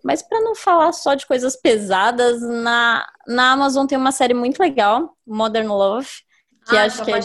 Mas 0.02 0.22
para 0.22 0.40
não 0.40 0.54
falar 0.54 0.92
só 0.92 1.14
de 1.14 1.26
coisas 1.26 1.56
pesadas, 1.56 2.40
na, 2.40 3.04
na 3.26 3.52
Amazon 3.52 3.86
tem 3.86 3.98
uma 3.98 4.12
série 4.12 4.34
muito 4.34 4.60
legal, 4.60 5.16
Modern 5.26 5.68
Love, 5.68 6.08
que 6.68 6.76
ah, 6.76 6.84
acho 6.84 7.02
que 7.02 7.10
é, 7.10 7.18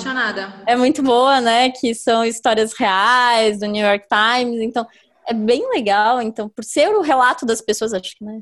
é 0.67 0.75
muito 0.75 1.03
boa, 1.03 1.41
né? 1.41 1.69
Que 1.69 1.93
são 1.93 2.23
histórias 2.23 2.73
reais 2.73 3.59
do 3.59 3.65
New 3.67 3.85
York 3.85 4.07
Times, 4.07 4.61
então 4.61 4.87
é 5.27 5.33
bem 5.33 5.67
legal. 5.73 6.21
Então, 6.21 6.49
por 6.49 6.63
ser 6.63 6.89
o 6.89 7.01
relato 7.01 7.45
das 7.45 7.61
pessoas, 7.61 7.93
acho 7.93 8.15
que, 8.17 8.23
né? 8.23 8.41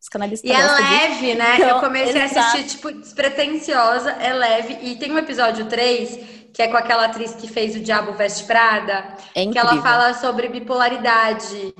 Os 0.00 0.08
canalistas 0.08 0.48
E 0.48 0.52
é 0.52 0.56
gostam 0.62 0.84
disso. 0.84 1.00
leve, 1.00 1.34
né? 1.34 1.54
Então, 1.56 1.68
eu 1.68 1.80
comecei 1.80 2.20
a 2.20 2.24
exato. 2.26 2.46
assistir, 2.58 2.76
tipo, 2.76 2.92
despretensiosa, 2.92 4.10
é 4.12 4.32
leve. 4.32 4.78
E 4.82 4.96
tem 4.96 5.10
um 5.12 5.18
episódio 5.18 5.66
3, 5.66 6.18
que 6.54 6.62
é 6.62 6.68
com 6.68 6.76
aquela 6.76 7.06
atriz 7.06 7.34
que 7.34 7.48
fez 7.48 7.74
o 7.74 7.80
Diabo 7.80 8.12
Veste 8.12 8.44
Prada, 8.44 9.16
É 9.34 9.46
que 9.46 9.58
ela 9.58 9.80
fala 9.82 10.14
sobre 10.14 10.48
bipolaridade. 10.48 11.74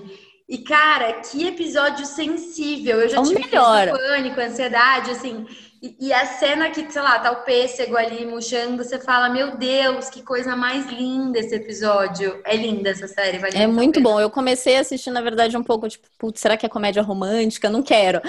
E, 0.49 0.59
cara, 0.59 1.13
que 1.15 1.47
episódio 1.47 2.07
sensível. 2.07 3.01
Eu 3.01 3.09
já 3.09 3.19
É 3.21 3.23
tive 3.23 3.45
melhor. 3.45 3.91
pânico, 3.91 4.41
ansiedade, 4.41 5.11
assim. 5.11 5.47
E, 5.87 6.09
e 6.09 6.13
a 6.13 6.27
cena 6.27 6.71
que, 6.71 6.91
sei 6.91 7.01
lá, 7.01 7.19
tá 7.21 7.31
o 7.31 7.45
pêssego 7.45 7.97
ali 7.97 8.27
murchando, 8.27 8.83
você 8.83 8.99
fala, 8.99 9.29
meu 9.29 9.57
Deus, 9.57 10.11
que 10.11 10.23
coisa 10.23 10.57
mais 10.57 10.87
linda 10.91 11.39
esse 11.39 11.55
episódio. 11.55 12.41
É 12.45 12.57
linda 12.57 12.91
essa 12.91 13.07
série, 13.07 13.39
vale 13.39 13.57
É 13.57 13.67
muito 13.69 14.01
bom. 14.01 14.21
Eu 14.21 14.29
comecei 14.29 14.77
a 14.77 14.81
assistir, 14.81 15.11
na 15.11 15.21
verdade, 15.21 15.57
um 15.57 15.63
pouco, 15.63 15.89
tipo, 15.89 16.09
putz, 16.19 16.41
será 16.41 16.57
que 16.57 16.67
é 16.67 16.69
comédia 16.69 17.03
romântica? 17.03 17.71
Não 17.71 17.83
quero. 17.83 18.21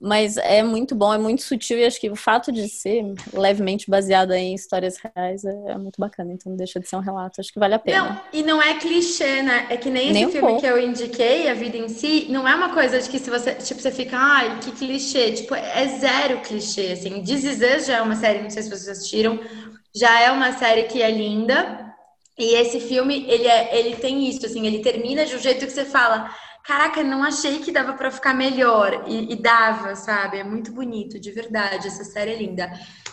Mas 0.00 0.36
é 0.36 0.62
muito 0.62 0.94
bom, 0.94 1.12
é 1.12 1.18
muito 1.18 1.42
sutil 1.42 1.76
e 1.76 1.84
acho 1.84 2.00
que 2.00 2.08
o 2.08 2.14
fato 2.14 2.52
de 2.52 2.68
ser 2.68 3.02
levemente 3.32 3.90
baseada 3.90 4.38
em 4.38 4.54
histórias 4.54 4.96
reais 4.96 5.44
é, 5.44 5.72
é 5.72 5.76
muito 5.76 5.96
bacana. 5.98 6.32
Então 6.32 6.54
deixa 6.54 6.78
de 6.78 6.88
ser 6.88 6.94
um 6.94 7.00
relato. 7.00 7.40
Acho 7.40 7.52
que 7.52 7.58
vale 7.58 7.74
a 7.74 7.80
pena. 7.80 8.04
Não, 8.04 8.20
e 8.32 8.42
não 8.44 8.62
é 8.62 8.74
clichê, 8.74 9.42
né? 9.42 9.66
É 9.68 9.76
que 9.76 9.90
nem 9.90 10.04
esse 10.04 10.12
Nem 10.12 10.26
um 10.26 10.30
filme 10.30 10.46
pouco. 10.46 10.60
que 10.60 10.66
eu 10.68 10.78
indiquei, 10.80 11.48
A 11.48 11.54
Vida 11.54 11.76
em 11.76 11.88
Si, 11.88 12.26
não 12.30 12.46
é 12.46 12.54
uma 12.54 12.72
coisa 12.72 13.00
de 13.00 13.08
que 13.08 13.18
se 13.18 13.28
você, 13.28 13.54
tipo, 13.56 13.80
você 13.80 13.90
fica, 13.90 14.16
ai, 14.16 14.60
que 14.60 14.70
clichê. 14.70 15.32
Tipo, 15.32 15.56
é 15.56 15.88
zero 15.98 16.40
clichê, 16.42 16.92
assim. 16.92 17.20
This 17.22 17.42
Is 17.42 17.60
Us 17.60 17.86
já 17.86 17.96
é 17.96 18.02
uma 18.02 18.14
série, 18.14 18.40
não 18.40 18.50
sei 18.50 18.62
se 18.62 18.68
vocês 18.68 18.88
assistiram, 18.88 19.40
já 19.92 20.20
é 20.20 20.30
uma 20.30 20.52
série 20.52 20.84
que 20.84 21.02
é 21.02 21.10
linda. 21.10 21.86
E 22.38 22.54
esse 22.54 22.78
filme, 22.78 23.26
ele, 23.28 23.48
é, 23.48 23.76
ele 23.76 23.96
tem 23.96 24.28
isso, 24.28 24.46
assim, 24.46 24.64
ele 24.64 24.78
termina 24.78 25.26
de 25.26 25.34
um 25.34 25.40
jeito 25.40 25.66
que 25.66 25.72
você 25.72 25.84
fala, 25.84 26.32
caraca, 26.68 27.02
não 27.02 27.24
achei 27.24 27.60
que 27.60 27.72
dava 27.72 27.94
pra 27.94 28.10
ficar 28.10 28.34
melhor. 28.34 29.04
E, 29.06 29.32
e 29.32 29.36
dava, 29.36 29.96
sabe? 29.96 30.36
É 30.36 30.44
muito 30.44 30.70
bonito, 30.70 31.18
de 31.18 31.30
verdade. 31.30 31.86
Essa 31.86 32.04
série 32.04 32.32
é 32.32 32.36
linda. 32.36 32.70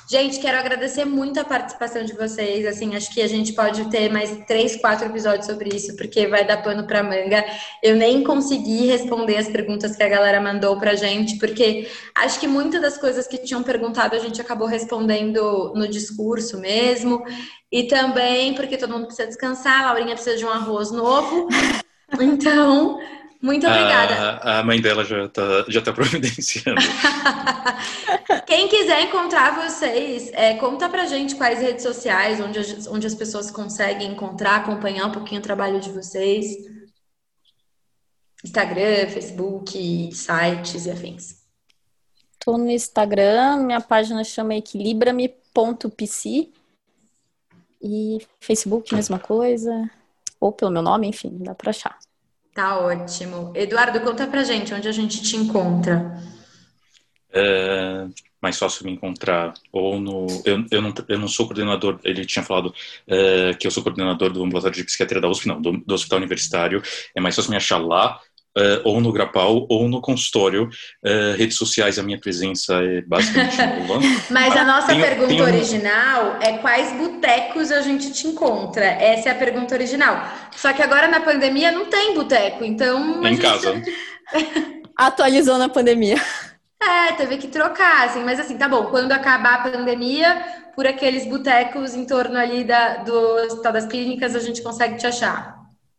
Gente, 0.09 0.39
quero 0.41 0.57
agradecer 0.57 1.05
muito 1.05 1.39
a 1.39 1.45
participação 1.45 2.03
de 2.03 2.11
vocês. 2.11 2.65
Assim, 2.65 2.97
acho 2.97 3.13
que 3.13 3.21
a 3.21 3.27
gente 3.27 3.53
pode 3.53 3.89
ter 3.89 4.11
mais 4.11 4.45
três, 4.45 4.75
quatro 4.75 5.07
episódios 5.07 5.45
sobre 5.45 5.73
isso, 5.73 5.95
porque 5.95 6.27
vai 6.27 6.45
dar 6.45 6.61
pano 6.61 6.85
pra 6.85 7.01
manga. 7.01 7.45
Eu 7.81 7.95
nem 7.95 8.25
consegui 8.25 8.87
responder 8.87 9.37
as 9.37 9.47
perguntas 9.47 9.95
que 9.95 10.03
a 10.03 10.09
galera 10.09 10.41
mandou 10.41 10.77
pra 10.77 10.93
gente, 10.95 11.37
porque 11.37 11.89
acho 12.13 12.37
que 12.41 12.49
muitas 12.49 12.81
das 12.81 12.97
coisas 12.97 13.25
que 13.25 13.37
tinham 13.37 13.63
perguntado 13.63 14.17
a 14.17 14.19
gente 14.19 14.41
acabou 14.41 14.67
respondendo 14.67 15.71
no 15.73 15.87
discurso 15.87 16.59
mesmo. 16.59 17.23
E 17.71 17.83
também 17.83 18.53
porque 18.53 18.75
todo 18.75 18.91
mundo 18.91 19.05
precisa 19.05 19.29
descansar, 19.29 19.83
a 19.83 19.85
Laurinha 19.85 20.13
precisa 20.13 20.35
de 20.35 20.45
um 20.45 20.49
arroz 20.49 20.91
novo. 20.91 21.47
Então, 22.19 22.99
muito 23.45 23.67
obrigada. 23.67 24.13
A, 24.41 24.59
a 24.59 24.63
mãe 24.63 24.81
dela 24.81 25.03
já 25.05 25.27
tá, 25.29 25.65
já 25.67 25.81
tá 25.81 25.93
providenciando. 25.93 26.81
Quem 28.47 28.67
quiser 28.67 29.01
encontrar 29.03 29.55
vocês, 29.63 30.29
é, 30.33 30.55
conta 30.55 30.89
pra 30.89 31.05
gente 31.05 31.35
quais 31.35 31.59
redes 31.59 31.83
sociais, 31.83 32.39
onde, 32.39 32.59
as- 32.59 32.87
onde 32.87 33.05
as 33.07 33.15
pessoas 33.15 33.51
conseguem 33.51 34.11
encontrar, 34.11 34.55
acompanhar 34.57 35.05
um 35.05 35.11
pouquinho 35.11 35.39
o 35.39 35.43
trabalho 35.43 35.79
de 35.79 35.89
vocês. 35.91 36.45
Instagram, 38.43 39.07
Facebook, 39.09 40.11
sites 40.13 40.85
e 40.85 40.91
afins. 40.91 41.43
Tô 42.39 42.57
no 42.57 42.69
Instagram, 42.69 43.57
minha 43.63 43.81
página 43.81 44.23
chama 44.23 44.53
equilibrame.pc 44.55 46.51
e 47.81 48.19
Facebook, 48.39 48.93
mesma 48.93 49.17
coisa. 49.19 49.89
Ou 50.39 50.51
pelo 50.51 50.69
meu 50.71 50.81
nome, 50.83 51.07
enfim, 51.07 51.37
dá 51.39 51.55
pra 51.55 51.71
achar. 51.71 51.97
Tá 52.55 52.79
ótimo. 52.79 53.51
Eduardo, 53.53 53.99
conta 53.99 54.25
pra 54.25 54.45
gente 54.45 54.73
onde 54.73 54.87
a 54.87 54.91
gente 54.93 55.21
te 55.21 55.35
encontra. 55.35 56.17
É 57.33 58.07
mais 58.45 58.59
fácil 58.59 58.85
me 58.85 58.91
encontrar 58.91 59.55
ou 59.71 59.99
no 59.99 60.27
eu, 60.45 60.63
eu, 60.69 60.79
não, 60.79 60.93
eu 61.09 61.17
não 61.17 61.27
sou 61.27 61.47
coordenador 61.47 61.99
ele 62.03 62.23
tinha 62.25 62.45
falado 62.45 62.71
é, 63.07 63.55
que 63.55 63.65
eu 63.65 63.71
sou 63.71 63.81
coordenador 63.81 64.31
do 64.31 64.43
ambulatório 64.43 64.77
de 64.77 64.83
psiquiatria 64.83 65.19
da 65.19 65.27
USP 65.27 65.47
não 65.47 65.59
do, 65.59 65.71
do 65.79 65.95
hospital 65.95 66.19
universitário 66.19 66.83
é 67.15 67.19
mais 67.19 67.35
fácil 67.35 67.49
me 67.49 67.57
achar 67.57 67.79
lá 67.79 68.19
é, 68.57 68.81
ou 68.85 69.01
no 69.01 69.11
Grapal 69.11 69.65
ou 69.69 69.87
no 69.89 69.99
consultório 70.01 70.69
É, 71.03 71.35
redes 71.37 71.57
sociais 71.57 71.99
a 71.99 72.03
minha 72.03 72.19
presença 72.19 72.73
é 72.75 73.01
basicamente 73.01 73.57
nula 73.85 73.99
Mas 74.29 74.55
a 74.55 74.63
nossa 74.63 74.87
Tem- 74.87 75.01
pergunta 75.01 75.27
tem 75.27 75.41
um- 75.41 75.45
original 75.45 76.37
é 76.41 76.57
quais 76.59 76.91
botecos 76.93 77.71
a 77.71 77.81
gente 77.81 78.11
te 78.13 78.27
encontra? 78.27 78.85
Essa 78.85 79.29
é 79.29 79.31
a 79.31 79.35
pergunta 79.35 79.75
original. 79.75 80.23
Só 80.55 80.71
que 80.73 80.81
agora 80.81 81.07
na 81.07 81.19
pandemia 81.19 81.71
não 81.71 81.85
tem 81.85 82.13
boteco, 82.15 82.63
então. 82.63 83.21
em 83.25 83.35
gente- 83.35 83.41
casa 83.41 83.81
Atualizou 84.97 85.57
na 85.57 85.67
pandemia. 85.69 86.15
É, 86.81 87.11
teve 87.13 87.37
que 87.37 87.47
trocar, 87.47 88.05
assim, 88.05 88.23
mas 88.23 88.39
assim, 88.39 88.57
tá 88.57 88.67
bom, 88.69 88.85
quando 88.85 89.11
acabar 89.11 89.55
a 89.55 89.69
pandemia, 89.69 90.41
por 90.75 90.85
aqueles 90.85 91.25
botecos 91.27 91.95
em 91.95 92.05
torno 92.05 92.37
ali 92.37 92.63
da, 92.63 92.97
do 92.97 93.13
Hospital 93.45 93.73
das 93.73 93.85
Clínicas, 93.85 94.35
a 94.35 94.39
gente 94.39 94.61
consegue 94.61 94.95
te 94.97 95.07
achar. 95.07 95.55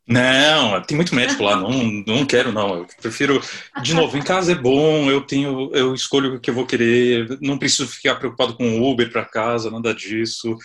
Não, 0.07 0.81
tem 0.83 0.97
muito 0.97 1.15
médico 1.15 1.43
lá, 1.43 1.57
não, 1.57 1.71
não 2.07 2.25
quero 2.25 2.53
não. 2.53 2.77
Eu 2.77 2.87
prefiro, 3.03 3.43
de 3.83 3.93
novo, 3.93 4.17
em 4.17 4.23
casa 4.23 4.53
é 4.53 4.55
bom, 4.55 5.11
eu 5.11 5.21
tenho, 5.21 5.71
eu 5.75 5.93
escolho 5.95 6.37
o 6.37 6.41
que 6.41 6.49
eu 6.49 6.55
vou 6.55 6.65
querer, 6.65 7.39
não 7.41 7.59
preciso 7.59 7.89
ficar 7.89 8.15
preocupado 8.15 8.55
com 8.55 8.89
Uber 8.89 9.11
para 9.11 9.25
casa, 9.25 9.71
nada 9.71 9.93
disso. 9.93 10.57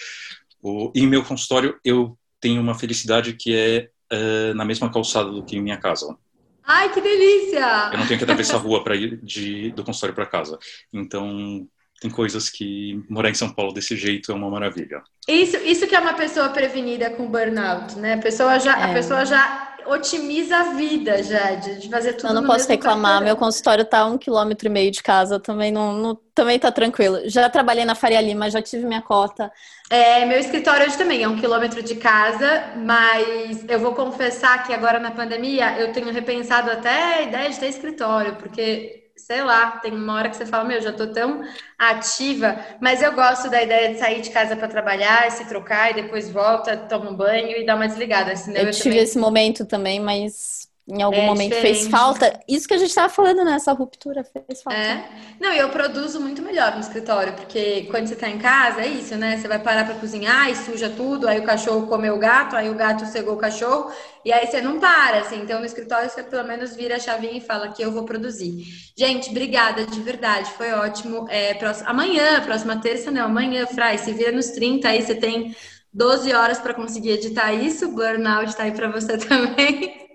O, 0.61 0.91
e 0.93 1.07
meu 1.07 1.23
consultório 1.23 1.75
eu 1.83 2.15
tenho 2.39 2.61
uma 2.61 2.75
felicidade 2.75 3.33
que 3.33 3.55
é 3.55 3.89
eh, 4.11 4.53
na 4.53 4.65
mesma 4.65 4.91
calçada 4.91 5.31
do 5.31 5.43
que 5.43 5.59
minha 5.59 5.77
casa. 5.77 6.15
Ai, 6.63 6.93
que 6.93 6.99
delícia! 6.99 7.89
Eu 7.91 7.97
não 7.97 8.05
tenho 8.05 8.19
que 8.19 8.23
atravessar 8.23 8.57
a 8.57 8.59
rua 8.61 8.83
para 8.83 8.95
ir 8.95 9.19
de, 9.23 9.71
do 9.71 9.83
consultório 9.83 10.13
para 10.13 10.25
casa. 10.25 10.59
Então 10.91 11.67
tem 12.01 12.11
coisas 12.11 12.49
que 12.49 13.01
morar 13.09 13.29
em 13.31 13.35
São 13.35 13.53
Paulo 13.53 13.73
desse 13.73 13.95
jeito 13.97 14.31
é 14.33 14.35
uma 14.35 14.49
maravilha. 14.51 15.03
Isso, 15.27 15.57
isso 15.57 15.87
que 15.87 15.95
é 15.95 15.99
uma 15.99 16.13
pessoa 16.15 16.49
prevenida 16.49 17.09
com 17.11 17.27
burnout, 17.29 17.97
né? 17.99 18.13
A 18.15 18.17
pessoa 18.17 18.59
já, 18.59 18.75
a 18.75 18.89
É. 18.89 18.93
pessoa 18.93 19.25
já 19.25 19.77
otimiza 19.85 20.57
a 20.57 20.63
vida 20.73 21.23
já, 21.23 21.55
de, 21.55 21.79
de 21.79 21.89
fazer 21.89 22.13
tudo 22.13 22.29
Eu 22.29 22.33
não 22.35 22.41
no 22.41 22.47
posso 22.47 22.67
mesmo 22.67 22.71
reclamar, 22.75 23.21
meu 23.23 23.35
consultório 23.35 23.85
tá 23.85 23.99
a 23.99 24.05
um 24.05 24.17
quilômetro 24.17 24.67
e 24.67 24.71
meio 24.71 24.91
de 24.91 25.01
casa, 25.03 25.39
também 25.39 25.71
não, 25.71 25.93
não- 25.93 26.15
também 26.35 26.59
tá 26.59 26.71
tranquilo. 26.71 27.19
Já 27.29 27.49
trabalhei 27.49 27.85
na 27.85 27.95
Faria 27.95 28.21
Lima, 28.21 28.49
já 28.49 28.61
tive 28.61 28.85
minha 28.85 29.01
cota. 29.01 29.51
É, 29.89 30.25
meu 30.25 30.39
escritório 30.39 30.85
hoje 30.87 30.97
também 30.97 31.21
é 31.21 31.27
um 31.27 31.37
quilômetro 31.37 31.83
de 31.83 31.95
casa, 31.95 32.73
mas 32.77 33.67
eu 33.69 33.79
vou 33.79 33.93
confessar 33.93 34.63
que 34.65 34.73
agora 34.73 34.99
na 34.99 35.11
pandemia 35.11 35.77
eu 35.79 35.91
tenho 35.91 36.11
repensado 36.11 36.71
até 36.71 37.15
a 37.17 37.21
ideia 37.23 37.49
de 37.49 37.59
ter 37.59 37.67
escritório, 37.67 38.37
porque, 38.37 39.00
sei 39.31 39.43
lá, 39.43 39.71
tem 39.79 39.93
uma 39.93 40.13
hora 40.15 40.29
que 40.29 40.35
você 40.35 40.45
fala, 40.45 40.65
meu, 40.65 40.81
já 40.81 40.91
tô 40.91 41.07
tão 41.13 41.41
ativa, 41.77 42.57
mas 42.81 43.01
eu 43.01 43.13
gosto 43.13 43.49
da 43.49 43.61
ideia 43.63 43.93
de 43.93 43.99
sair 43.99 44.21
de 44.21 44.29
casa 44.29 44.55
para 44.57 44.67
trabalhar, 44.67 45.31
se 45.31 45.47
trocar 45.47 45.91
e 45.91 45.93
depois 45.95 46.29
volta, 46.31 46.75
toma 46.77 47.09
um 47.11 47.15
banho 47.15 47.57
e 47.57 47.65
dá 47.65 47.75
uma 47.75 47.87
desligada. 47.87 48.35
Senão 48.35 48.61
Eu 48.61 48.67
eu, 48.67 48.71
tive 48.71 48.99
também... 48.99 48.99
esse 48.99 49.17
momento 49.17 49.65
também, 49.65 49.99
mas 49.99 50.60
em 50.87 51.01
algum 51.01 51.21
É 51.21 51.23
momento 51.23 51.57
fez 51.57 51.79
diferente. 51.79 51.89
falta. 51.89 52.39
Isso 52.47 52.67
que 52.67 52.73
a 52.73 52.77
gente 52.77 52.93
tava 52.93 53.09
falando 53.09 53.43
nessa 53.45 53.71
ruptura 53.73 54.23
fez 54.23 54.61
falta. 54.61 54.75
É. 54.75 55.03
Não, 55.39 55.51
e 55.53 55.57
eu 55.57 55.69
produzo 55.69 56.21
muito 56.21 56.41
melhor 56.41 56.73
no 56.75 56.79
escritório, 56.79 57.33
porque 57.33 57.87
quando 57.91 58.07
você 58.07 58.15
tá 58.15 58.29
em 58.29 58.37
casa, 58.37 58.81
é 58.81 58.87
isso, 58.87 59.15
né? 59.17 59.37
Você 59.37 59.47
vai 59.47 59.59
parar 59.59 59.83
pra 59.85 59.95
cozinhar 59.95 60.49
e 60.49 60.55
suja 60.55 60.89
tudo, 60.89 61.27
aí 61.27 61.39
o 61.39 61.43
cachorro 61.43 61.87
comeu 61.87 62.15
o 62.15 62.19
gato, 62.19 62.55
aí 62.55 62.69
o 62.69 62.75
gato 62.75 63.05
cegou 63.05 63.33
o 63.33 63.37
cachorro, 63.37 63.91
e 64.23 64.31
aí 64.31 64.47
você 64.47 64.61
não 64.61 64.79
para, 64.79 65.19
assim. 65.19 65.41
Então, 65.41 65.59
no 65.59 65.65
escritório, 65.65 66.09
você 66.09 66.23
pelo 66.23 66.47
menos 66.47 66.73
vira 66.75 66.95
a 66.95 66.99
chavinha 66.99 67.33
e 67.37 67.41
fala 67.41 67.69
que 67.73 67.81
eu 67.81 67.91
vou 67.91 68.05
produzir. 68.05 68.63
Gente, 68.97 69.29
obrigada, 69.31 69.85
de 69.85 69.99
verdade, 70.01 70.49
foi 70.51 70.71
ótimo. 70.71 71.27
É, 71.29 71.53
próxima, 71.55 71.89
amanhã, 71.89 72.41
próxima 72.41 72.79
terça, 72.79 73.11
não, 73.11 73.25
amanhã, 73.25 73.65
Frai, 73.67 73.97
se 73.97 74.13
vira 74.13 74.31
nos 74.31 74.51
30, 74.51 74.87
aí 74.89 75.01
você 75.01 75.15
tem 75.15 75.53
12 75.93 76.31
horas 76.33 76.59
pra 76.59 76.73
conseguir 76.73 77.11
editar 77.11 77.51
isso, 77.51 77.87
o 77.87 77.91
burnout 77.91 78.55
tá 78.55 78.63
aí 78.63 78.71
pra 78.71 78.89
você 78.89 79.17
também. 79.19 80.10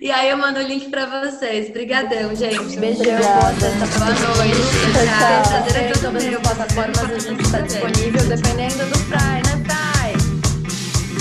E 0.00 0.10
aí 0.10 0.30
eu 0.30 0.36
mando 0.38 0.58
o 0.60 0.62
link 0.62 0.88
pra 0.90 1.06
vocês. 1.06 1.68
Obrigadão, 1.70 2.34
gente. 2.34 2.76
Beijão, 2.78 3.02
Obrigada. 3.02 3.70
boa 3.98 4.14
noite. 4.14 4.60
Tchau, 4.92 4.92
Tchau. 4.92 5.42
tchau. 5.42 5.62
Prazer 5.62 5.76
é 5.76 5.88
Em 5.88 5.92
todo 5.92 6.02
todas 6.02 6.24
meu. 6.24 6.38
as 6.38 6.42
plataformas 6.46 6.98
a 7.12 7.18
gente 7.18 7.42
está 7.42 7.60
disponível, 7.60 8.26
dependendo 8.28 8.86
do 8.86 8.98
Fry, 8.98 9.42
né, 9.44 9.54
Fry? 9.66 10.16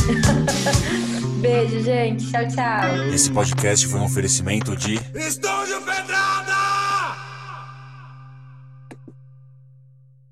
Beijo, 1.41 1.79
gente. 1.83 2.31
Tchau, 2.31 2.47
tchau. 2.47 3.13
Esse 3.13 3.29
podcast 3.31 3.87
foi 3.87 3.99
um 3.99 4.05
oferecimento 4.05 4.75
de 4.75 4.95
Estou 5.13 5.65
de 5.65 5.73
pedra! 5.85 6.54